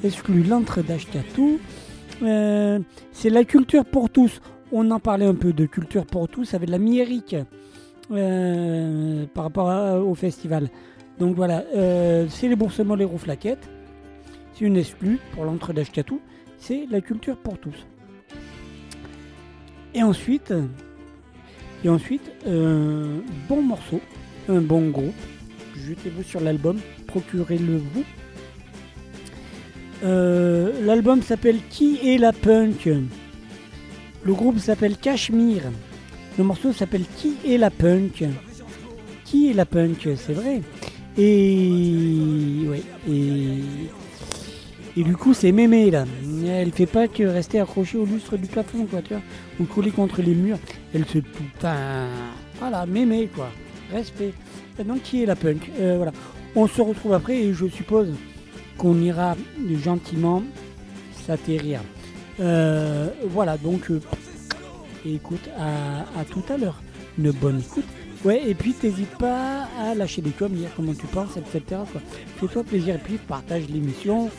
Exclu 0.04 0.44
l'entre 0.44 0.82
d'Ashkatou. 0.82 1.60
Euh, 2.22 2.80
c'est 3.12 3.30
la 3.30 3.44
culture 3.44 3.86
pour 3.86 4.10
tous. 4.10 4.41
on 4.72 4.91
en 4.91 5.00
parlait 5.00 5.26
un 5.26 5.36
peu 5.36 5.54
de 5.54 5.66
culture 5.66 6.06
pour 6.06 6.28
tous 6.28 6.54
avec 6.54 6.70
la 6.70 6.78
mi-Eric 6.78 7.36
euh, 8.12 9.26
par 9.34 9.46
rapport 9.46 10.06
au 10.06 10.16
festival. 10.16 10.70
Donc 11.20 11.36
voilà, 11.36 11.64
euh, 11.76 12.28
c'est 12.30 12.48
les 12.48 12.56
bourses 12.56 12.80
molles 12.80 13.02
et 13.02 13.06
rouflaquettes. 13.06 13.70
C'est 14.54 14.66
une 14.66 14.78
exclue 14.78 15.20
pour 15.34 15.46
l'entre 15.46 15.74
d'Ashkatou. 15.74 16.22
C'est 16.58 16.88
la 16.90 17.02
culture 17.02 17.38
pour 17.38 17.58
tous. 17.58 17.88
Et 19.94 20.04
ensuite, 20.04 20.54
et 21.84 21.90
ensuite, 21.90 22.32
euh, 22.46 23.20
bon 23.48 23.62
morceau, 23.62 24.02
un 24.48 24.62
bon 24.62 24.90
groupe. 24.90 25.16
Jetez-vous 25.76 26.24
sur 26.24 26.41
l'album, 26.41 26.78
procurez-le 27.08 27.78
vous. 27.78 28.04
Euh, 30.04 30.72
L'album 30.86 31.22
s'appelle 31.22 31.58
Qui 31.70 32.00
est 32.14 32.18
la 32.18 32.32
punk 32.34 32.90
Le 34.24 34.34
groupe 34.34 34.60
s'appelle 34.60 34.98
Cachemire. 34.98 35.64
Le 36.38 36.44
morceau 36.44 36.72
s'appelle 36.74 37.04
Qui 37.18 37.36
est 37.46 37.58
la 37.58 37.70
punk 37.70 38.24
Qui 39.26 39.50
est 39.50 39.54
la 39.54 39.66
punk 39.66 40.08
C'est 40.16 40.34
vrai. 40.34 40.62
Et 41.18 42.66
ouais. 42.70 42.82
Et, 43.12 43.60
et 44.98 45.04
du 45.04 45.16
coup, 45.18 45.34
c'est 45.34 45.52
mémé 45.52 45.92
là. 45.92 46.06
Elle 46.48 46.72
fait 46.72 46.86
pas 46.86 47.08
que 47.08 47.24
rester 47.24 47.60
accrochée 47.60 47.98
au 47.98 48.06
lustre 48.06 48.38
du 48.38 48.48
plafond, 48.48 48.86
quoi, 48.86 49.02
tu 49.02 49.14
vois, 49.14 49.24
ou 49.60 49.66
collée 49.66 49.92
contre 49.92 50.22
les 50.22 50.34
murs. 50.34 50.60
Elle 50.94 51.06
se. 51.06 51.18
Enfin, 51.58 52.08
voilà, 52.60 52.86
mémé 52.86 53.30
quoi. 53.34 53.50
Respect. 53.92 54.34
Donc, 54.86 55.02
qui 55.04 55.24
est 55.24 55.26
la 55.26 55.36
punk 55.36 55.70
Euh, 55.80 55.96
Voilà. 55.98 56.14
On 56.56 56.68
se 56.68 56.82
retrouve 56.82 57.14
après 57.14 57.38
et 57.38 57.54
je 57.54 57.68
suppose 57.68 58.08
qu'on 58.80 59.00
ira 59.02 59.36
gentiment 59.84 60.42
s'atterrir. 61.28 61.82
Euh, 62.40 63.10
voilà, 63.28 63.58
donc 63.58 63.92
euh, 63.92 64.02
écoute, 65.06 65.50
à, 65.60 66.24
tout 66.26 66.44
à 66.50 66.58
l'heure. 66.58 66.82
Une 67.18 67.32
bonne 67.32 67.60
écoute. 67.60 67.86
Ouais, 68.26 68.42
et 68.50 68.56
puis 68.56 68.74
t'hésites 68.74 69.18
pas 69.18 69.68
à 69.80 69.94
lâcher 69.94 70.22
des 70.22 70.32
coms, 70.32 70.50
dire 70.50 70.70
comment 70.76 70.94
tu 70.94 71.06
penses, 71.08 71.38
etc. 71.38 71.82
Fais-toi 72.38 72.64
plaisir 72.64 72.96
et 72.96 72.98
puis 72.98 73.18
partage 73.18 73.68
l'émission. 73.70 74.30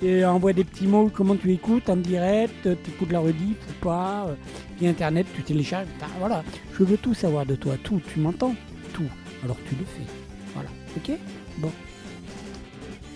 Et 0.00 0.24
envoie 0.24 0.52
des 0.52 0.62
petits 0.62 0.86
mots, 0.86 1.10
comment 1.12 1.34
tu 1.34 1.52
écoutes 1.52 1.88
en 1.90 1.96
direct, 1.96 2.54
tu 2.62 2.90
écoutes 2.90 3.10
la 3.10 3.18
rediff 3.18 3.56
ou 3.68 3.84
pas, 3.84 4.26
euh, 4.28 4.34
via 4.78 4.90
internet, 4.90 5.26
tu 5.34 5.42
télécharges, 5.42 5.88
voilà. 6.20 6.44
Je 6.78 6.84
veux 6.84 6.96
tout 6.96 7.14
savoir 7.14 7.44
de 7.44 7.56
toi, 7.56 7.74
tout, 7.82 8.00
tu 8.12 8.20
m'entends 8.20 8.54
Tout. 8.92 9.10
Alors 9.42 9.56
tu 9.68 9.74
le 9.74 9.84
fais. 9.84 10.06
Voilà, 10.54 10.68
ok? 10.96 11.18
Bon. 11.58 11.72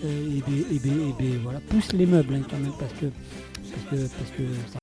Euh, 0.03 0.37
et 0.37 0.41
ben, 0.45 0.65
et 0.71 0.79
ben, 0.79 0.91
et 1.09 1.13
ben, 1.17 1.39
voilà, 1.43 1.59
pousse 1.69 1.91
les 1.93 2.05
meubles 2.05 2.35
hein, 2.35 2.41
quand 2.49 2.57
même 2.57 2.73
parce 2.79 2.93
que 2.93 3.05
parce 3.71 3.83
que 3.89 4.07
parce 4.17 4.31
que 4.31 4.43
ça- 4.71 4.79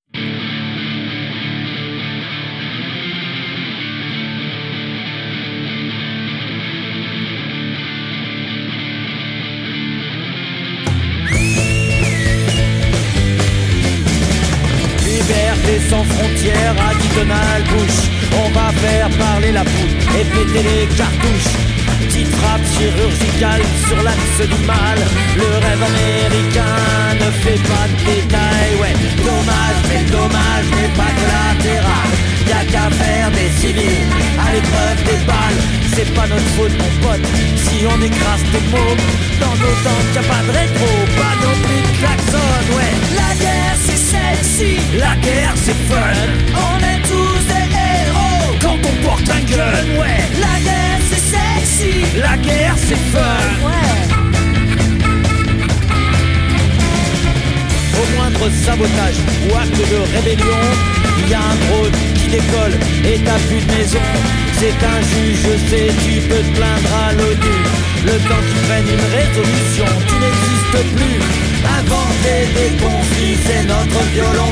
sans 15.89 16.03
frontières, 16.03 16.75
à 16.79 16.93
Donald 17.15 17.65
Bush. 17.69 18.09
On 18.43 18.49
va 18.51 18.71
faire 18.71 19.09
parler 19.17 19.51
la 19.51 19.63
poule 19.63 20.19
et 20.19 20.23
péter 20.25 20.63
les 20.63 20.85
cartouches. 20.95 21.80
Sur 23.87 24.01
l'axe 24.03 24.39
du 24.39 24.65
mal. 24.65 24.97
Le 25.35 25.43
rêve 25.43 25.83
américain 25.83 27.15
ne 27.19 27.29
fait 27.43 27.61
pas 27.69 27.87
de 27.89 27.95
détails. 28.05 28.75
Ouais, 28.79 28.93
dommage, 29.17 29.79
mais 29.89 30.03
dommage 30.09 30.67
n'est 30.77 30.93
pas 30.95 31.11
collatéral. 31.19 32.09
Y'a 32.47 32.63
qu'à 32.65 32.89
faire 32.89 33.29
des 33.31 33.49
civils 33.59 34.07
à 34.39 34.51
l'épreuve 34.53 35.03
des 35.05 35.25
balles. 35.25 35.61
C'est 35.93 36.11
pas 36.13 36.27
notre 36.27 36.49
faute, 36.55 36.71
mon 36.71 37.07
pote, 37.07 37.25
si 37.57 37.85
on 37.85 38.01
écrase 38.01 38.43
tes 38.51 38.63
mômes. 38.71 39.05
Dans 39.39 39.55
nos 39.61 39.75
temps, 39.85 40.03
y'a 40.15 40.23
pas 40.23 40.41
de 40.47 40.51
rétro, 40.57 40.89
pas 41.17 41.35
non 41.43 41.55
plus 41.65 41.81
de 41.81 41.93
klaxon, 41.99 42.49
ouais. 42.77 42.93
La 43.15 43.31
guerre, 43.43 43.77
c'est 43.85 44.01
sexy. 44.13 44.79
La 44.97 45.15
guerre, 45.17 45.53
c'est 45.55 45.79
fun. 45.89 46.29
On 46.55 46.77
est 46.79 47.01
tous 47.03 47.41
des 47.51 47.67
héros 47.77 48.55
quand 48.61 48.79
on 48.89 48.95
porte 49.05 49.29
un 49.29 49.41
gun, 49.41 49.99
ouais. 49.99 50.21
La 50.39 50.59
guerre, 50.59 50.70
La 52.15 52.37
guerre, 52.37 52.75
c'est 52.77 52.95
fun, 53.11 53.65
ouais. 53.65 53.91
Au 57.99 58.15
moindre 58.15 58.49
sabotage 58.63 59.15
ou 59.45 59.55
acte 59.55 59.77
de 59.77 59.99
rébellion, 60.15 60.61
il 61.19 61.29
y 61.29 61.33
a 61.33 61.39
un 61.39 61.55
drone 61.55 61.91
qui 62.15 62.27
décolle 62.27 62.75
et 63.03 63.17
t'as 63.25 63.39
plus 63.47 63.61
de 63.65 63.71
maison. 63.71 64.05
C'est 64.59 64.77
un 64.85 65.01
juge, 65.01 65.39
je 65.43 65.69
sais, 65.69 65.87
tu 66.05 66.21
peux 66.27 66.35
te 66.35 66.55
plaindre 66.55 66.93
à 67.07 67.13
l'ONU. 67.13 67.57
Le 68.05 68.17
temps 68.29 68.43
qu'ils 68.47 68.61
prennent 68.67 68.87
une 68.87 69.07
résolution, 69.17 69.85
tu 70.07 70.15
n'existes 70.21 70.95
plus. 70.95 71.19
Inventer 71.79 72.41
des 72.53 72.77
conflits, 72.77 73.37
c'est 73.45 73.63
notre 73.63 74.03
violon. 74.13 74.51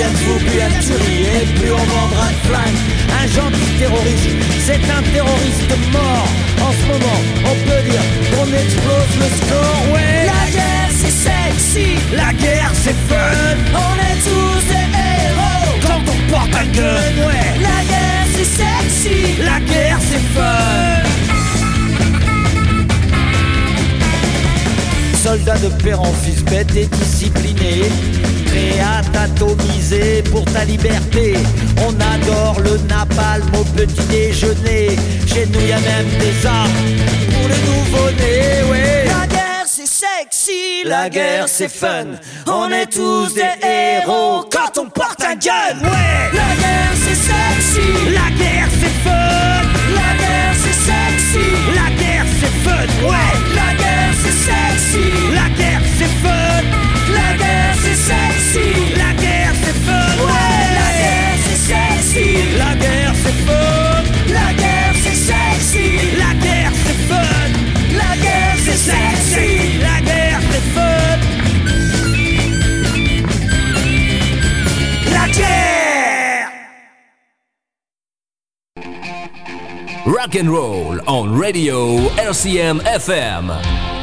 Plus 0.00 0.06
y 0.06 0.08
a 0.08 0.12
de 0.12 0.16
fous, 0.16 0.38
plus 0.46 0.56
y 0.56 0.62
a 0.62 0.68
de 0.68 0.82
tueries 0.82 1.26
et 1.42 1.46
plus 1.60 1.72
on 1.72 1.76
vendra 1.76 2.28
de 2.28 2.48
flingues. 2.48 2.80
Un 3.22 3.26
gentil 3.26 3.70
terroriste, 3.78 4.30
c'est 4.64 4.80
un 4.96 5.02
terroriste 5.12 5.72
mort. 5.92 6.28
En 6.62 6.72
ce 6.72 6.86
moment, 6.88 7.20
on 7.44 7.54
peut 7.68 7.82
dire 7.90 8.00
qu'on 8.30 8.46
explose 8.46 9.14
le 9.18 9.28
score, 9.36 9.92
ouais. 9.92 10.24
La 10.24 10.50
guerre, 10.50 10.90
c'est 10.90 11.16
sexy. 11.28 11.98
La 12.14 12.32
guerre, 12.32 12.72
c'est 12.82 12.96
fun. 13.10 13.58
On 13.74 13.94
est 14.08 14.18
tous 14.24 14.62
des 14.72 14.88
héros 14.96 15.78
quand 15.82 16.00
on 16.14 16.32
porte 16.32 16.54
un 16.54 16.66
gun, 16.68 17.26
ouais. 17.26 17.60
La 17.60 17.84
guerre, 17.84 18.26
c'est 18.34 18.50
sexy. 18.62 19.42
La 19.44 19.60
guerre, 19.60 19.98
c'est 20.00 20.24
fun. 20.34 21.19
Soldat 25.22 25.58
de 25.58 25.68
père 25.82 26.00
en 26.00 26.12
fils 26.14 26.42
bête 26.44 26.74
et 26.74 26.86
discipliné 26.86 27.90
Prêt 28.46 28.80
à 28.80 29.02
t'atomiser 29.12 30.22
pour 30.22 30.46
ta 30.46 30.64
liberté. 30.64 31.34
On 31.76 31.92
adore 32.14 32.58
le 32.60 32.78
napalm 32.88 33.46
au 33.54 33.64
petit 33.64 34.02
déjeuner. 34.08 34.96
Chez 35.26 35.46
nous 35.46 35.60
y 35.60 35.72
a 35.72 35.80
même 35.80 36.08
des 36.18 36.46
armes 36.46 36.70
pour 37.34 37.48
les 37.48 37.60
nouveau-nés 37.68 38.70
ouais. 38.70 39.04
La 39.04 39.26
guerre 39.26 39.66
c'est 39.66 39.86
sexy 39.86 40.84
La 40.86 41.10
guerre 41.10 41.48
c'est 41.48 41.68
fun. 41.68 42.06
On 42.46 42.70
est 42.70 42.86
tous 42.86 43.34
des 43.34 43.42
héros 43.62 44.48
quand 44.50 44.78
on 44.80 44.88
porte 44.88 45.22
un 45.22 45.34
gun 45.34 45.78
ouais. 45.82 46.30
La 46.32 46.54
guerre 46.62 46.94
c'est 46.94 47.14
sexy. 47.14 47.86
La 48.06 48.30
guerre 48.42 48.68
c'est 48.80 48.96
fun. 49.04 49.68
La 49.94 50.16
guerre 50.16 50.54
c'est 50.54 50.72
sexy. 50.72 51.46
La 51.74 51.90
guerre 52.02 52.26
c'est 52.40 52.70
fun 52.70 53.06
ouais. 53.06 53.59
La 54.50 54.58
guerre 54.58 54.70
c'est 54.78 54.90
sexy. 54.90 55.34
La 55.34 55.48
guerre 55.50 55.82
c'est 55.98 56.12
fun. 56.22 56.62
La 57.14 57.34
guerre 57.36 57.76
c'est 57.82 57.94
sexy. 57.94 58.96
La 58.96 59.12
guerre 59.14 59.54
c'est 59.62 59.78
fun. 59.86 60.10
La 60.26 60.90
guerre 60.98 61.38
c'est 61.44 61.60
sexy. 61.70 62.26
La 62.58 62.74
guerre 62.74 63.14
c'est 63.14 63.38
fun. 63.46 64.02
La 64.32 64.52
guerre 64.54 64.94
c'est 65.04 65.14
sexy. 65.14 65.86
La 66.18 66.32
guerre 66.34 66.72
c'est 66.84 67.00
fun. 67.08 67.48
La 67.96 68.16
guerre 68.16 68.58
c'est 68.58 68.80
sexy. 68.90 69.78
La 69.78 70.00
guerre 70.00 70.40
c'est 70.50 70.64
La 75.12 75.26
guerre. 75.28 76.50
Rock 80.06 80.34
and 80.34 80.50
roll 80.50 81.00
on 81.06 81.38
radio 81.38 82.10
RCM 82.18 82.80
FM. 82.84 83.99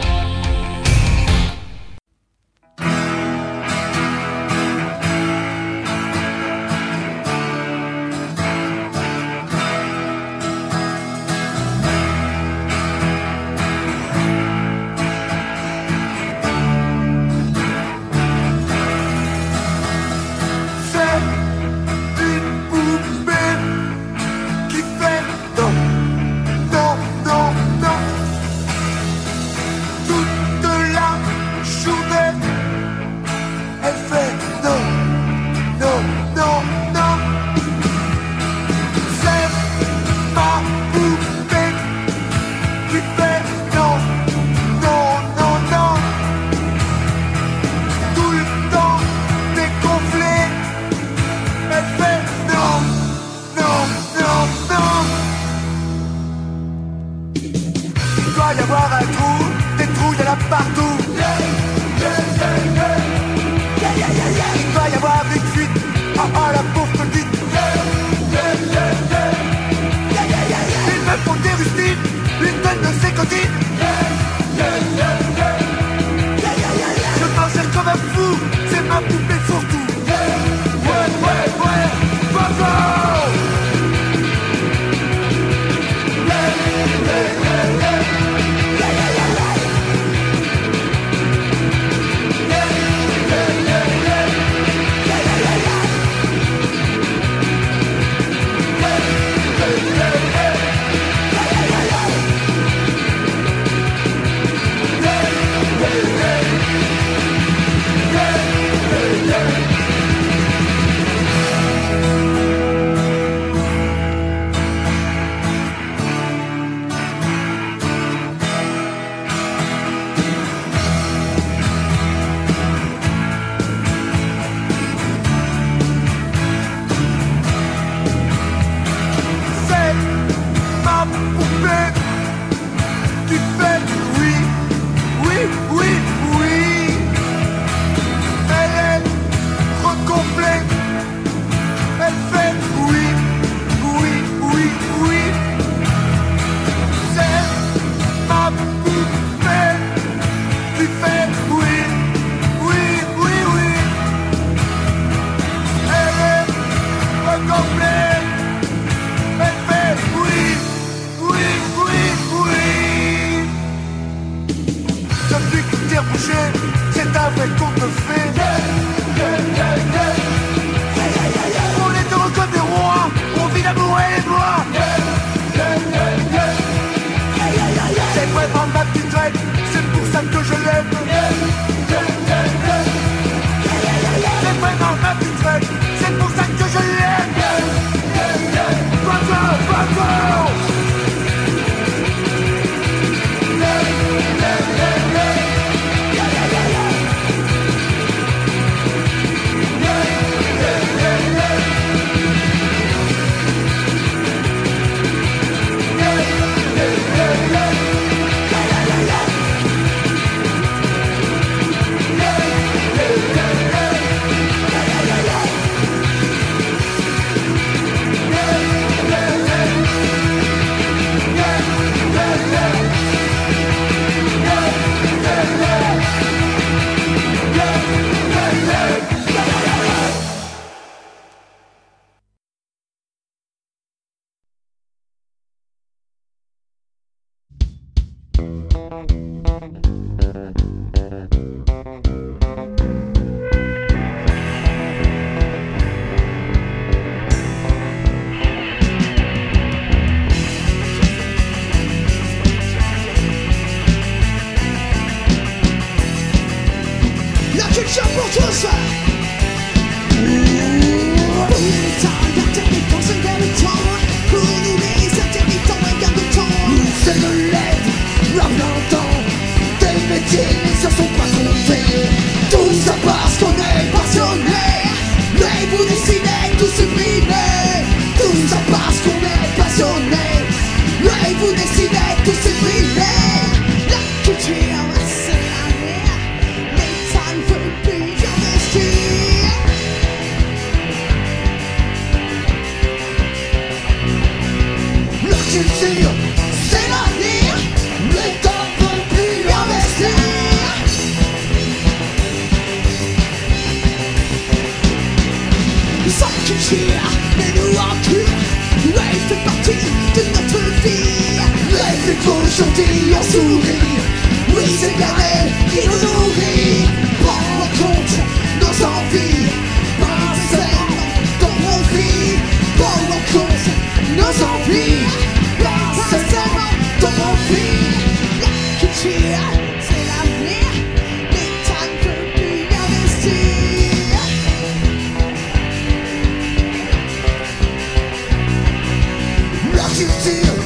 La 340.27 340.56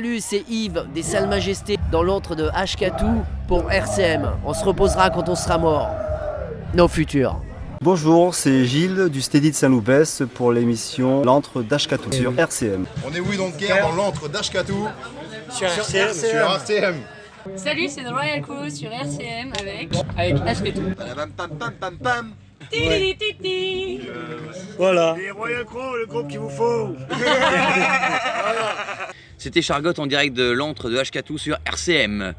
Salut, 0.00 0.20
c'est 0.20 0.44
Yves 0.48 0.86
des 0.94 1.02
Salles 1.02 1.28
Majestés 1.28 1.76
dans 1.92 2.02
l'antre 2.02 2.34
de 2.34 2.48
Ashkatou 2.54 3.22
pour 3.46 3.70
RCM. 3.70 4.30
On 4.46 4.54
se 4.54 4.64
reposera 4.64 5.10
quand 5.10 5.28
on 5.28 5.34
sera 5.34 5.58
mort. 5.58 5.90
Nos 6.72 6.88
futurs. 6.88 7.38
Bonjour, 7.82 8.34
c'est 8.34 8.64
Gilles 8.64 9.10
du 9.10 9.20
Steady 9.20 9.50
de 9.50 9.54
Saint-Loupès 9.54 10.22
pour 10.32 10.52
l'émission 10.52 11.22
L'antre 11.22 11.60
d'Ashkatou 11.60 12.12
sur 12.12 12.32
RCM. 12.38 12.86
On 13.06 13.14
est 13.14 13.20
oui 13.20 13.36
donc 13.36 13.58
guerre 13.58 13.90
dans 13.90 13.94
l'antre 13.94 14.30
d'Ashkatou 14.30 14.88
Sur 15.50 15.66
RCM. 15.66 16.14
Sur 16.14 16.50
RCM. 16.50 16.94
Salut, 17.56 17.88
c'est 17.90 18.02
The 18.02 18.10
Royal 18.10 18.40
Crew 18.40 18.70
sur 18.70 18.90
RCM 18.90 19.52
avec. 19.60 19.90
Avec 20.16 20.36
Ashketou. 20.46 20.94
Ti-ti-ti-ti. 22.70 24.00
Voilà. 24.78 25.14
Les 25.18 25.30
Royal 25.30 25.64
Crow, 25.66 25.96
le 25.96 26.06
groupe 26.06 26.28
qu'il 26.28 26.38
vous 26.38 26.48
faut. 26.48 26.94
C'était 29.40 29.62
Chargotte 29.62 29.98
en 29.98 30.06
direct 30.06 30.34
de 30.36 30.50
l'antre 30.50 30.90
de 30.90 30.98
Ashkatou 30.98 31.38
sur 31.38 31.56
RCM. 31.64 32.34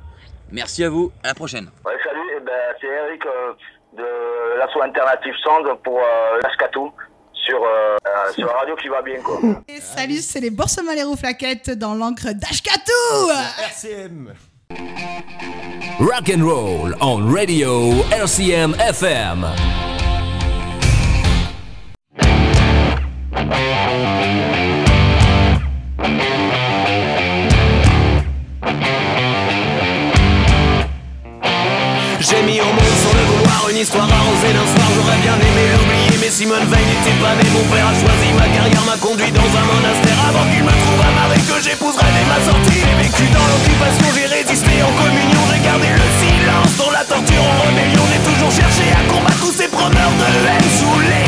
Merci 0.52 0.84
à 0.84 0.90
vous, 0.90 1.12
à 1.24 1.30
la 1.30 1.34
prochaine. 1.34 1.72
Ouais, 1.84 1.94
salut, 2.06 2.20
eh 2.38 2.40
ben, 2.42 2.52
c'est 2.80 2.86
Eric 2.86 3.26
euh, 3.26 3.54
de 3.98 4.60
l'asso 4.60 4.80
Alternative 4.80 5.34
Sound 5.44 5.68
pour 5.84 5.98
euh, 5.98 6.40
l'Ascatou 6.44 6.92
sur, 7.34 7.60
euh, 7.64 7.98
euh, 8.06 8.32
sur 8.34 8.46
la 8.46 8.54
radio 8.54 8.76
qui 8.76 8.88
va 8.88 9.02
bien 9.02 9.20
quoi. 9.20 9.40
Et 9.68 9.82
salut, 9.82 10.22
c'est 10.22 10.42
les 10.42 10.52
Boursemans 10.52 10.92
les 10.94 11.18
Flaquettes 11.18 11.72
dans 11.72 11.96
l'encre 11.96 12.34
d'Ashkatou 12.34 13.32
RCM. 13.64 14.34
Rock 16.00 16.30
and 16.30 16.46
roll 16.46 16.96
on 17.02 17.34
radio 17.34 17.94
RCM 18.12 18.76
FM. 18.76 19.48
J'ai 32.22 32.38
mis 32.46 32.62
au 32.62 32.70
monde 32.70 32.98
sans 33.02 33.18
le 33.18 33.26
vouloir 33.34 33.66
une 33.74 33.82
histoire 33.82 34.06
arrosée 34.06 34.54
d'un 34.54 34.62
soir. 34.70 34.86
J'aurais 34.94 35.18
bien 35.26 35.34
aimé 35.42 35.64
l'oublier 35.74 36.22
mais 36.22 36.30
Simone 36.30 36.70
Veil 36.70 36.86
n'était 36.86 37.18
pas 37.18 37.34
né 37.34 37.50
Mon 37.50 37.66
père 37.74 37.82
a 37.82 37.98
choisi 37.98 38.30
ma 38.38 38.46
carrière, 38.46 38.86
m'a 38.86 38.94
conduit 39.02 39.34
dans 39.34 39.50
un 39.50 39.66
monastère. 39.66 40.22
Avant 40.30 40.46
qu'il 40.54 40.62
me 40.62 40.70
trouve 40.70 41.02
un 41.02 41.14
mari 41.18 41.42
que 41.42 41.58
j'épouserai 41.58 42.06
dès 42.14 42.28
ma 42.30 42.38
sortie. 42.46 42.78
J'ai 42.78 42.98
vécu 43.02 43.26
dans 43.34 43.42
l'occupation, 43.50 44.08
j'ai 44.14 44.30
résisté 44.30 44.70
en 44.86 44.94
communion. 45.02 45.42
J'ai 45.50 45.62
gardé 45.66 45.90
le 45.90 46.08
silence 46.22 46.74
dans 46.78 46.94
la 46.94 47.02
torture 47.10 47.42
en 47.42 47.58
rébellion. 47.66 48.06
J'ai 48.14 48.22
toujours 48.22 48.54
cherché 48.54 48.86
à 48.94 49.02
combattre 49.10 49.42
tous 49.42 49.58
ces 49.58 49.70
preneurs 49.74 50.14
de 50.22 50.30
haine 50.46 50.70
sous 50.78 51.02
les 51.02 51.26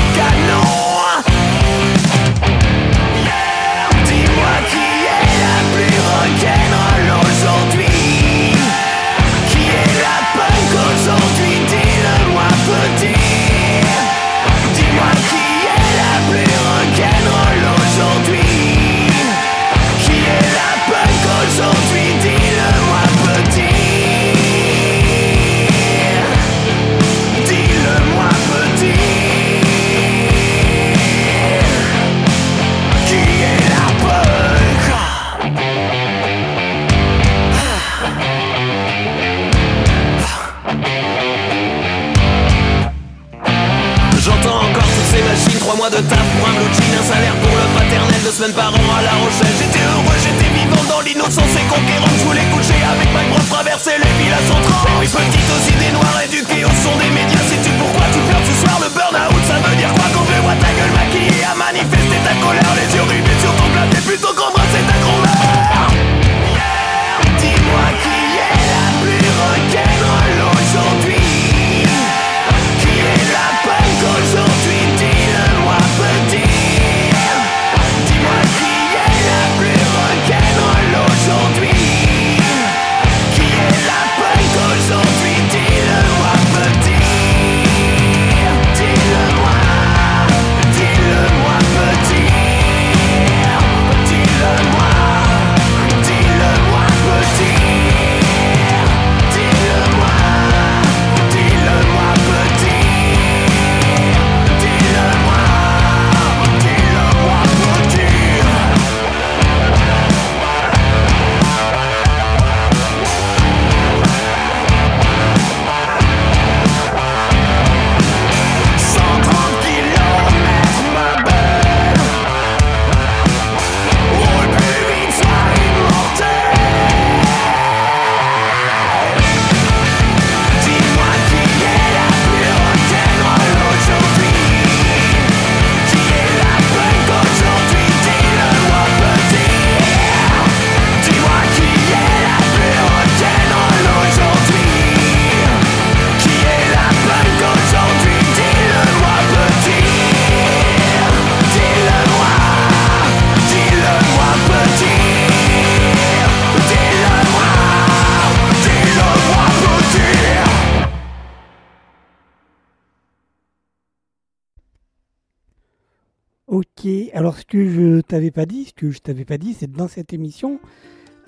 t'avais 168.24 168.32
pas 168.32 168.46
dit, 168.46 168.66
ce 168.66 168.74
que 168.74 168.90
je 168.90 169.00
t'avais 169.00 169.26
pas 169.26 169.38
dit, 169.38 169.54
c'est 169.54 169.70
dans 169.70 169.90
cette 169.90 170.14
émission, 170.14 170.60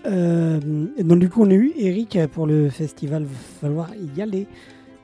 euh, 0.05 0.59
donc 0.97 1.19
du 1.19 1.29
coup 1.29 1.43
on 1.43 1.49
a 1.49 1.53
eu 1.53 1.73
Eric 1.77 2.17
pour 2.31 2.47
le 2.47 2.69
festival, 2.69 3.23
va 3.23 3.29
falloir 3.59 3.89
y 4.15 4.21
aller. 4.21 4.47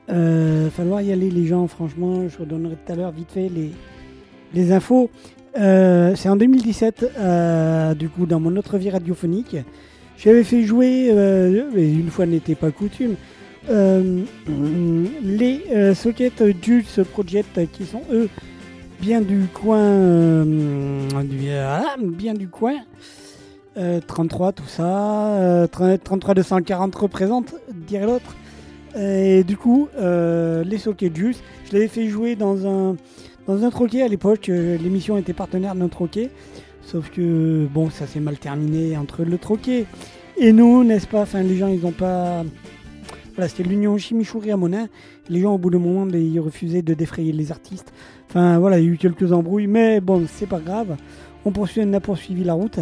Euh, 0.08 0.70
falloir 0.70 1.02
y 1.02 1.12
aller 1.12 1.30
les 1.30 1.46
gens, 1.46 1.66
franchement, 1.66 2.28
je 2.28 2.38
redonnerai 2.38 2.76
tout 2.76 2.92
à 2.92 2.96
l'heure 2.96 3.12
vite 3.12 3.30
fait 3.30 3.50
les, 4.54 4.72
infos. 4.72 5.10
Euh, 5.58 6.14
c'est 6.16 6.30
en 6.30 6.36
2017, 6.36 7.12
euh, 7.18 7.94
du 7.94 8.08
coup 8.08 8.24
dans 8.24 8.40
mon 8.40 8.56
autre 8.56 8.78
vie 8.78 8.88
radiophonique, 8.88 9.56
j'avais 10.16 10.44
fait 10.44 10.62
jouer, 10.62 11.08
et 11.76 11.92
une 11.92 12.08
fois 12.08 12.24
n'était 12.24 12.54
pas 12.54 12.70
coutume, 12.70 13.16
les 13.68 15.60
sockets 15.94 16.42
Juice 16.62 17.00
Project 17.12 17.70
qui 17.72 17.84
sont 17.84 18.02
eux 18.10 18.30
bien 19.02 19.20
du 19.20 19.46
coin, 19.52 19.78
euh, 19.80 20.44
du- 21.24 21.38
voilà, 21.40 21.96
bien 22.00 22.34
du 22.34 22.48
coin. 22.48 22.76
Euh, 23.76 24.00
33 24.06 24.52
tout 24.52 24.66
ça, 24.66 25.34
euh, 25.38 25.66
33 25.66 26.34
240 26.34 26.94
représente, 26.94 27.54
dirait 27.72 28.06
l'autre. 28.06 28.36
Et 28.98 29.44
du 29.44 29.56
coup, 29.56 29.88
euh, 29.98 30.62
les 30.64 30.76
sockets 30.78 31.14
Juice, 31.16 31.42
je 31.66 31.72
l'avais 31.72 31.88
fait 31.88 32.08
jouer 32.08 32.36
dans 32.36 32.66
un 32.66 32.96
dans 33.48 33.64
un 33.64 33.70
troquet 33.70 34.02
à 34.02 34.08
l'époque. 34.08 34.48
euh, 34.50 34.76
L'émission 34.78 35.16
était 35.18 35.32
partenaire 35.32 35.74
d'un 35.74 35.88
troquet, 35.88 36.30
sauf 36.82 37.10
que 37.10 37.66
bon, 37.72 37.90
ça 37.90 38.06
s'est 38.06 38.20
mal 38.20 38.38
terminé 38.38 38.96
entre 38.96 39.24
le 39.24 39.38
troquet 39.38 39.86
et 40.38 40.52
nous, 40.52 40.84
n'est-ce 40.84 41.06
pas? 41.06 41.22
Enfin, 41.22 41.42
les 41.42 41.56
gens, 41.56 41.68
ils 41.68 41.84
ont 41.86 41.92
pas. 41.92 42.44
Voilà, 43.34 43.48
c'était 43.48 43.62
l'union 43.62 43.96
Chimichouri 43.96 44.50
à 44.50 44.56
Monin. 44.56 44.88
Les 45.28 45.40
gens, 45.40 45.54
au 45.54 45.58
bout 45.58 45.70
d'un 45.70 45.78
moment, 45.78 46.04
ben, 46.04 46.20
ils 46.20 46.40
refusaient 46.40 46.82
de 46.82 46.94
défrayer 46.94 47.32
les 47.32 47.50
artistes. 47.50 47.92
Enfin, 48.28 48.58
voilà, 48.58 48.78
il 48.78 48.84
y 48.84 48.88
a 48.88 48.92
eu 48.92 48.98
quelques 48.98 49.32
embrouilles, 49.32 49.66
mais 49.66 50.00
bon, 50.00 50.26
c'est 50.26 50.48
pas 50.48 50.60
grave. 50.60 50.96
On, 51.44 51.50
a 51.50 52.00
poursuivi 52.00 52.44
la 52.44 52.52
route. 52.52 52.78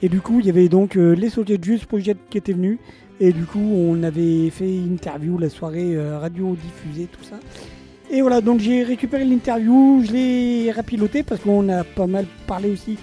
Et 0.00 0.08
du 0.08 0.20
coup, 0.20 0.40
il 0.40 0.46
y 0.46 0.50
avait 0.50 0.68
donc 0.68 0.96
euh, 0.96 1.14
les 1.14 1.28
Sockets 1.28 1.62
Juice 1.62 1.84
Project 1.84 2.20
qui 2.30 2.38
étaient 2.38 2.52
venus. 2.52 2.78
Et 3.20 3.32
du 3.32 3.44
coup, 3.44 3.58
on 3.58 4.02
avait 4.04 4.48
fait 4.50 4.72
interview, 4.72 5.36
la 5.38 5.50
soirée 5.50 5.96
euh, 5.96 6.18
radio 6.18 6.56
diffusée, 6.56 7.08
tout 7.10 7.24
ça. 7.24 7.36
Et 8.10 8.22
voilà, 8.22 8.40
donc 8.40 8.60
j'ai 8.60 8.84
récupéré 8.84 9.24
l'interview, 9.24 10.02
je 10.06 10.12
l'ai 10.12 10.72
rapiloté 10.72 11.22
parce 11.22 11.42
qu'on 11.42 11.68
a 11.68 11.84
pas 11.84 12.06
mal 12.06 12.24
parlé 12.46 12.70
aussi 12.70 12.96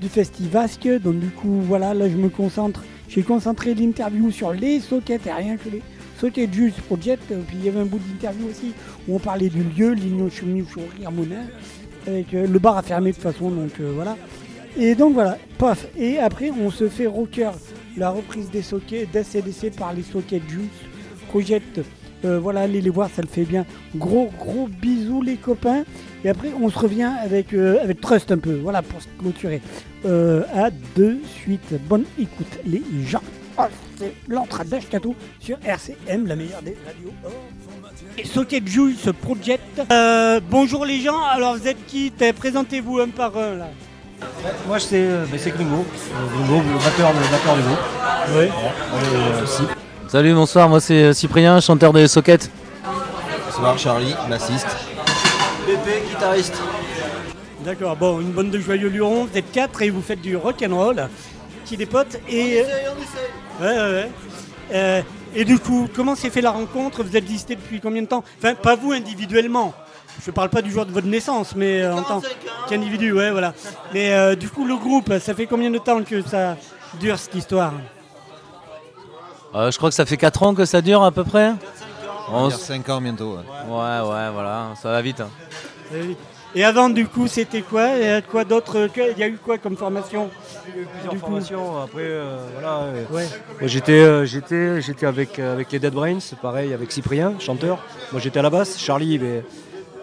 du 0.00 0.08
Festivasque. 0.08 0.88
Donc 1.02 1.20
du 1.20 1.28
coup, 1.28 1.60
voilà, 1.62 1.94
là 1.94 2.08
je 2.08 2.16
me 2.16 2.28
concentre. 2.28 2.84
J'ai 3.08 3.22
concentré 3.22 3.74
l'interview 3.74 4.30
sur 4.30 4.52
les 4.52 4.80
sockets 4.80 5.26
et 5.26 5.32
rien 5.32 5.56
que 5.56 5.70
les 5.70 5.82
sockets 6.18 6.52
Juice 6.52 6.74
Project. 6.86 7.30
Et 7.30 7.34
puis 7.34 7.56
il 7.58 7.64
y 7.64 7.68
avait 7.68 7.80
un 7.80 7.86
bout 7.86 7.98
d'interview 7.98 8.48
aussi 8.48 8.72
où 9.08 9.16
on 9.16 9.18
parlait 9.18 9.48
du 9.48 9.62
lieu, 9.62 9.92
l'Union 9.92 10.28
Chimichouri 10.30 11.04
à 11.06 11.10
Monin. 11.10 11.44
Avec 12.06 12.34
euh, 12.34 12.46
le 12.46 12.58
bar 12.58 12.76
a 12.76 12.82
fermé 12.82 13.10
de 13.10 13.16
toute 13.16 13.24
façon, 13.24 13.50
donc 13.50 13.72
euh, 13.80 13.92
voilà. 13.94 14.16
Et 14.78 14.94
donc 14.94 15.14
voilà, 15.14 15.38
paf. 15.58 15.86
Et 15.96 16.18
après, 16.18 16.50
on 16.50 16.70
se 16.70 16.88
fait 16.88 17.06
rocker 17.06 17.50
la 17.96 18.10
reprise 18.10 18.50
des 18.50 18.62
sockets 18.62 19.10
d'ACDC 19.10 19.76
par 19.76 19.94
les 19.94 20.02
sockets 20.02 20.42
Juice 20.48 20.68
Project. 21.28 21.80
Euh, 22.24 22.38
voilà, 22.38 22.62
allez 22.62 22.80
les 22.80 22.90
voir, 22.90 23.08
ça 23.10 23.22
le 23.22 23.28
fait 23.28 23.44
bien. 23.44 23.64
Gros, 23.94 24.30
gros 24.38 24.68
bisous 24.68 25.22
les 25.22 25.36
copains. 25.36 25.84
Et 26.24 26.28
après, 26.28 26.48
on 26.60 26.68
se 26.68 26.78
revient 26.78 27.10
avec, 27.22 27.52
euh, 27.54 27.82
avec 27.82 28.00
Trust 28.00 28.32
un 28.32 28.38
peu, 28.38 28.54
voilà, 28.54 28.82
pour 28.82 29.00
se 29.00 29.08
clôturer. 29.18 29.60
Euh, 30.04 30.42
à 30.54 30.70
de 30.96 31.18
suite. 31.24 31.74
Bonne 31.88 32.04
écoute, 32.18 32.58
les 32.66 32.82
gens. 33.04 33.22
C'est 33.98 34.14
l'entrée 34.28 34.64
d'Ashkatou 34.64 35.14
sur 35.40 35.56
RCM, 35.64 36.26
la 36.26 36.36
meilleure 36.36 36.62
des 36.62 36.76
radios. 36.86 37.12
Et 38.18 38.24
Socket 38.24 38.66
Juice 38.66 39.08
Project. 39.22 39.82
Euh, 39.90 40.40
bonjour 40.50 40.84
les 40.84 41.00
gens, 41.00 41.22
alors 41.22 41.56
vous 41.56 41.66
êtes 41.66 41.84
qui 41.86 42.12
Présentez-vous 42.36 42.98
un 43.00 43.08
par 43.08 43.36
un 43.36 43.54
là. 43.56 43.68
Moi 44.66 44.78
c'est 44.80 44.96
euh, 44.96 45.24
ben, 45.30 45.38
c'est 45.38 45.50
Gringo, 45.50 45.84
Euh, 45.84 46.46
Gringo, 46.46 46.62
le 46.62 46.78
batteur, 46.84 47.12
le 47.12 47.30
batteur 47.30 47.56
du 47.56 47.62
groupe. 47.62 47.78
Oui. 48.34 48.46
On 48.94 48.98
est, 48.98 49.42
euh, 49.42 49.46
six. 49.46 49.64
Salut, 50.08 50.32
bonsoir, 50.34 50.68
moi 50.68 50.80
c'est 50.80 51.12
Cyprien, 51.12 51.60
chanteur 51.60 51.92
des 51.92 52.08
Sockets. 52.08 52.50
Bonsoir 53.46 53.78
Charlie, 53.78 54.14
bassiste. 54.28 54.68
Pépé, 55.66 56.02
guitariste. 56.08 56.54
D'accord, 57.64 57.96
bon, 57.96 58.20
une 58.20 58.30
bande 58.30 58.50
de 58.50 58.60
joyeux 58.60 58.88
lurons, 58.88 59.24
vous 59.24 59.36
êtes 59.36 59.50
quatre 59.50 59.82
et 59.82 59.90
vous 59.90 60.00
faites 60.00 60.20
du 60.20 60.36
rock 60.36 60.64
and 60.66 60.74
roll, 60.74 61.08
qui 61.66 61.76
des 61.76 61.86
potes 61.86 62.18
et. 62.28 62.62
Ouais, 63.60 63.66
ouais, 63.66 63.76
ouais. 63.76 64.10
Euh, 64.72 65.02
et 65.34 65.44
du 65.44 65.58
coup, 65.58 65.88
comment 65.94 66.14
s'est 66.14 66.30
fait 66.30 66.40
la 66.40 66.50
rencontre? 66.50 67.02
Vous 67.02 67.10
êtes 67.16 67.24
existé 67.24 67.56
depuis 67.56 67.80
combien 67.80 68.02
de 68.02 68.06
temps? 68.06 68.24
Enfin, 68.38 68.54
pas 68.54 68.74
vous 68.76 68.92
individuellement. 68.92 69.74
Je 70.24 70.30
parle 70.30 70.48
pas 70.48 70.62
du 70.62 70.70
jour 70.70 70.86
de 70.86 70.92
votre 70.92 71.06
naissance, 71.06 71.54
mais 71.54 71.82
euh, 71.82 71.94
en 71.94 72.02
tant 72.02 72.22
qu'individu, 72.68 73.12
ouais, 73.12 73.30
voilà. 73.30 73.52
Mais 73.92 74.14
euh, 74.14 74.34
du 74.34 74.48
coup, 74.48 74.64
le 74.64 74.76
groupe, 74.76 75.12
ça 75.18 75.34
fait 75.34 75.46
combien 75.46 75.70
de 75.70 75.78
temps 75.78 76.02
que 76.02 76.22
ça 76.22 76.56
dure 76.98 77.18
cette 77.18 77.34
histoire? 77.34 77.74
Euh, 79.54 79.70
je 79.70 79.76
crois 79.76 79.90
que 79.90 79.94
ça 79.94 80.06
fait 80.06 80.16
4 80.16 80.42
ans 80.42 80.54
que 80.54 80.64
ça 80.64 80.80
dure 80.80 81.02
à 81.04 81.10
peu 81.12 81.22
près. 81.24 81.52
On 82.28 82.32
va 82.32 82.38
On 82.38 82.48
dire 82.48 82.56
s- 82.56 82.62
5 82.64 82.88
ans 82.88 83.00
bientôt. 83.00 83.36
ouais. 83.36 83.42
Ouais, 83.68 84.00
ouais, 84.10 84.30
voilà, 84.32 84.68
ça 84.80 84.90
va 84.90 85.02
vite. 85.02 85.20
hein. 85.20 85.28
Et 86.58 86.64
avant, 86.64 86.88
du 86.88 87.06
coup, 87.06 87.26
c'était 87.28 87.60
quoi? 87.60 87.88
Il 88.00 88.04
y 88.06 88.08
a 88.08 88.22
quoi 88.22 88.44
d'autre 88.44 88.88
Il 89.12 89.18
y 89.18 89.22
a 89.22 89.28
eu 89.28 89.36
quoi 89.36 89.58
comme 89.58 89.76
formation? 89.76 90.30
Plusieurs 90.92 91.12
Du 91.12 91.18
coup 91.20 91.26
formations, 91.26 91.82
après 91.82 92.00
euh, 92.02 92.38
voilà. 92.54 92.78
euh, 92.78 93.04
Ouais. 93.10 93.26
j'étais, 93.62 93.92
euh, 94.00 94.24
j'étais, 94.24 94.80
j'étais 94.80 95.04
avec, 95.06 95.38
euh, 95.38 95.52
avec 95.52 95.70
les 95.70 95.78
Dead 95.78 95.92
Brains, 95.92 96.18
pareil 96.40 96.72
avec 96.72 96.90
Cyprien, 96.92 97.34
chanteur. 97.38 97.78
Moi 98.10 98.20
j'étais 98.22 98.38
à 98.38 98.42
la 98.42 98.48
basse, 98.50 98.78
Charlie, 98.78 99.18
mais, 99.18 99.44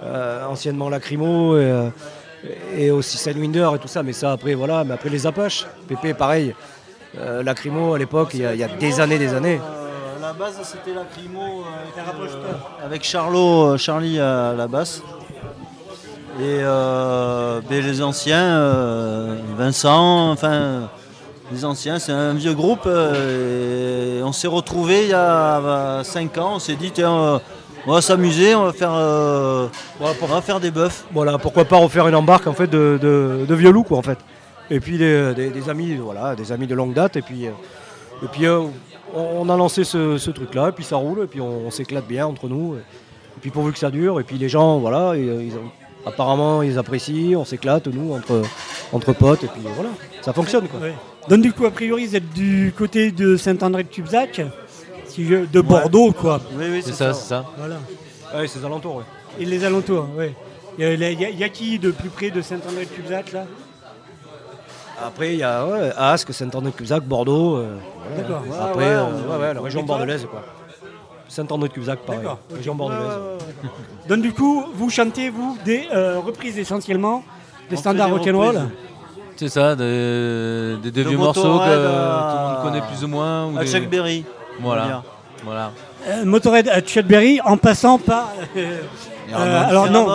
euh, 0.03 0.45
anciennement 0.45 0.89
Lacrymo 0.89 1.57
et, 1.57 1.61
euh, 1.63 1.89
et 2.77 2.91
aussi 2.91 3.17
Sidewinder 3.17 3.69
et 3.75 3.79
tout 3.79 3.87
ça, 3.87 4.03
mais 4.03 4.13
ça 4.13 4.31
après 4.31 4.53
voilà, 4.53 4.83
mais 4.83 4.93
après 4.93 5.09
les 5.09 5.25
Apaches, 5.25 5.65
Pépé 5.87 6.13
pareil, 6.13 6.53
euh, 7.17 7.41
Lacrymo 7.43 7.93
à 7.95 7.97
l'époque, 7.97 8.29
il 8.35 8.41
y, 8.41 8.45
a- 8.45 8.53
il 8.53 8.59
y 8.59 8.63
a 8.63 8.67
des 8.67 8.99
années, 8.99 9.17
des 9.17 9.33
années. 9.33 9.59
La 10.21 10.31
base, 10.33 10.57
c'était 10.63 10.93
la 10.95 11.03
Crimo 11.03 11.63
avec, 11.65 12.33
euh, 12.45 12.85
avec 12.85 13.03
Charlot, 13.03 13.73
euh, 13.73 13.77
Charlie 13.77 14.19
à 14.19 14.53
la 14.53 14.67
basse. 14.67 15.01
Et 16.39 16.61
euh, 16.61 17.61
ben, 17.69 17.83
les 17.83 18.01
anciens, 18.01 18.57
euh, 18.57 19.35
Vincent, 19.55 20.31
enfin, 20.31 20.89
les 21.51 21.63
anciens, 21.63 21.99
c'est 21.99 22.11
un 22.11 22.33
vieux 22.33 22.55
groupe. 22.55 22.87
euh, 22.87 24.23
on 24.23 24.31
s'est 24.31 24.47
retrouvés 24.47 25.03
il 25.03 25.09
y 25.09 25.13
a 25.13 26.01
5 26.03 26.37
ans. 26.39 26.53
On 26.55 26.59
s'est 26.59 26.75
dit, 26.75 26.89
tiens, 26.89 27.39
on 27.85 27.93
va 27.93 28.01
s'amuser, 28.01 28.55
on 28.55 28.63
va 28.63 28.73
faire, 28.73 28.93
on 28.93 30.25
va 30.25 30.41
faire 30.41 30.59
des 30.59 30.71
bœufs. 30.71 31.05
Voilà, 31.11 31.37
pourquoi 31.37 31.65
pas 31.65 31.77
refaire 31.77 32.07
une 32.07 32.15
embarque 32.15 32.47
en 32.47 32.53
fait 32.53 32.67
de, 32.67 32.97
de, 32.99 33.53
vieux 33.53 33.71
loups 33.71 33.83
quoi 33.83 33.99
en 33.99 34.03
fait. 34.03 34.17
Et 34.71 34.79
puis 34.79 34.97
des, 34.97 35.69
amis, 35.69 35.95
voilà, 35.97 36.35
des 36.35 36.51
amis 36.51 36.65
de 36.65 36.73
longue 36.73 36.95
date 36.95 37.15
et 37.15 37.21
puis, 37.21 37.43
et 37.45 38.27
puis 38.31 38.47
on, 39.13 39.49
a 39.49 39.55
lancé 39.55 39.83
ce, 39.83 40.31
truc-là 40.31 40.69
et 40.69 40.71
puis 40.71 40.83
ça 40.83 40.95
roule 40.95 41.25
et 41.25 41.27
puis 41.27 41.41
on, 41.41 41.67
on 41.67 41.69
s'éclate 41.69 42.07
bien 42.07 42.25
entre 42.25 42.47
nous. 42.47 42.75
Et, 42.75 42.81
puis 43.39 43.51
pourvu 43.51 43.71
que 43.73 43.79
ça 43.79 43.91
dure 43.91 44.19
et 44.19 44.23
puis 44.23 44.37
les 44.39 44.49
gens, 44.49 44.79
voilà, 44.79 45.15
ils 45.15 45.53
ont- 45.53 45.82
apparemment 46.05 46.61
ils 46.63 46.77
apprécient, 46.77 47.39
on 47.39 47.45
s'éclate 47.45 47.87
nous 47.87 48.13
entre, 48.13 48.41
entre 48.91 49.13
potes 49.13 49.43
et 49.43 49.47
puis 49.47 49.61
voilà, 49.75 49.89
ça 50.21 50.33
fonctionne 50.33 50.67
quoi. 50.67 50.79
Ouais. 50.79 50.93
Donc 51.29 51.41
du 51.41 51.53
coup, 51.53 51.65
a 51.65 51.71
priori, 51.71 52.05
vous 52.05 52.15
êtes 52.15 52.33
du 52.33 52.73
côté 52.77 53.11
de 53.11 53.37
Saint-André 53.37 53.83
de 53.83 53.87
Tubzac, 53.89 54.41
si 55.07 55.25
je- 55.25 55.45
de 55.45 55.61
Bordeaux, 55.61 56.11
quoi. 56.11 56.41
Oui, 56.57 56.65
oui, 56.69 56.81
C'est 56.85 56.91
ça, 56.93 57.13
c'est 57.13 57.29
ça. 57.29 57.45
Voilà. 57.57 57.75
Ouais, 58.35 58.47
c'est 58.47 58.63
alentours, 58.65 58.97
ouais. 58.97 59.03
Et 59.39 59.45
les 59.45 59.63
alentours, 59.63 60.07
oui. 60.17 60.31
Il 60.77 60.83
y, 60.83 60.87
a- 61.05 61.11
y 61.11 61.43
y 61.43 61.49
qui 61.51 61.79
de 61.79 61.91
plus 61.91 62.09
près 62.09 62.29
de 62.31 62.41
Saint-André 62.41 62.85
de 62.85 62.89
Tubzac, 62.89 63.31
là? 63.31 63.45
Après 65.05 65.33
il 65.33 65.39
y 65.39 65.43
a 65.43 65.65
ouais, 65.65 65.91
Asque, 65.97 66.33
Saint-André-de-Cusac, 66.33 67.03
Bordeaux. 67.03 67.57
euh, 67.57 67.75
voilà. 68.07 68.21
D'accord. 68.21 68.43
Après, 68.61 68.83
ouais, 68.85 68.91
euh, 68.91 69.03
on- 69.05 69.31
ouais, 69.33 69.41
ouais, 69.47 69.53
la 69.53 69.61
région 69.61 69.83
bordelaise 69.83 70.25
quoi. 70.29 70.43
Saint-André-de-Cusac, 71.33 71.99
pareil. 71.99 72.21
Région 72.53 72.75
bordelaise. 72.75 73.01
Ouais. 73.63 73.69
Donc 74.07 74.21
du 74.21 74.33
coup, 74.33 74.63
vous 74.75 74.89
chantez, 74.89 75.29
vous, 75.29 75.57
des 75.65 75.87
euh, 75.93 76.19
reprises 76.19 76.57
essentiellement, 76.59 77.23
des 77.69 77.75
On 77.77 77.79
standards 77.79 78.11
rock'n'roll. 78.11 78.59
C'est 79.35 79.49
ça, 79.49 79.75
des, 79.75 80.75
des- 80.81 80.91
des 80.91 81.03
De 81.03 81.09
vieux 81.09 81.17
morceaux 81.17 81.41
que 81.41 81.47
Motorhead 81.47 81.79
tout 81.79 82.37
le 82.37 82.43
monde 82.53 82.61
connaît 82.63 82.81
plus 82.93 83.03
ou 83.03 83.07
moins. 83.07 83.47
Ou 83.51 83.57
à 83.57 83.63
des- 83.63 83.67
Chuck 83.71 83.89
Berry, 83.89 84.23
Voilà. 84.61 85.03
voilà. 85.43 85.71
Euh, 86.07 86.25
Motorhead 86.25 86.69
à 86.69 86.83
Chudberry 86.85 87.39
en 87.43 87.57
passant 87.57 87.97
par. 87.97 88.31
euh, 88.57 88.77
euh, 89.33 89.63
alors 89.67 89.89
non. 89.89 90.07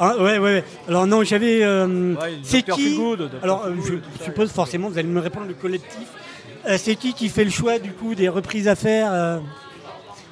Ah, 0.00 0.16
ouais, 0.16 0.38
ouais, 0.38 0.38
ouais. 0.38 0.64
Alors 0.88 1.06
non, 1.06 1.22
j'avais. 1.24 1.62
euh, 1.64 2.14
Ouais, 2.14 2.38
c'est 2.42 2.62
qui 2.62 2.94
Dr. 2.96 3.28
Alors 3.42 3.64
euh, 3.66 3.74
je 3.84 4.24
suppose 4.24 4.50
forcément 4.52 4.88
vous 4.90 4.98
allez 4.98 5.08
me 5.08 5.20
répondre 5.20 5.46
le 5.48 5.54
collectif. 5.54 6.08
Euh, 6.68 6.76
c'est 6.78 6.94
qui 6.96 7.14
qui 7.14 7.28
fait 7.28 7.44
le 7.44 7.50
choix 7.50 7.78
du 7.78 7.92
coup 7.92 8.14
des 8.14 8.28
reprises 8.28 8.68
à 8.68 8.74
faire 8.74 9.08
euh, 9.12 9.38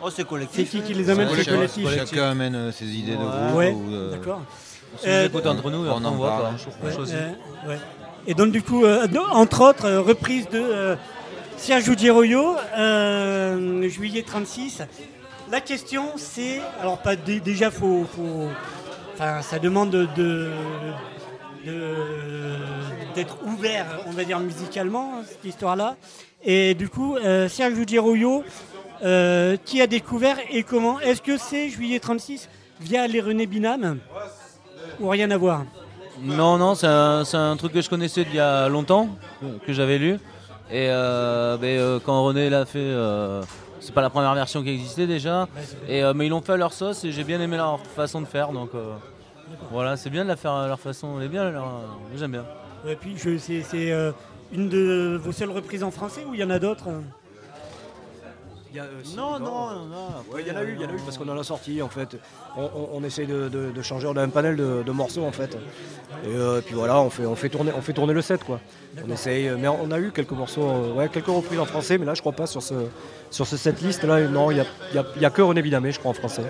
Oh, 0.03 0.11
c'est 0.11 0.27
collectif. 0.27 0.71
C'est 0.71 0.79
qui 0.79 0.85
qui 0.87 0.95
les 0.95 1.09
amène 1.11 1.29
C'est 1.37 1.49
collectif. 1.51 1.89
Chacun 1.95 2.31
amène 2.31 2.55
euh, 2.55 2.73
ses 2.73 2.85
idées 2.87 3.13
de 3.13 3.17
groupe. 3.17 3.55
Ouais, 3.57 3.73
ou 3.73 3.91
de- 3.91 4.11
d'accord. 4.13 4.41
On 4.95 4.99
se 5.05 5.27
écoute 5.27 5.47
entre 5.47 5.71
nous 5.71 5.85
et 5.87 5.89
on 5.91 6.05
en 6.05 6.11
voit 6.13 6.29
parle. 6.29 6.55
quoi, 6.81 6.91
Ouais, 6.91 7.11
euh, 7.13 7.69
ouais. 7.69 7.79
Et 8.27 8.35
donc 8.35 8.53
du 8.53 8.63
coup, 8.63 8.85
euh, 8.85 9.07
entre 9.33 9.63
autres, 9.63 9.85
euh, 9.87 10.01
reprise 10.01 10.49
de 10.49 10.59
euh, 10.59 10.97
Sergio 11.57 11.95
Giroyo, 11.97 12.57
euh, 12.77 13.89
juillet 13.89 14.23
36. 14.27 14.83
La 15.51 15.61
question 15.61 16.07
c'est, 16.17 16.61
alors 16.81 16.99
pas 16.99 17.15
dé- 17.17 17.41
déjà 17.41 17.71
faut, 17.71 18.05
faut- 18.17 18.49
enfin 19.15 19.43
ça 19.43 19.59
demande 19.59 19.91
de, 19.91 20.07
de- 21.65 22.57
d'être 23.15 23.37
ouvert, 23.47 23.87
on 24.07 24.11
va 24.13 24.25
dire 24.25 24.39
musicalement, 24.41 25.23
cette 25.29 25.45
histoire-là. 25.45 25.97
Et 26.45 26.75
du 26.75 26.89
coup, 26.89 27.17
euh, 27.17 27.49
Serge 27.49 27.75
Girouillot, 27.87 28.45
euh, 29.05 29.57
qui 29.65 29.81
a 29.81 29.87
découvert 29.87 30.37
et 30.51 30.63
comment 30.63 31.01
Est-ce 31.01 31.23
que 31.23 31.37
c'est 31.39 31.69
Juillet 31.69 32.01
36 32.01 32.49
via 32.81 33.07
les 33.07 33.21
René 33.21 33.47
Binam 33.47 33.99
ou 35.01 35.09
rien 35.09 35.31
à 35.31 35.37
voir 35.37 35.65
Non, 36.23 36.57
non, 36.59 36.75
c'est 36.75 36.87
un, 36.87 37.57
truc 37.57 37.73
que 37.73 37.81
je 37.81 37.89
connaissais 37.91 38.25
d'il 38.25 38.37
y 38.37 38.41
a 38.41 38.69
longtemps, 38.69 39.09
que 39.67 39.73
j'avais 39.73 39.99
lu. 39.99 40.19
Et 40.71 40.89
euh, 40.91 41.57
ben, 41.59 41.79
euh, 41.79 41.99
quand 42.05 42.25
René 42.25 42.51
l'a 42.51 42.65
fait, 42.67 42.79
euh, 42.79 43.43
c'est 43.81 43.95
pas 43.95 44.03
la 44.03 44.11
première 44.11 44.35
version 44.35 44.63
qui 44.63 44.71
existait 44.71 45.07
déjà. 45.07 45.47
Et, 45.89 46.03
euh, 46.03 46.13
mais 46.15 46.27
ils 46.27 46.31
l'ont 46.31 46.41
fait 46.41 46.55
à 46.55 46.57
leur 46.57 46.73
sauce 46.73 47.05
et 47.05 47.13
j'ai 47.13 47.23
bien 47.25 47.41
aimé 47.41 47.57
leur 47.57 47.79
façon 47.81 48.21
de 48.21 48.27
faire. 48.27 48.51
Donc 48.53 48.71
euh, 48.75 48.95
voilà, 49.71 49.97
c'est 49.97 50.11
bien 50.11 50.25
de 50.25 50.29
la 50.29 50.37
faire 50.37 50.53
à 50.53 50.67
leur 50.67 50.81
façon. 50.81 51.19
Elle 51.21 51.27
est 51.27 51.29
bien, 51.29 51.53
j'aime 52.17 52.33
bien. 52.33 52.45
Et 52.89 52.97
puis, 52.97 53.15
je- 53.17 53.39
c'est 53.39 53.93
euh, 53.93 54.11
une 54.53 54.69
de 54.69 55.21
vos 55.23 55.33
seules 55.33 55.51
reprises 55.51 55.85
en 55.85 55.91
français 55.91 56.25
ou 56.29 56.35
il 56.35 56.41
y 56.41 56.45
en 56.45 56.51
a 56.51 56.59
d'autres 56.59 56.89
y 58.77 58.81
a, 58.81 58.85
euh, 58.85 59.01
si, 59.05 59.17
Non, 59.17 59.39
non, 59.39 59.87
non. 59.87 60.09
Ouais, 60.33 60.43
il 60.43 60.49
y 60.49 60.51
en 60.51 60.57
a 60.57 60.63
eu, 60.63 60.75
il 60.75 60.81
y 60.81 60.85
en 60.85 60.89
a 60.89 60.93
eu 60.93 61.01
parce 61.05 61.19
qu'on 61.19 61.29
en 61.29 61.39
a 61.39 61.45
sorti 61.45 61.81
en 61.83 61.89
fait. 61.89 62.17
On, 62.57 62.65
on- 62.65 62.89
on 62.95 63.05
essaye 63.05 63.27
de, 63.27 63.49
de- 63.49 63.71
de 63.73 63.83
changer, 63.83 64.07
on 64.07 64.17
a 64.17 64.23
un 64.23 64.29
panel 64.29 64.57
de, 64.57 64.83
de 64.85 64.93
morceaux 64.93 65.25
en 65.25 65.33
fait. 65.33 65.57
Et 66.25 66.29
euh, 66.29 66.61
puis 66.61 66.75
voilà, 66.75 67.01
on 67.01 67.11
fait, 67.11 67.27
on, 67.27 67.35
fait 67.37 67.49
tourner, 67.49 67.73
on 67.77 67.83
fait 67.83 67.93
tourner 67.93 68.13
le 68.15 68.23
set 68.23 68.45
quoi. 68.45 68.61
On 69.07 69.11
essaye, 69.13 69.49
euh, 69.49 69.57
mais 69.59 69.69
on 69.69 69.91
a 69.91 69.99
eu 69.99 70.11
quelques 70.13 70.31
morceaux, 70.33 70.69
euh, 70.69 70.93
ouais, 70.95 71.09
quelques 71.09 71.27
reprises 71.27 71.59
en 71.59 71.67
français, 71.67 71.99
mais 71.99 72.07
là 72.07 72.15
je 72.15 72.21
crois 72.21 72.33
pas 72.33 72.47
sur 72.47 72.63
ce, 72.63 72.75
sur 73.31 73.47
ce 73.47 73.57
set 73.57 73.81
list 73.83 74.05
là, 74.05 74.21
non, 74.29 74.51
il 74.51 74.55
n'y 74.55 74.61
a, 74.61 74.67
y 74.95 74.99
a- 74.99 75.07
y 75.21 75.25
a 75.25 75.31
que 75.31 75.43
René 75.43 75.63
Binamé 75.63 75.93
je 75.93 75.99
crois 75.99 76.11
en 76.13 76.15
français. 76.15 76.45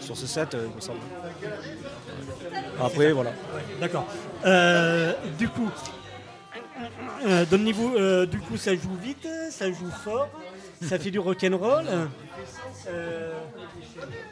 Sur 0.00 0.16
ce 0.16 0.26
set, 0.26 0.54
euh, 0.54 0.66
il 0.70 0.76
me 0.76 0.80
semble. 0.80 0.98
Après 2.82 3.12
voilà. 3.12 3.30
D'accord. 3.80 4.06
Euh, 4.44 5.12
du 5.38 5.48
coup, 5.48 5.70
euh, 7.26 7.44
donnez-vous, 7.50 7.94
euh, 7.96 8.26
du 8.26 8.38
coup, 8.38 8.56
ça 8.56 8.74
joue 8.74 8.94
vite, 9.02 9.26
ça 9.50 9.68
joue 9.70 9.90
fort, 10.04 10.28
ça 10.82 10.98
fait 10.98 11.10
du 11.10 11.18
rock'n'roll. 11.18 11.86
Euh, 12.88 13.32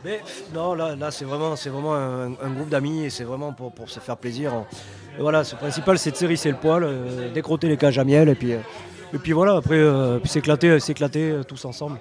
Mais 0.05 0.21
non, 0.55 0.75
là, 0.75 0.97
là 0.97 1.11
c'est 1.11 1.25
vraiment, 1.25 1.57
c'est 1.57 1.71
vraiment 1.71 1.95
un, 1.95 2.51
groupe 2.51 2.69
d'amis 2.69 3.05
et 3.05 3.11
c'est 3.11 3.25
vraiment 3.25 3.53
pour, 3.53 3.73
pour 3.73 3.89
se 3.89 4.01
faire 4.01 4.17
plaisir. 4.17 4.53
Et 5.19 5.21
voilà, 5.21 5.45
ce 5.45 5.55
principal 5.57 5.99
c'est 5.99 6.11
de 6.11 6.17
s'hérisser 6.17 6.51
le 6.51 6.57
poil, 6.57 6.85
euh, 6.85 7.33
décroter 7.33 7.69
les 7.69 7.77
cages 7.77 7.99
à 7.99 8.05
miel 8.05 8.29
et 8.29 8.35
puis, 8.35 8.53
euh, 8.53 8.59
et 9.13 9.19
puis 9.19 9.33
voilà, 9.33 9.57
après 9.57 9.77
euh, 9.77 10.23
s'éclater, 10.25 10.81
s'éclater 10.81 11.41
tous 11.47 11.65
ensemble. 11.65 11.99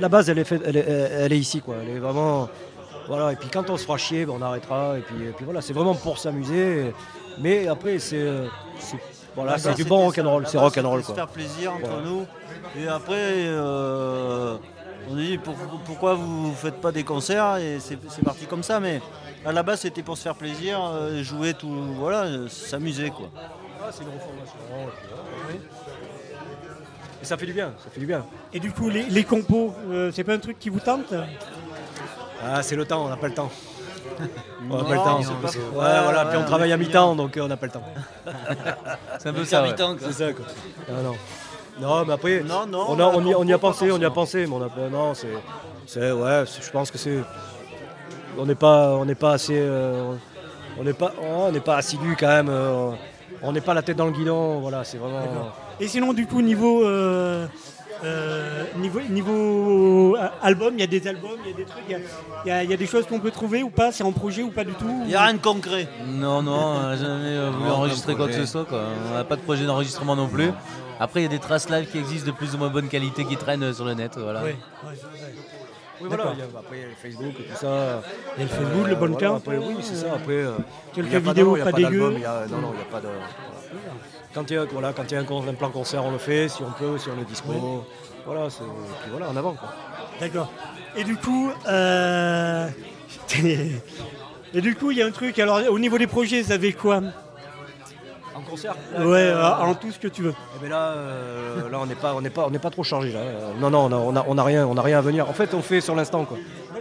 La 0.00 0.08
base 0.08 0.30
elle 0.30 0.38
est, 0.38 0.44
faite, 0.44 0.62
elle, 0.64 1.32
est, 1.32 1.38
ici 1.38 1.60
quoi, 1.60 1.76
elle 1.82 1.96
est 1.96 1.98
vraiment. 1.98 2.48
Voilà, 3.06 3.32
et 3.32 3.36
puis 3.36 3.48
quand 3.52 3.70
on 3.70 3.76
se 3.76 3.84
fera 3.84 3.98
chier, 3.98 4.26
ben, 4.26 4.32
on 4.36 4.42
arrêtera. 4.42 4.98
Et 4.98 5.02
puis, 5.02 5.26
et 5.26 5.32
puis 5.32 5.44
voilà, 5.44 5.60
c'est 5.60 5.72
vraiment 5.72 5.94
pour 5.94 6.18
s'amuser. 6.18 6.92
Mais 7.38 7.68
après, 7.68 7.98
c'est. 7.98 8.26
C'est- 9.36 9.40
Voilà, 9.42 9.52
La 9.52 9.58
c'est 9.58 9.74
du 9.74 9.84
bon 9.84 9.98
rock'n'roll, 10.06 10.46
c'est 10.46 10.58
rock'n'roll. 10.58 11.04
Se 11.04 11.12
faire 11.12 11.28
plaisir 11.28 11.72
entre 11.74 12.00
nous. 12.04 12.26
Et 12.78 12.88
après, 12.88 13.14
euh, 13.46 14.56
on 15.10 15.14
dit 15.14 15.38
pour- 15.38 15.54
pourquoi 15.84 16.14
vous 16.14 16.52
faites 16.54 16.80
pas 16.80 16.90
des 16.92 17.04
concerts 17.04 17.56
et 17.58 17.78
c'est 17.80 17.98
parti 18.24 18.46
comme 18.46 18.62
ça. 18.62 18.80
Mais 18.80 19.00
à 19.44 19.52
la 19.52 19.62
base, 19.62 19.80
c'était 19.80 20.02
pour 20.02 20.16
se 20.16 20.22
faire 20.22 20.34
plaisir, 20.34 20.80
euh, 20.82 21.22
jouer 21.22 21.54
tout, 21.54 21.68
voilà, 21.98 22.22
euh, 22.24 22.48
s'amuser 22.48 23.10
quoi. 23.10 23.28
Ah, 23.80 23.90
c'est 23.92 24.02
une 24.02 24.08
reformation. 24.08 24.56
et 27.22 27.24
ça 27.24 27.36
fait 27.36 27.46
du 27.46 27.52
bien, 27.52 27.72
ça 27.82 27.90
fait 27.90 28.00
du 28.00 28.06
bien. 28.06 28.24
et 28.52 28.58
du 28.60 28.72
coup, 28.72 28.88
les, 28.88 29.04
les 29.04 29.24
compos, 29.24 29.74
euh, 29.90 30.10
c'est 30.12 30.24
pas 30.24 30.34
un 30.34 30.38
truc 30.38 30.58
qui 30.58 30.68
vous 30.70 30.80
tente? 30.80 31.14
Ah, 32.42 32.62
c'est 32.62 32.76
le 32.76 32.84
temps, 32.84 33.04
on 33.04 33.08
n'a 33.08 33.16
pas 33.16 33.28
le 33.28 33.34
temps. 33.34 33.50
On 34.70 34.76
n'a 34.76 34.82
Non, 34.82 34.84
pas 34.84 34.90
le 34.94 34.96
temps. 34.96 35.20
c'est 35.22 35.28
pas- 35.58 35.58
Ouais, 35.58 35.76
ouais, 35.76 36.02
voilà, 36.04 36.22
ouais, 36.24 36.28
puis 36.30 36.38
on 36.38 36.42
on 36.42 36.44
travaille 36.44 36.72
à 36.72 36.76
mi-temps, 36.76 37.14
donc 37.16 37.36
euh, 37.36 37.42
on 37.42 37.48
n'a 37.48 37.56
pas 37.56 37.66
le 37.66 37.72
temps. 37.72 37.82
C'est 39.18 39.28
un 39.28 39.32
peu 39.32 39.44
ça. 39.44 39.62
ouais. 39.62 39.74
C'est 40.00 40.12
ça, 40.12 40.32
quoi. 40.32 40.44
Non, 40.88 41.02
non. 41.02 41.16
Non, 41.78 42.04
mais 42.06 42.12
après, 42.14 42.40
Non, 42.42 42.66
non, 42.66 42.86
on, 42.88 42.98
a, 42.98 43.04
on, 43.04 43.24
y, 43.26 43.34
on 43.34 43.44
y 43.44 43.52
a 43.52 43.58
pensé, 43.58 43.90
on 43.92 43.98
y 43.98 44.04
a 44.04 44.10
pensé, 44.10 44.46
mais 44.46 44.54
on 44.54 44.62
a 44.62 44.68
pas. 44.68 44.88
Non, 44.90 45.14
c'est. 45.14 45.28
c'est- 45.86 46.10
Ouais, 46.12 46.44
je 46.46 46.70
pense 46.70 46.90
que 46.90 46.98
c'est. 46.98 47.18
On 48.38 48.46
n'est 48.46 48.54
pas, 48.54 48.90
on 48.94 49.04
n'est 49.04 49.14
pas 49.14 49.32
assez. 49.32 49.58
euh, 49.58 50.14
on 50.78 50.84
n'est 50.84 50.92
pas, 50.94 51.12
oh, 51.20 51.44
on 51.48 51.52
n'est 51.52 51.60
pas 51.60 51.76
assidu 51.76 52.16
quand 52.18 52.28
même. 52.28 52.48
euh, 52.50 52.90
on 53.42 53.52
n'est 53.52 53.60
pas 53.60 53.74
la 53.74 53.82
tête 53.82 53.96
dans 53.96 54.06
le 54.06 54.12
guidon. 54.12 54.60
Voilà, 54.60 54.84
c'est 54.84 54.96
vraiment. 54.98 55.20
Et 55.78 55.88
sinon, 55.88 56.12
du 56.14 56.26
coup, 56.26 56.40
niveau, 56.40 56.82
euh, 58.04 58.64
euh, 58.74 58.78
niveau, 58.78 59.00
niveau 59.00 60.16
euh, 60.16 60.28
album, 60.42 60.74
il 60.74 60.80
y 60.80 60.84
a 60.84 60.86
des 60.86 61.06
albums, 61.06 61.38
il 61.44 61.50
y 61.50 61.54
a 61.54 61.56
des 61.56 61.64
trucs, 61.64 61.82
il 61.88 61.92
y 62.48 62.50
a- 62.50 62.62
y, 62.64 62.72
y 62.72 62.76
des 62.76 62.86
choses 62.86 63.06
qu'on 63.06 63.20
peut 63.20 63.30
trouver 63.30 63.62
ou 63.62 63.70
pas 63.70 63.92
C'est 63.92 64.04
en 64.04 64.12
projet 64.12 64.42
ou 64.42 64.50
pas 64.50 64.64
du 64.64 64.72
tout 64.74 64.88
Il 65.02 65.08
n'y 65.08 65.14
a 65.14 65.22
rien 65.22 65.34
de 65.34 65.38
concret. 65.38 65.88
Non, 66.06 66.42
non, 66.42 66.52
on 66.58 66.82
n'a 66.82 66.96
jamais 66.96 67.36
euh, 67.36 67.50
voulu 67.50 67.70
enregistrer 67.70 68.14
quoi 68.14 68.26
que 68.28 68.34
ce 68.34 68.46
soit. 68.46 68.64
Quoi. 68.64 68.82
On 69.10 69.14
n'a 69.14 69.24
pas 69.24 69.36
de 69.36 69.42
projet 69.42 69.64
d'enregistrement 69.66 70.16
non 70.16 70.28
plus. 70.28 70.50
Après, 70.98 71.20
il 71.20 71.24
y 71.24 71.26
a 71.26 71.30
des 71.30 71.38
traces 71.38 71.68
live 71.68 71.90
qui 71.90 71.98
existent 71.98 72.26
de 72.26 72.32
plus 72.32 72.54
ou 72.54 72.58
moins 72.58 72.68
bonne 72.68 72.88
qualité 72.88 73.24
qui 73.24 73.36
traînent 73.36 73.62
euh, 73.64 73.72
sur 73.74 73.84
le 73.84 73.94
net. 73.94 74.12
Voilà. 74.16 74.42
Ouais, 74.42 74.56
Oui, 75.98 76.08
voilà, 76.08 76.24
D'accord. 76.24 76.32
il 76.36 76.38
y 76.40 76.42
a- 76.42 76.58
après 76.58 76.76
il 76.76 76.80
y 76.80 76.84
a 76.84 76.88
le 76.88 76.94
Facebook 76.94 77.34
et 77.40 77.44
tout 77.44 77.56
ça. 77.56 78.02
Il 78.36 78.42
y 78.42 78.46
a 78.46 78.48
le 78.50 78.54
Facebook, 78.54 78.86
le 78.86 78.94
bon 78.96 79.06
voilà, 79.12 79.16
camp. 79.28 79.36
après, 79.36 79.56
oui, 79.58 79.76
c'est 79.80 79.94
ça. 79.96 80.06
Après, 80.14 80.32
euh, 80.32 80.52
Quelques 80.94 81.10
pas 81.12 81.18
vidéos 81.32 81.56
pas 81.56 81.72
dégueu. 81.72 82.06
a- 82.26 82.46
Non, 82.50 82.58
non, 82.60 82.72
il 82.72 82.76
n'y 82.76 82.82
a 82.82 82.84
pas 82.90 83.00
de. 83.00 83.08
Quand 84.36 84.50
il 84.50 84.54
y 84.54 84.58
a, 84.58 84.66
voilà, 84.70 84.92
quand 84.92 85.04
il 85.10 85.14
y 85.14 85.16
a 85.16 85.20
un, 85.20 85.48
un 85.48 85.54
plan 85.54 85.70
concert, 85.70 86.04
on 86.04 86.10
le 86.10 86.18
fait. 86.18 86.48
Si 86.50 86.62
on 86.62 86.70
peut, 86.70 86.98
si 86.98 87.08
on 87.08 87.18
est 87.18 87.24
dispo. 87.24 87.52
Oui. 87.54 87.60
Voilà, 88.26 88.50
c'est- 88.50 88.64
puis 89.00 89.10
voilà, 89.10 89.30
en 89.30 89.36
avant. 89.36 89.54
Quoi. 89.54 89.70
D'accord. 90.20 90.52
Et 90.94 91.04
du 91.04 91.16
coup, 91.16 91.50
euh, 91.66 92.68
et 94.54 94.60
du 94.60 94.74
coup, 94.76 94.90
il 94.90 94.98
y 94.98 95.02
a 95.02 95.06
un 95.06 95.10
truc. 95.10 95.38
Alors, 95.38 95.60
au 95.70 95.78
niveau 95.78 95.96
des 95.96 96.06
projets, 96.06 96.42
vous 96.42 96.52
avez 96.52 96.74
quoi? 96.74 97.00
En 98.34 98.42
concert? 98.42 98.74
Ouais, 98.98 99.30
euh, 99.32 99.54
en 99.54 99.74
tout 99.74 99.90
ce 99.90 99.98
que 99.98 100.08
tu 100.08 100.20
veux. 100.22 100.34
Eh 100.56 100.62
ben 100.62 100.68
là, 100.68 100.88
euh, 100.90 101.70
là, 101.70 101.78
on 101.80 101.86
n'est 101.86 101.94
pas, 101.94 102.12
on 102.14 102.20
n'est 102.20 102.28
pas, 102.28 102.44
on 102.46 102.50
n'est 102.50 102.58
pas 102.58 102.68
trop 102.68 102.84
chargé 102.84 103.12
là. 103.12 103.20
Non, 103.58 103.70
non, 103.70 103.86
on 103.86 103.92
a, 103.92 103.96
on 103.96 104.16
a, 104.16 104.24
on 104.28 104.36
a 104.36 104.42
rien, 104.44 104.66
on 104.66 104.76
a 104.76 104.82
rien 104.82 104.98
à 104.98 105.00
venir. 105.00 105.26
En 105.30 105.32
fait, 105.32 105.54
on 105.54 105.62
fait 105.62 105.80
sur 105.80 105.94
l'instant 105.94 106.26
quoi. 106.26 106.36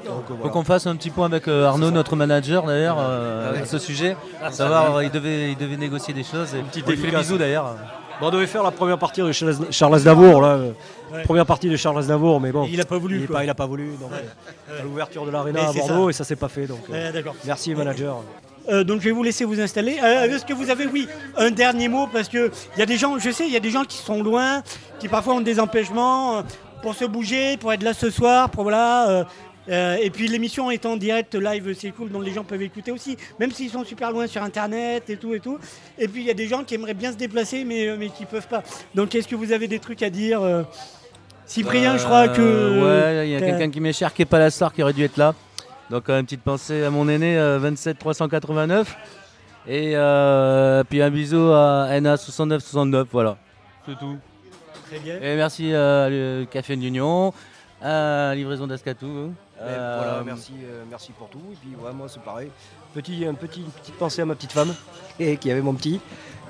Donc, 0.05 0.27
Faut 0.27 0.33
voilà. 0.35 0.51
qu'on 0.53 0.63
fasse 0.63 0.87
un 0.87 0.95
petit 0.95 1.09
point 1.09 1.25
avec 1.25 1.47
euh, 1.47 1.65
Arnaud, 1.65 1.91
notre 1.91 2.15
manager 2.15 2.63
d'ailleurs, 2.65 2.97
euh, 2.99 3.61
à 3.61 3.65
ce 3.65 3.77
sujet. 3.79 4.15
Ah, 4.43 4.51
savoir, 4.51 5.03
il 5.03 5.11
devait, 5.11 5.51
il 5.51 5.57
devait 5.57 5.77
négocier 5.77 6.13
des 6.13 6.23
choses. 6.23 6.53
Et 6.53 6.57
lui 6.57 6.65
fait 6.71 6.81
dédicace. 6.95 7.21
bisous 7.21 7.37
d'ailleurs. 7.37 7.75
Bon, 8.21 8.27
on 8.27 8.29
devait 8.31 8.47
faire 8.47 8.63
la 8.63 8.71
première 8.71 8.97
partie 8.97 9.21
de 9.21 9.31
Charles, 9.71 9.95
Aznavour 9.95 10.41
là. 10.41 10.47
euh, 10.49 10.71
Ouais. 11.13 11.21
Première 11.21 11.45
partie 11.45 11.69
de 11.69 11.75
Charles 11.77 11.99
Aznavour, 11.99 12.41
mais 12.41 12.51
bon. 12.51 12.67
Il 12.69 12.81
a 12.81 12.85
pas 12.85 12.97
voulu, 12.97 13.19
Il, 13.21 13.27
pas- 13.27 13.43
il 13.43 13.49
a 13.49 13.53
pas 13.53 13.67
voulu. 13.67 13.91
Donc, 14.01 14.09
euh, 14.11 14.79
à 14.79 14.83
l'ouverture 14.83 15.23
de 15.25 15.29
l'aréna 15.31 15.59
Mais 15.61 15.69
à 15.69 15.71
Bordeaux 15.87 16.05
ça. 16.05 16.09
et 16.09 16.13
ça 16.13 16.23
s'est 16.23 16.35
pas 16.35 16.47
fait. 16.47 16.65
Donc, 16.65 16.79
Ouais, 16.89 17.11
d'accord. 17.11 17.35
merci 17.45 17.75
manager. 17.75 18.17
Euh, 18.69 18.83
donc 18.83 18.99
je 19.01 19.05
vais 19.05 19.11
vous 19.11 19.21
laisser 19.21 19.45
vous 19.45 19.61
installer. 19.61 19.97
Euh, 20.03 20.23
Est-ce 20.25 20.43
que 20.45 20.53
vous 20.53 20.71
avez, 20.71 20.87
oui, 20.87 21.07
un 21.37 21.51
dernier 21.51 21.87
mot? 21.89 22.07
Parce 22.11 22.27
que 22.27 22.51
il 22.75 22.79
y 22.79 22.81
a 22.81 22.87
des 22.87 22.97
gens, 22.97 23.19
je 23.19 23.29
sais, 23.29 23.45
il 23.45 23.53
y 23.53 23.55
a 23.55 23.59
des 23.59 23.69
gens 23.69 23.83
qui 23.83 23.97
sont 23.97 24.23
loin, 24.23 24.63
qui 24.99 25.07
parfois 25.07 25.35
ont 25.35 25.41
des 25.41 25.59
empêchements 25.59 26.41
pour 26.81 26.95
se 26.95 27.05
bouger, 27.05 27.57
pour 27.57 27.71
être 27.71 27.83
là 27.83 27.93
ce 27.93 28.09
soir, 28.09 28.49
pour 28.49 28.63
voilà. 28.63 29.07
euh, 29.09 29.23
euh, 29.69 29.97
et 30.01 30.09
puis 30.09 30.27
l'émission 30.27 30.71
est 30.71 30.85
en 30.85 30.97
direct 30.97 31.35
live, 31.35 31.75
c'est 31.77 31.91
cool, 31.91 32.09
donc 32.09 32.23
les 32.25 32.33
gens 32.33 32.43
peuvent 32.43 32.61
écouter 32.61 32.91
aussi, 32.91 33.17
même 33.39 33.51
s'ils 33.51 33.69
sont 33.69 33.83
super 33.83 34.11
loin 34.11 34.27
sur 34.27 34.43
internet 34.43 35.09
et 35.09 35.17
tout 35.17 35.33
et 35.33 35.39
tout. 35.39 35.57
Et 35.97 36.07
puis 36.07 36.21
il 36.21 36.27
y 36.27 36.31
a 36.31 36.35
des 36.35 36.47
gens 36.47 36.63
qui 36.63 36.75
aimeraient 36.75 36.93
bien 36.93 37.11
se 37.11 37.17
déplacer, 37.17 37.63
mais, 37.63 37.87
euh, 37.87 37.95
mais 37.97 38.09
qui 38.09 38.25
peuvent 38.25 38.47
pas. 38.47 38.63
Donc 38.93 39.15
est-ce 39.15 39.27
que 39.27 39.35
vous 39.35 39.51
avez 39.51 39.67
des 39.67 39.79
trucs 39.79 40.03
à 40.03 40.09
dire 40.09 40.41
euh, 40.41 40.63
Cyprien, 41.45 41.97
je 41.97 42.03
crois 42.03 42.27
que. 42.27 42.41
Ouais, 42.41 43.27
il 43.27 43.31
y 43.31 43.35
a 43.35 43.39
quelqu'un 43.39 43.69
qui 43.69 43.79
m'est 43.79 43.93
cher 43.93 44.13
qui 44.13 44.23
est 44.23 44.25
pas 44.25 44.39
la 44.39 44.49
star 44.49 44.73
qui 44.73 44.81
aurait 44.81 44.93
dû 44.93 45.03
être 45.03 45.17
là. 45.17 45.33
Donc 45.89 46.09
une 46.09 46.23
petite 46.23 46.41
pensée 46.41 46.83
à 46.83 46.89
mon 46.89 47.07
aîné 47.07 47.37
euh, 47.37 47.59
27 47.59 47.99
389. 47.99 48.95
Et 49.67 49.93
euh, 49.95 50.83
puis 50.83 51.01
un 51.01 51.09
bisou 51.09 51.51
à 51.51 51.99
NA 51.99 52.17
69 52.17 52.61
69, 52.61 53.07
voilà. 53.11 53.37
C'est 53.85 53.97
tout. 53.97 54.17
Très 54.87 54.99
bien. 54.99 55.15
Et 55.21 55.35
merci 55.35 55.73
à 55.73 56.09
le 56.09 56.45
Café 56.49 56.75
de 56.75 56.81
l'Union, 56.81 57.33
à 57.81 58.29
la 58.29 58.35
livraison 58.35 58.67
d'Ascatou. 58.67 59.33
Et 59.57 59.61
Euh, 59.61 60.01
voilà, 60.03 60.23
merci, 60.23 60.53
euh, 60.63 60.83
merci 60.89 61.11
pour 61.13 61.29
tout. 61.29 61.41
Et 61.51 61.55
puis 61.55 61.75
ouais, 61.75 61.93
moi 61.93 62.07
c'est 62.09 62.21
pareil. 62.21 62.51
Petit, 62.93 63.25
un 63.25 63.33
petit, 63.33 63.61
une 63.61 63.71
petite 63.71 63.95
pensée 63.95 64.21
à 64.21 64.25
ma 64.25 64.35
petite 64.35 64.51
femme 64.51 64.75
et 65.19 65.37
qui 65.37 65.49
avait 65.51 65.61
mon 65.61 65.73
petit. 65.73 66.01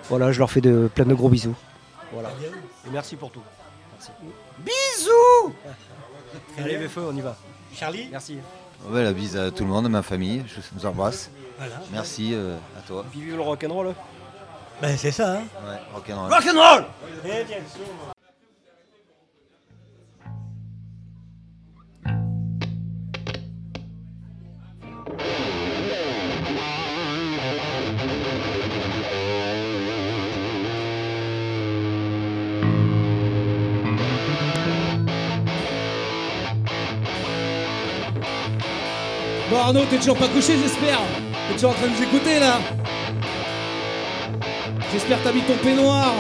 Voilà, 0.10 0.32
je 0.32 0.40
leur 0.40 0.49
fais 0.49 0.61
de, 0.61 0.90
plein 0.94 1.06
de 1.06 1.14
gros 1.14 1.30
bisous. 1.30 1.56
Voilà. 2.11 2.30
Et 2.88 2.90
merci 2.91 3.15
pour 3.15 3.32
tout. 3.32 3.41
Merci. 3.94 4.11
Bisous 4.60 5.53
Allez, 6.57 6.77
les 6.77 6.88
feux, 6.88 7.06
on 7.07 7.15
y 7.15 7.22
va. 7.22 7.36
Charlie 7.73 8.07
Merci. 8.11 8.38
Ouais, 8.90 9.03
la 9.03 9.14
bise 9.14 9.38
à 9.38 9.52
tout 9.52 9.64
le 9.64 9.69
monde, 9.69 9.86
à 9.86 9.90
ma 9.90 10.03
famille, 10.03 10.44
je 10.48 10.61
vous 10.73 10.86
embrasse. 10.86 11.30
Voilà. 11.57 11.76
Merci 11.91 12.32
euh, 12.34 12.57
à 12.77 12.82
toi. 12.82 13.06
Puis 13.10 13.22
vive 13.22 13.36
le 13.36 13.41
rock'n'roll. 13.41 13.94
Ben 14.82 14.98
c'est 14.98 15.11
ça. 15.11 15.38
Hein. 15.38 15.44
Ouais, 15.65 15.80
rock'n'roll. 15.94 16.32
Rock'n'roll 16.32 16.86
Arnaud, 39.60 39.86
t'es 39.90 39.98
toujours 39.98 40.18
pas 40.18 40.27
couché 40.27 40.53
j'espère 40.61 40.99
T'es 41.48 41.53
toujours 41.53 41.72
en 41.72 41.73
train 41.73 41.88
de 41.88 41.91
nous 41.91 42.03
écouter 42.03 42.40
là 42.40 42.60
J'espère 44.91 45.22
t'as 45.23 45.34
mis 45.34 45.41
ton 45.41 45.57
peignoir. 45.57 46.14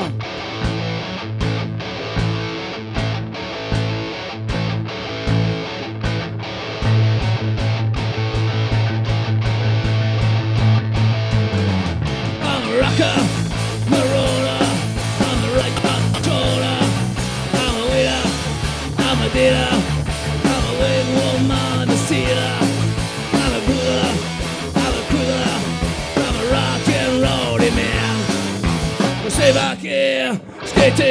Stay 29.35 29.51
back 29.51 29.79
here, 29.79 30.39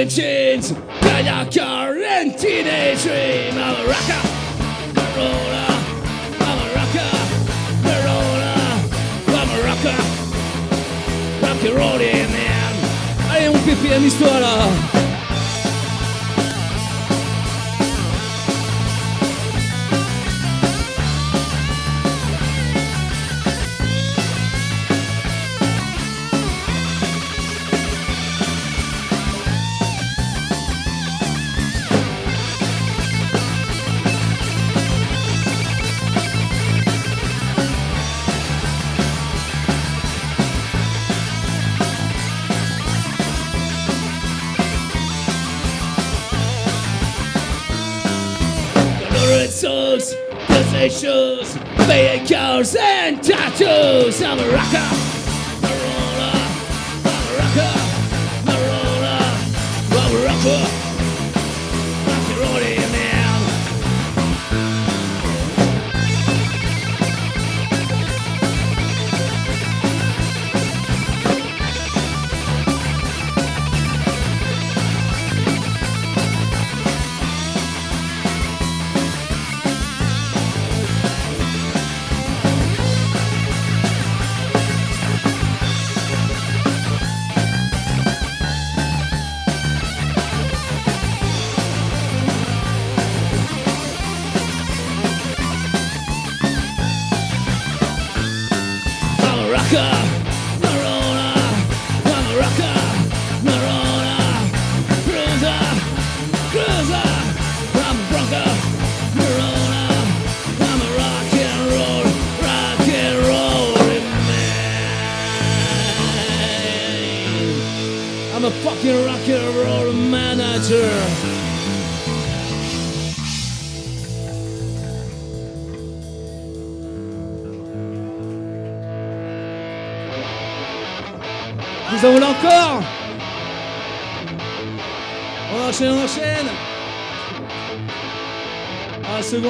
chains, 0.09 0.73
got 1.03 1.25
your 1.25 1.45
car 1.53 1.93
and 1.93 2.39
teenage 2.39 3.03
dream. 3.03 3.53
I'm 3.53 3.77
a 3.77 3.85
rocker, 3.87 4.23
marauder, 4.97 5.69
I'm 6.41 6.59
a 6.59 6.69
rocker, 6.75 7.13
marauder, 7.85 8.57
I'm 9.29 9.51
a 9.51 9.63
rocker. 9.67 10.01
Rock 11.43 11.65
and 11.65 11.77
rollin' 11.77 12.31
man 12.33 12.75
Allez 13.31 13.49
mon 13.49 13.59
pépé, 13.59 13.95
amuse-toi 13.95 14.41
là 14.41 14.94
possessions, 51.05 51.59
paying 51.87 52.27
and 52.77 53.23
tattoos. 53.23 54.23
I'm 54.23 54.39
a 54.39 54.49
rocker, 54.49 54.79
a 55.63 55.73
roller, 55.83 56.33
I'm 57.05 57.27
a 57.27 57.37
rocker, 57.39 57.75
a 58.47 58.57
roller, 58.69 59.19
I'm 59.91 60.15
a 60.15 60.27
rocker, 60.27 60.84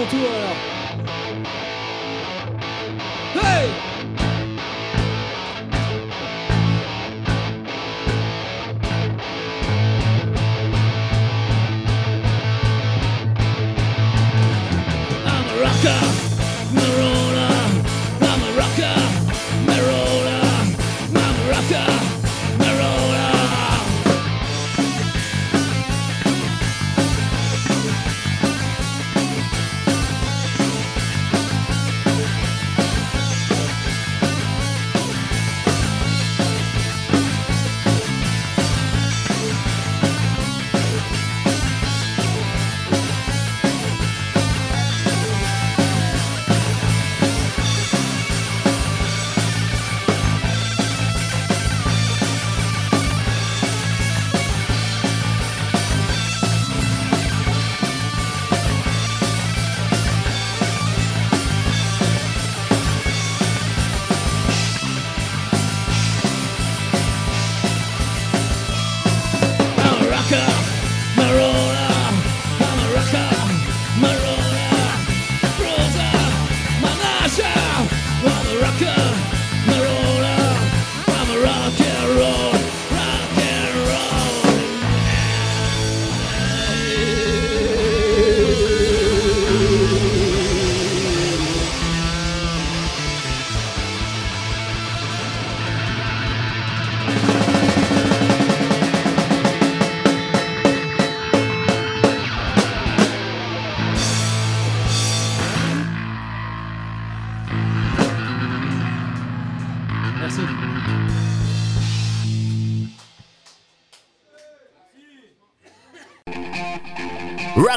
Ah, 0.07 0.64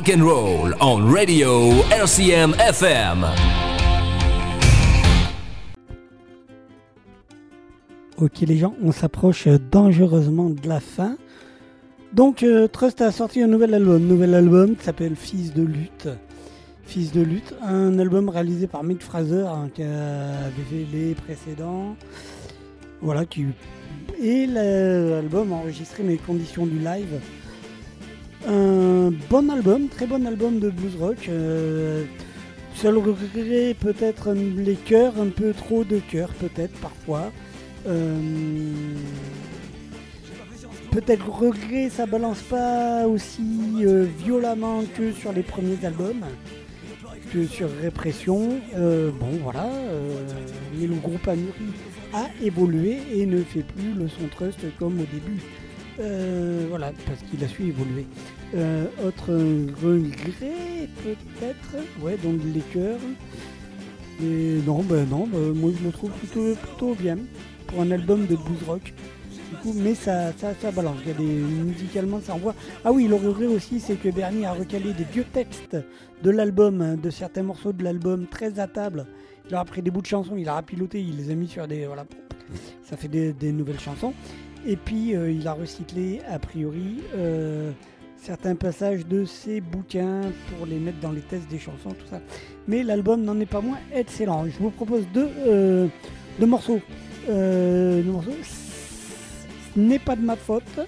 On 0.10 1.06
Radio 1.12 1.84
RCM 1.92 2.54
FM. 2.54 3.26
Ok 8.18 8.40
les 8.40 8.58
gens, 8.58 8.74
on 8.82 8.94
s'approche 8.94 9.50
dangereusement 9.70 10.50
de 10.50 10.66
la 10.66 10.80
fin. 10.80 11.18
Donc 12.14 12.44
euh, 12.44 12.70
Trust 12.70 13.02
a 13.02 13.12
sorti 13.12 13.42
un 13.42 13.48
nouvel 13.48 13.74
album, 13.74 14.02
nouvel 14.02 14.34
album 14.34 14.78
qui 14.78 14.86
s'appelle 14.86 15.18
Fils 15.18 15.54
de 15.54 15.64
lutte. 15.64 16.08
Fils 16.86 17.12
de 17.12 17.22
lutte, 17.22 17.54
un 17.62 18.00
album 18.00 18.30
réalisé 18.30 18.68
par 18.68 18.86
Mick 18.86 19.02
Fraser 19.02 19.44
hein, 19.46 19.68
qui 19.74 19.84
avait 19.84 20.64
fait 20.70 20.88
les 20.90 21.16
précédents. 21.16 21.98
Voilà, 23.02 23.26
qui 23.26 23.48
et 24.22 24.48
l'album 24.48 25.52
enregistré 25.52 26.04
dans 26.04 26.10
les 26.10 26.18
conditions 26.18 26.66
du 26.66 26.80
live. 26.80 27.20
Un 28.46 29.12
bon 29.30 29.50
album, 29.50 29.88
très 29.88 30.06
bon 30.06 30.26
album 30.28 30.60
de 30.60 30.70
blues 30.70 30.96
rock. 31.00 31.30
Seul 32.76 32.98
regret 33.00 33.76
peut-être 33.80 34.34
les 34.34 34.76
chœurs, 34.76 35.14
un 35.20 35.30
peu 35.30 35.52
trop 35.54 35.84
de 35.84 35.98
chœurs 35.98 36.34
peut-être 36.34 36.80
parfois. 36.80 37.32
Euh, 37.88 38.20
peut-être 40.92 41.28
regret, 41.28 41.90
ça 41.90 42.06
balance 42.06 42.42
pas 42.44 43.08
aussi 43.08 43.78
euh, 43.82 44.06
violemment 44.24 44.84
que 44.96 45.12
sur 45.12 45.34
les 45.34 45.42
premiers 45.42 45.84
albums, 45.84 46.24
que 47.34 47.46
sur 47.48 47.68
Répression. 47.82 48.60
Euh, 48.76 49.10
bon 49.10 49.40
voilà, 49.42 49.68
mais 50.78 50.86
le 50.86 50.96
groupe 50.96 51.28
a 51.28 51.34
a 52.14 52.28
évolué 52.44 53.00
et 53.14 53.26
ne 53.26 53.42
fait 53.42 53.64
plus 53.64 53.94
le 53.94 54.08
son 54.08 54.28
trust 54.28 54.60
comme 54.80 55.00
au 55.00 55.06
début. 55.12 55.42
Euh, 56.00 56.68
voilà, 56.70 56.92
parce 57.06 57.22
qu'il 57.24 57.44
a 57.44 57.48
su 57.48 57.68
évoluer. 57.68 58.06
Euh, 58.56 58.86
autre 59.06 59.34
regret 59.34 60.88
peut-être, 61.04 61.84
ouais 62.02 62.18
donc 62.18 62.40
les 62.54 62.62
chœurs. 62.62 63.00
Et 64.22 64.60
non, 64.66 64.84
ben 64.84 65.08
non, 65.10 65.28
ben, 65.28 65.54
moi 65.54 65.72
je 65.78 65.84
le 65.84 65.92
trouve 65.92 66.12
plutôt, 66.12 66.56
plutôt 66.56 66.96
bien 66.96 67.18
pour 67.68 67.82
un 67.82 67.92
album 67.92 68.26
de 68.26 68.36
blues 68.36 68.64
rock. 68.66 68.94
Mais 69.76 69.96
ça, 69.96 70.32
ça, 70.38 70.72
balance. 70.72 70.98
Il 71.06 71.26
musicalement, 71.26 72.22
ça 72.22 72.36
envoie. 72.36 72.54
Ah 72.86 72.92
oui, 72.92 73.08
le 73.08 73.16
regret 73.16 73.48
aussi, 73.48 73.80
c'est 73.80 73.96
que 73.96 74.10
Bernie 74.10 74.46
a 74.46 74.54
recalé 74.54 74.94
des 74.94 75.04
vieux 75.04 75.26
textes 75.26 75.78
de 76.24 76.30
l'album, 76.30 76.82
hein, 76.82 76.96
de 76.96 77.10
certains 77.10 77.44
morceaux 77.44 77.74
de 77.74 77.84
l'album, 77.84 78.28
très 78.28 78.60
à 78.60 78.68
table. 78.68 79.08
Il 79.50 79.56
a 79.56 79.64
pris 79.66 79.82
des 79.82 79.92
bouts 79.92 80.02
de 80.02 80.08
chansons, 80.08 80.36
il 80.38 80.48
a 80.48 80.54
rapiloté, 80.54 81.02
il 81.02 81.18
les 81.18 81.32
a 81.32 81.36
mis 81.36 81.48
sur 81.48 81.68
des. 81.68 81.86
Voilà. 81.86 82.06
Ça 82.84 82.96
fait 82.96 83.08
des 83.08 83.52
nouvelles 83.52 83.80
chansons. 83.80 84.14
Et 84.68 84.76
puis, 84.76 85.16
euh, 85.16 85.32
il 85.32 85.48
a 85.48 85.54
recyclé, 85.54 86.20
a 86.30 86.40
priori, 86.40 86.98
euh, 87.16 87.72
certains 88.18 88.54
passages 88.54 89.08
de 89.08 89.24
ses 89.24 89.62
bouquins 89.62 90.24
pour 90.50 90.66
les 90.68 90.78
mettre 90.78 91.00
dans 91.00 91.14
les 91.14 91.22
tests 91.22 91.48
des 91.48 91.58
chansons, 91.58 91.92
tout 91.92 92.06
ça. 92.10 92.20
Mais 92.68 92.84
l'album 92.84 93.24
n'en 93.24 93.40
est 93.40 93.46
pas 93.46 93.62
moins 93.62 93.80
excellent. 93.94 94.46
Je 94.46 94.60
vous 94.60 94.70
propose 94.70 95.08
deux, 95.14 95.30
euh, 95.48 95.88
deux 96.38 96.46
morceaux. 96.46 96.82
Ce 97.28 98.60
n'est 99.78 100.00
pas 100.00 100.18
de 100.18 100.22
ma 100.22 100.36
faute 100.36 100.80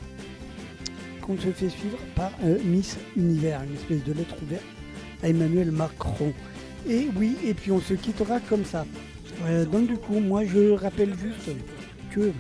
qu'on 1.22 1.38
se 1.38 1.48
fait 1.48 1.70
suivre 1.70 2.00
par 2.16 2.32
Miss 2.66 2.98
Univers, 3.16 3.62
une 3.64 3.76
espèce 3.76 4.04
de 4.04 4.12
lettre 4.12 4.36
ouverte 4.44 4.64
à 5.24 5.30
Emmanuel 5.30 5.72
Macron. 5.72 6.34
Et 6.88 7.08
oui, 7.16 7.38
et 7.46 7.54
puis 7.54 7.72
on 7.72 7.80
se 7.80 7.94
quittera 7.94 8.40
comme 8.42 8.66
ça. 8.66 8.86
Donc 9.72 9.88
du 9.88 9.96
coup, 9.96 10.20
moi 10.20 10.44
je 10.44 10.72
rappelle 10.72 11.14
juste 11.14 11.52
que, 12.12 12.32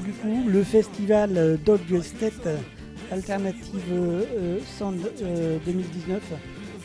du 0.00 0.12
coup, 0.12 0.48
le 0.48 0.62
festival 0.62 1.36
euh, 1.36 1.56
Dog 1.56 1.80
State 2.02 2.48
Alternative 3.10 3.82
euh, 3.92 4.24
euh, 4.36 4.58
Sound 4.78 5.00
euh, 5.22 5.58
2019, 5.64 6.20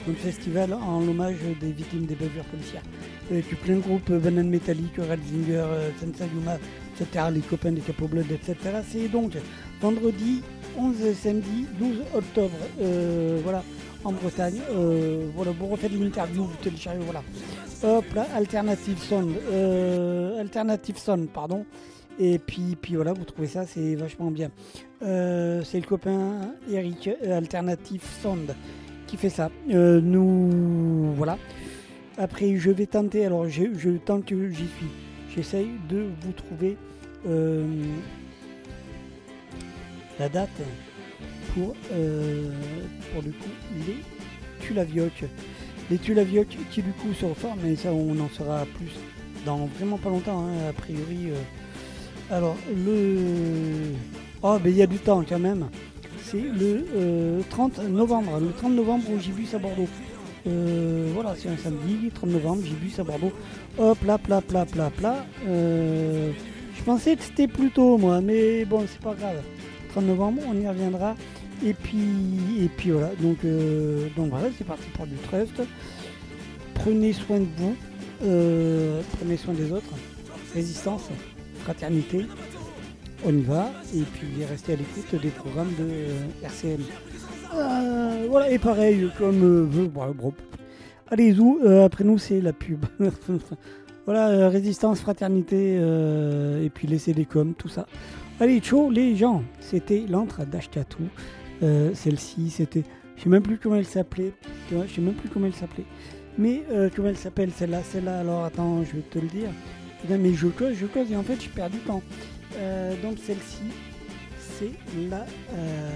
donc 0.07 0.15
festival 0.17 0.73
en 0.73 1.01
l'hommage 1.01 1.35
des 1.59 1.71
victimes 1.71 2.05
des 2.05 2.15
bavures 2.15 2.43
policières. 2.45 2.83
Avec 3.29 3.49
plein 3.61 3.75
de 3.75 3.81
groupes, 3.81 4.09
euh, 4.11 4.19
Banane 4.19 4.49
Metallic, 4.49 4.97
Ratzinger, 4.97 5.57
euh, 5.57 5.89
Sensa 5.99 6.25
Yuma, 6.25 6.57
etc., 6.99 7.25
les 7.33 7.41
copains 7.41 7.71
des 7.71 7.81
Capo 7.81 8.07
Blood, 8.07 8.31
etc. 8.31 8.55
C'est 8.89 9.07
donc 9.07 9.33
vendredi 9.81 10.41
11 10.77 11.01
et 11.01 11.13
samedi 11.13 11.65
12 11.79 11.97
octobre, 12.13 12.57
euh, 12.81 13.39
voilà, 13.43 13.63
en 14.03 14.11
Bretagne. 14.11 14.59
Euh, 14.71 15.27
voilà, 15.35 15.51
vous 15.51 15.67
refaites 15.67 15.91
l'interview, 15.91 16.43
vous 16.43 16.63
téléchargez, 16.63 16.99
voilà. 17.03 17.23
Hop 17.83 18.05
là, 18.13 18.27
Alternative 18.35 18.99
Sound, 18.99 19.35
euh, 19.51 20.39
Alternative 20.39 20.97
Sound, 20.97 21.29
pardon. 21.29 21.65
Et 22.23 22.37
puis, 22.37 22.77
puis 22.79 22.93
voilà, 22.93 23.13
vous 23.13 23.25
trouvez 23.25 23.47
ça, 23.47 23.65
c'est 23.65 23.95
vachement 23.95 24.29
bien. 24.29 24.51
Euh, 25.01 25.63
c'est 25.63 25.79
le 25.79 25.87
copain 25.87 26.53
Eric 26.69 27.09
euh, 27.23 27.35
Alternative 27.35 28.03
Sound 28.21 28.53
qui 29.07 29.17
fait 29.17 29.31
ça. 29.31 29.49
Euh, 29.71 29.99
nous, 29.99 31.13
voilà. 31.15 31.39
Après, 32.19 32.55
je 32.57 32.69
vais 32.69 32.85
tenter, 32.85 33.25
alors 33.25 33.49
je, 33.49 33.63
je 33.75 33.89
tant 33.89 34.21
que 34.21 34.49
j'y 34.51 34.67
suis, 34.67 34.91
j'essaye 35.35 35.71
de 35.89 36.05
vous 36.21 36.31
trouver 36.31 36.77
la 40.19 40.29
date 40.29 40.49
pour, 41.53 41.73
pour 43.13 43.23
du 43.23 43.31
coup 43.31 43.49
les 43.87 43.95
Tulavioc. 44.65 45.23
Les 45.89 45.97
Tulavioc 45.97 46.47
qui 46.69 46.83
du 46.83 46.91
coup 46.91 47.13
se 47.13 47.25
reforment, 47.25 47.61
mais 47.63 47.75
ça 47.75 47.91
on 47.93 48.19
en 48.19 48.29
saura 48.29 48.65
plus 48.77 48.91
dans 49.43 49.65
vraiment 49.65 49.97
pas 49.97 50.09
longtemps, 50.09 50.45
hein, 50.45 50.69
a 50.69 50.73
priori. 50.73 51.31
Euh. 52.31 52.35
Alors 52.35 52.57
le... 52.69 53.93
Oh 54.43 54.57
ben 54.63 54.69
il 54.69 54.77
y 54.77 54.81
a 54.81 54.87
du 54.87 54.97
temps 54.97 55.23
quand 55.27 55.39
même. 55.39 55.67
C'est 56.23 56.41
le 56.41 56.87
euh, 56.95 57.41
30 57.49 57.79
novembre, 57.89 58.39
le 58.39 58.51
30 58.51 58.73
novembre 58.73 59.03
au 59.15 59.19
Gibus 59.19 59.53
à 59.53 59.59
Bordeaux. 59.59 59.87
Euh, 60.47 61.11
voilà, 61.13 61.35
c'est 61.37 61.49
un 61.49 61.57
samedi, 61.57 62.09
30 62.13 62.29
novembre, 62.29 62.63
Gibus 62.63 62.97
à 62.99 63.03
Bordeaux. 63.03 63.31
Hop, 63.77 63.97
là, 64.05 64.17
plat, 64.17 64.41
plat, 64.41 64.65
plat, 64.65 64.89
plat. 64.89 65.25
Euh, 65.47 66.31
je 66.75 66.83
pensais 66.83 67.15
que 67.15 67.23
c'était 67.23 67.47
plus 67.47 67.69
tôt, 67.69 67.97
moi, 67.97 68.21
mais 68.21 68.65
bon, 68.65 68.85
c'est 68.87 69.01
pas 69.01 69.13
grave. 69.13 69.41
30 69.89 70.05
novembre, 70.05 70.41
on 70.47 70.59
y 70.59 70.67
reviendra. 70.67 71.15
Et 71.63 71.73
puis, 71.73 71.99
et 72.59 72.69
puis 72.69 72.89
voilà, 72.89 73.11
donc, 73.19 73.37
euh, 73.45 74.07
donc 74.15 74.29
voilà, 74.31 74.47
c'est 74.57 74.65
parti 74.65 74.89
pour 74.95 75.05
du 75.05 75.15
trust. 75.17 75.61
Prenez 76.73 77.13
soin 77.13 77.39
de 77.39 77.47
vous, 77.57 77.75
euh, 78.23 79.01
prenez 79.19 79.37
soin 79.37 79.53
des 79.53 79.71
autres. 79.71 79.93
Résistance, 80.55 81.09
fraternité, 81.63 82.25
on 83.25 83.33
y 83.33 83.41
va. 83.41 83.71
Et 83.95 84.01
puis 84.01 84.45
restez 84.49 84.73
à 84.73 84.75
l'écoute 84.75 85.21
des 85.21 85.29
programmes 85.29 85.71
de 85.79 85.83
euh, 85.83 86.25
RCM. 86.43 86.81
Euh, 87.55 88.27
voilà, 88.29 88.49
et 88.49 88.59
pareil, 88.59 89.09
comme. 89.17 89.43
euh, 89.43 89.65
bon, 89.65 90.11
bon. 90.13 90.33
Allez, 91.09 91.33
zou, 91.33 91.59
euh, 91.65 91.85
après 91.85 92.03
nous, 92.03 92.17
c'est 92.17 92.39
la 92.41 92.53
pub. 92.53 92.85
voilà, 94.05 94.29
euh, 94.29 94.49
résistance, 94.49 95.01
fraternité, 95.01 95.75
et 95.75 96.69
puis 96.69 96.87
laissez 96.87 97.13
les 97.13 97.25
coms, 97.25 97.53
tout 97.53 97.67
ça. 97.67 97.85
Allez, 98.39 98.59
ciao 98.59 98.89
les 98.89 99.15
gens, 99.15 99.43
c'était 99.59 100.05
l'antre 100.09 100.45
d'Ashkatou. 100.45 101.03
Euh, 101.63 101.91
Celle-ci, 101.93 102.49
c'était. 102.49 102.83
Je 103.17 103.23
sais 103.23 103.29
même 103.29 103.43
plus 103.43 103.57
comment 103.59 103.75
elle 103.75 103.85
s'appelait. 103.85 104.33
Je 104.71 104.77
sais 104.95 105.01
même 105.01 105.13
plus 105.13 105.29
comment 105.29 105.45
elle 105.45 105.53
s'appelait. 105.53 105.85
Mais 106.37 106.63
comment 106.95 107.09
elle 107.09 107.17
s'appelle 107.17 107.51
celle-là 107.51 107.81
Celle-là, 107.83 108.21
alors 108.21 108.45
attends, 108.45 108.83
je 108.83 108.95
vais 108.95 109.01
te 109.03 109.19
le 109.19 109.27
dire. 109.27 109.49
Putain, 110.01 110.17
mais 110.17 110.33
je 110.33 110.47
cause, 110.47 110.73
je 110.79 110.85
cause, 110.87 111.11
et 111.11 111.15
en 111.15 111.23
fait, 111.23 111.41
je 111.41 111.49
perds 111.49 111.69
du 111.69 111.77
temps. 111.79 112.01
Euh, 112.57 112.93
donc 113.01 113.17
celle-ci, 113.25 113.63
c'est 114.39 114.71
la, 115.09 115.25
euh, 115.53 115.89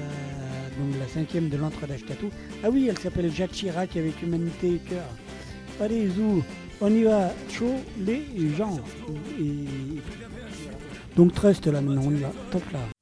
donc 0.80 0.99
la 0.99 1.07
cinquième 1.07 1.49
de 1.49 1.57
l'entre 1.57 1.86
d'Ashkatou. 1.88 2.30
Ah 2.64 2.69
oui, 2.69 2.88
elle 2.90 2.98
s'appelle 2.98 3.32
Jacques 3.32 3.52
Chirac 3.52 3.98
avec 3.98 4.22
Humanité 4.22 4.76
et 4.76 4.90
Cœur. 4.90 5.10
Allez, 5.82 6.07
zou, 6.07 6.44
on 6.82 6.91
y 6.94 7.03
va, 7.03 7.34
chaud 7.49 7.76
les 7.99 8.23
gens. 8.56 8.80
Et... 9.40 9.99
Donc 11.15 11.34
trust 11.34 11.68
là 11.68 11.82
maintenant, 11.82 12.03
on 12.06 12.11
y 12.11 12.19
va, 12.19 12.32
top 12.52 12.64
là. 12.72 12.95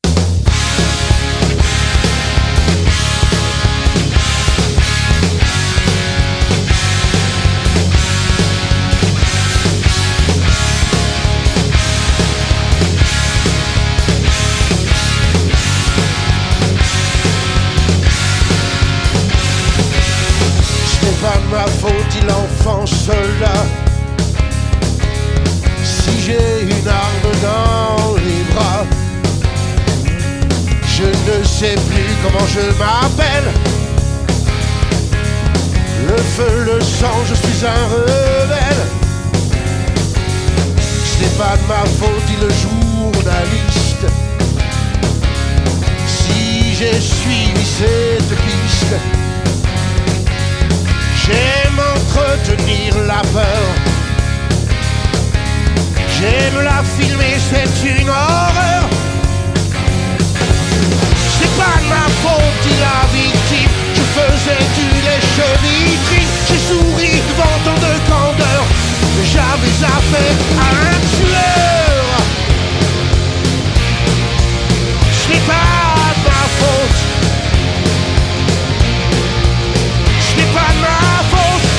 Sais 31.63 31.75
plus 31.75 32.09
comment 32.21 32.45
je 32.47 32.65
m'appelle. 32.77 33.49
Le 36.09 36.17
feu, 36.35 36.63
le 36.65 36.81
sang, 36.81 37.19
je 37.29 37.35
suis 37.35 37.65
un 37.65 37.83
rebelle. 37.95 38.83
Ce 40.77 41.21
n'est 41.21 41.35
pas 41.37 41.55
de 41.61 41.65
ma 41.69 41.83
faute, 41.99 42.25
dit 42.27 42.39
le 42.45 42.51
journaliste. 42.63 44.07
Si 46.05 46.75
j'ai 46.77 46.99
suivi 46.99 47.65
cette 47.79 48.35
piste. 48.45 48.95
J'aime 51.23 51.79
entretenir 51.95 52.97
la 53.07 53.21
peur. 53.31 53.65
J'aime 56.19 56.61
la 56.61 56.83
filmer 56.97 57.33
pas 61.63 61.79
ma 61.89 62.05
faute, 62.23 62.63
il 62.73 62.81
a 62.83 63.01
victime. 63.13 63.71
Je 63.97 64.03
faisais 64.15 64.65
du 64.77 64.87
lèche-vitrine. 65.07 66.31
J'ai 66.47 66.61
souri 66.67 67.13
devant 67.29 67.57
ton 67.65 67.75
de 67.85 67.93
candeur. 68.11 68.63
J'avais 69.31 69.77
affaire 69.97 70.37
à 70.59 70.69
un 70.91 70.99
tueur. 71.15 72.05
Ce 75.19 75.25
n'est 75.29 75.45
pas 75.51 75.93
de 76.17 76.23
ma 76.29 76.43
faute. 76.59 77.01
Ce 80.25 80.31
n'est 80.37 80.51
pas 80.57 80.71
de 80.75 80.81
ma 80.87 81.01
faute. 81.31 81.69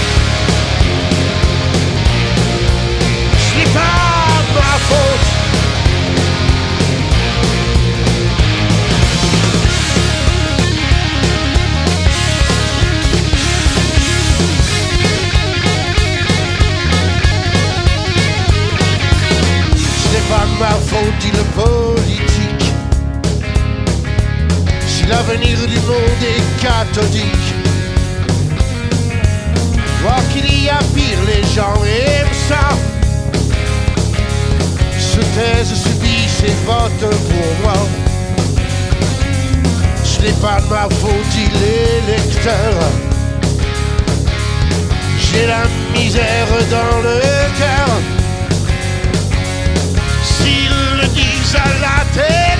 Ce 3.45 3.59
n'est 3.59 3.73
pas 3.79 4.01
de 4.49 4.59
ma 4.59 4.75
faute. 4.89 5.34
L'avenir 25.15 25.59
du 25.69 25.79
monde 25.87 26.23
est 26.23 26.45
cathodique, 26.61 27.49
vois 30.03 30.23
qu'il 30.33 30.65
y 30.65 30.69
a 30.69 30.79
pire, 30.95 31.21
les 31.27 31.45
gens 31.55 31.77
aiment 31.85 32.39
ça. 32.49 32.69
Se 34.99 35.21
taisent, 35.37 35.75
subissent 35.87 36.43
et 36.51 36.57
votent 36.67 37.15
pour 37.31 37.51
moi. 37.63 37.81
Ce 40.03 40.21
n'est 40.23 40.39
pas 40.47 40.61
de 40.61 40.69
ma 40.69 40.89
faute, 41.01 41.29
dit 41.31 41.51
l'électeur. 41.61 42.75
J'ai 45.25 45.47
la 45.47 45.65
misère 45.97 46.53
dans 46.77 46.99
le 47.09 47.21
cœur. 47.61 47.89
S'ils 50.25 50.81
le 51.01 51.07
disent 51.09 51.57
à 51.67 51.69
la 51.85 51.99
télé, 52.17 52.54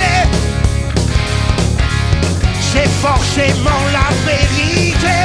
c'est 2.75 2.89
forcément 3.01 3.83
la 3.93 4.09
vérité. 4.29 5.15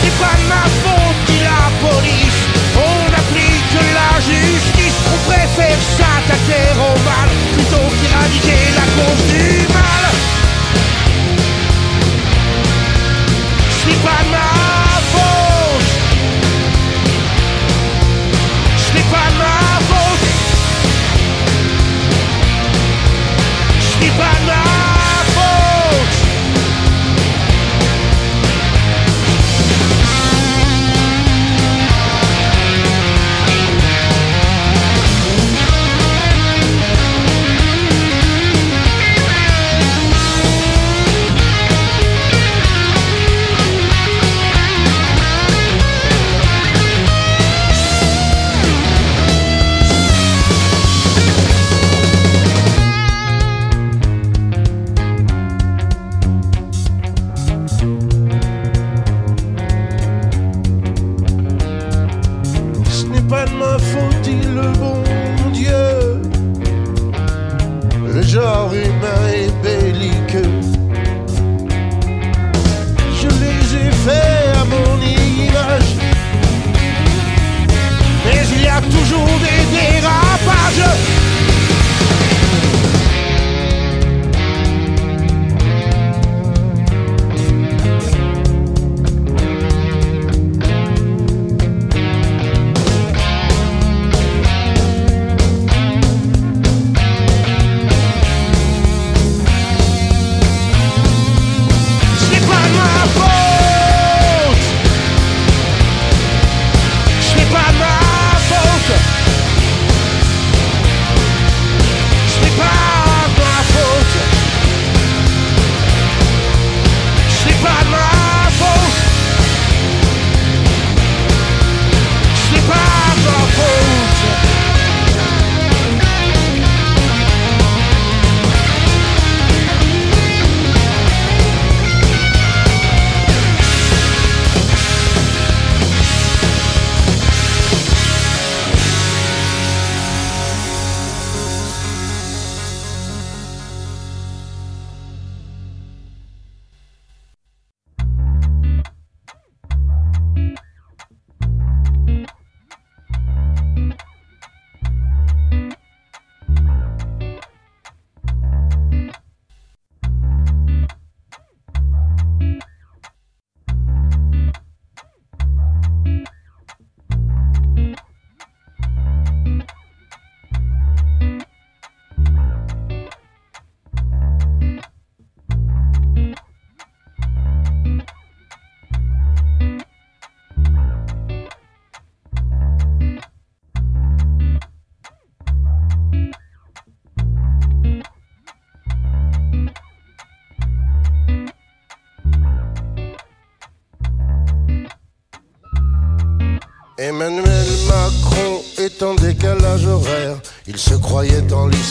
C'est 0.00 0.16
pas 0.22 0.38
ma 0.52 0.64
faute, 0.82 1.28
la 1.42 1.64
police. 1.84 2.40
On 2.76 3.06
applique 3.20 3.74
la 3.98 4.12
justice. 4.20 4.98
On 5.12 5.18
préfère 5.28 5.80
s'attaquer 5.96 6.68
au 6.86 6.94
mal 7.10 7.28
plutôt 7.54 7.88
qu'éradiquer 7.98 8.62
la 8.78 8.86
cause 8.96 9.24
du 9.32 9.46
mal. 9.76 10.04
C'est 13.82 14.00
pas 14.06 14.22
ma 14.30 14.45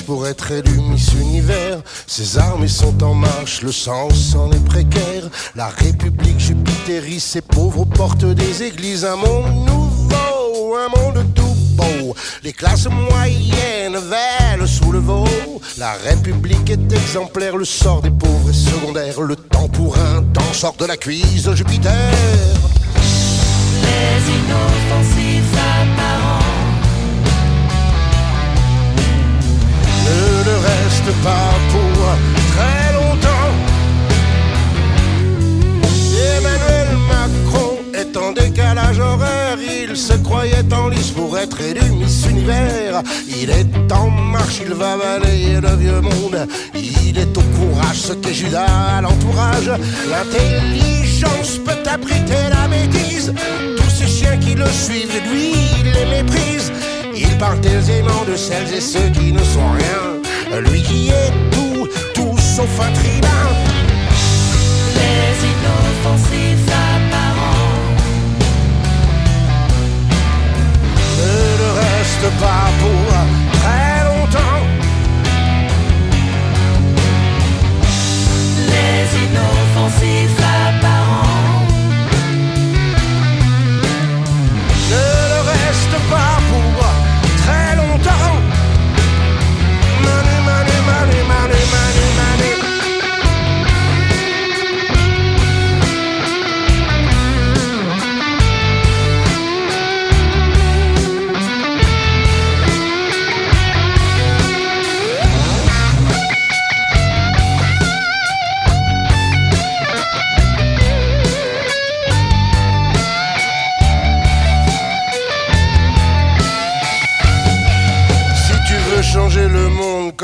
pour 0.05 0.27
être 0.27 0.51
élu 0.51 0.79
Miss 0.89 1.13
Univers. 1.13 1.81
Ses 2.07 2.37
armées 2.37 2.67
sont 2.67 3.03
en 3.03 3.13
marche, 3.13 3.61
le 3.61 3.71
sens 3.71 4.35
en 4.35 4.51
est 4.51 4.65
précaire. 4.65 5.23
La 5.55 5.67
République 5.67 6.39
jupitérie, 6.39 7.19
ses 7.19 7.41
pauvres 7.41 7.85
portent 7.85 8.25
des 8.25 8.63
églises. 8.63 9.05
Un 9.05 9.15
monde 9.15 9.65
nouveau, 9.65 10.75
un 10.75 10.89
monde 10.89 11.25
tout 11.33 11.55
beau. 11.75 12.15
Les 12.43 12.53
classes 12.53 12.87
moyennes 12.87 13.97
veulent 13.97 14.67
sous 14.67 14.91
le 14.91 14.99
veau. 14.99 15.25
La 15.77 15.93
République 15.93 16.69
est 16.69 16.91
exemplaire, 16.91 17.57
le 17.57 17.65
sort 17.65 18.01
des 18.01 18.11
pauvres 18.11 18.49
est 18.49 18.53
secondaire. 18.53 19.21
Le 19.21 19.35
temps 19.35 19.69
pour 19.69 19.97
un 19.97 20.21
temps 20.21 20.53
sort 20.53 20.75
de 20.77 20.85
la 20.85 20.97
cuisse 20.97 21.43
de 21.43 21.55
Jupiter. 21.55 22.11
Les 23.81 24.31
ne 30.45 30.51
reste 30.51 31.11
pas 31.23 31.51
pour 31.71 32.01
très 32.53 32.93
longtemps. 32.93 33.51
Emmanuel 36.37 36.89
Macron 37.09 37.79
est 37.93 38.15
en 38.15 38.31
décalage 38.31 38.99
horaire, 38.99 39.57
il 39.59 39.97
se 39.97 40.13
croyait 40.13 40.71
en 40.71 40.89
lice 40.89 41.11
pour 41.11 41.37
être 41.37 41.59
élu 41.61 41.89
Miss 41.91 42.27
Univers. 42.29 43.01
Il 43.27 43.49
est 43.49 43.91
en 43.91 44.09
marche, 44.09 44.61
il 44.65 44.73
va 44.73 44.97
balayer 44.97 45.59
le 45.61 45.75
vieux 45.75 46.01
monde. 46.01 46.47
Il 46.75 47.17
est 47.17 47.37
au 47.37 47.45
courage, 47.57 47.99
ce 48.07 48.13
qu'est 48.13 48.33
Judas 48.33 48.97
à 48.97 49.01
l'entourage. 49.01 49.71
L'intelligence 50.11 51.57
peut 51.65 51.89
abriter 51.89 52.43
la 52.51 52.67
bêtise. 52.67 53.33
Tous 53.77 53.89
ces 53.89 54.07
chiens 54.07 54.37
qui 54.37 54.53
le 54.53 54.67
suivent, 54.67 55.21
lui, 55.31 55.51
il 55.79 55.91
les 55.91 56.05
méprise. 56.05 56.71
Il 57.15 57.35
parle 57.37 57.65
aisément 57.65 58.23
de 58.27 58.35
celles 58.35 58.73
et 58.73 58.81
ceux 58.81 59.09
qui 59.09 59.31
ne 59.31 59.43
sont 59.43 59.71
rien. 59.71 60.24
Lui 60.53 60.81
qui 60.81 61.09
est 61.09 61.31
tout, 61.51 61.87
tout 62.13 62.37
sauf 62.37 62.79
un 62.79 62.91
tribun. 62.93 63.45
Les 64.95 65.47
inoffensifs 65.51 66.69
apparents 66.69 67.95
Ne 71.17 71.37
le 71.61 71.69
reste 71.81 72.27
pas 72.39 72.67
pour 72.79 73.04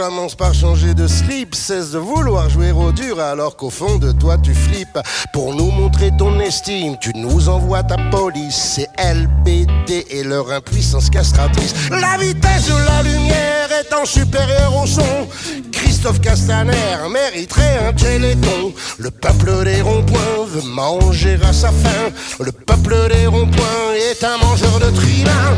commence 0.02 0.34
par 0.34 0.52
changer 0.52 0.95
de 0.95 1.06
slip. 1.06 1.53
Cesse 1.53 1.91
de 1.91 1.99
vouloir 1.99 2.49
jouer 2.49 2.72
au 2.72 2.91
dur 2.91 3.19
alors 3.19 3.56
qu'au 3.56 3.69
fond 3.69 3.99
de 3.99 4.11
toi 4.11 4.36
tu 4.40 4.56
flippes. 4.56 4.98
Pour 5.32 5.53
nous 5.53 5.69
montrer 5.69 6.10
ton 6.18 6.40
estime, 6.40 6.98
tu 6.99 7.11
nous 7.14 7.49
envoies 7.49 7.84
ta 7.84 7.98
police. 8.10 8.56
C'est 8.76 8.90
LBD 8.98 10.07
et 10.10 10.23
leur 10.23 10.52
impuissance 10.52 11.11
castratrice. 11.11 11.76
La 11.91 12.18
vitesse 12.18 12.65
de 12.68 12.78
la 12.90 13.03
lumière 13.03 13.69
étant 13.80 14.06
supérieure 14.06 14.76
au 14.82 14.88
son. 14.88 15.28
Christophe 15.72 16.19
Castaner 16.19 16.98
mériterait 17.11 17.86
un 17.88 17.94
téléthon. 17.94 18.73
Le 18.98 19.11
peuple 19.11 19.64
des 19.65 19.82
ronds-points 19.84 20.45
veut 20.48 20.68
manger 20.68 21.38
à 21.48 21.53
sa 21.53 21.69
faim. 21.69 22.10
Le 22.40 22.52
peuple 22.52 22.95
des 23.14 23.28
ronds-points 23.28 23.94
est 24.10 24.23
un 24.23 24.38
mangeur 24.38 24.80
de 24.80 24.90
tribun. 24.90 25.56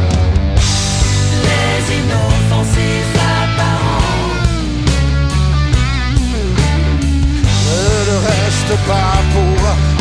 Les 1.44 2.33
reste 8.68 8.86
pas 8.86 9.22
pour 9.34 9.93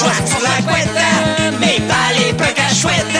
joie 0.00 0.20
sur 0.24 0.40
la 0.40 0.56
couette, 0.66 1.00
mais 1.60 1.78
pas 1.90 2.08
les 2.16 2.32
pecs 2.32 2.74
chouette. 2.80 3.16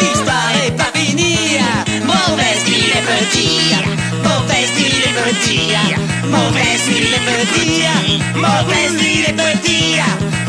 L'histoire 0.00 0.52
est 0.64 0.74
pas 0.76 0.90
finie, 0.94 1.58
mauvais 2.02 2.56
il 2.66 2.90
est 2.98 3.06
petit, 3.12 3.74
mauvaise 4.24 4.74
il 4.78 5.04
est 5.08 5.16
petit, 5.20 5.74
mauvais 6.34 6.80
il 6.88 7.14
est 7.18 7.24
petit, 7.28 7.84
mauvais 8.34 8.94
il 8.98 9.24
est 9.28 9.36
petit, 9.38 9.92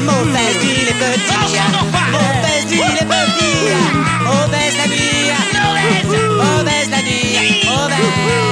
mauvais 0.05 0.51
il 0.61 0.85
est 0.85 1.03
petit, 1.03 1.51
mauvais 2.11 2.51
il 2.71 2.87
est 3.01 3.09
petit, 3.13 3.55
mauvaise 4.25 4.75
la 4.77 4.87
vie, 4.93 5.31
mauvaise 6.39 6.89
la 6.89 7.01
vie, 7.01 7.67
mauvaise. 7.67 8.44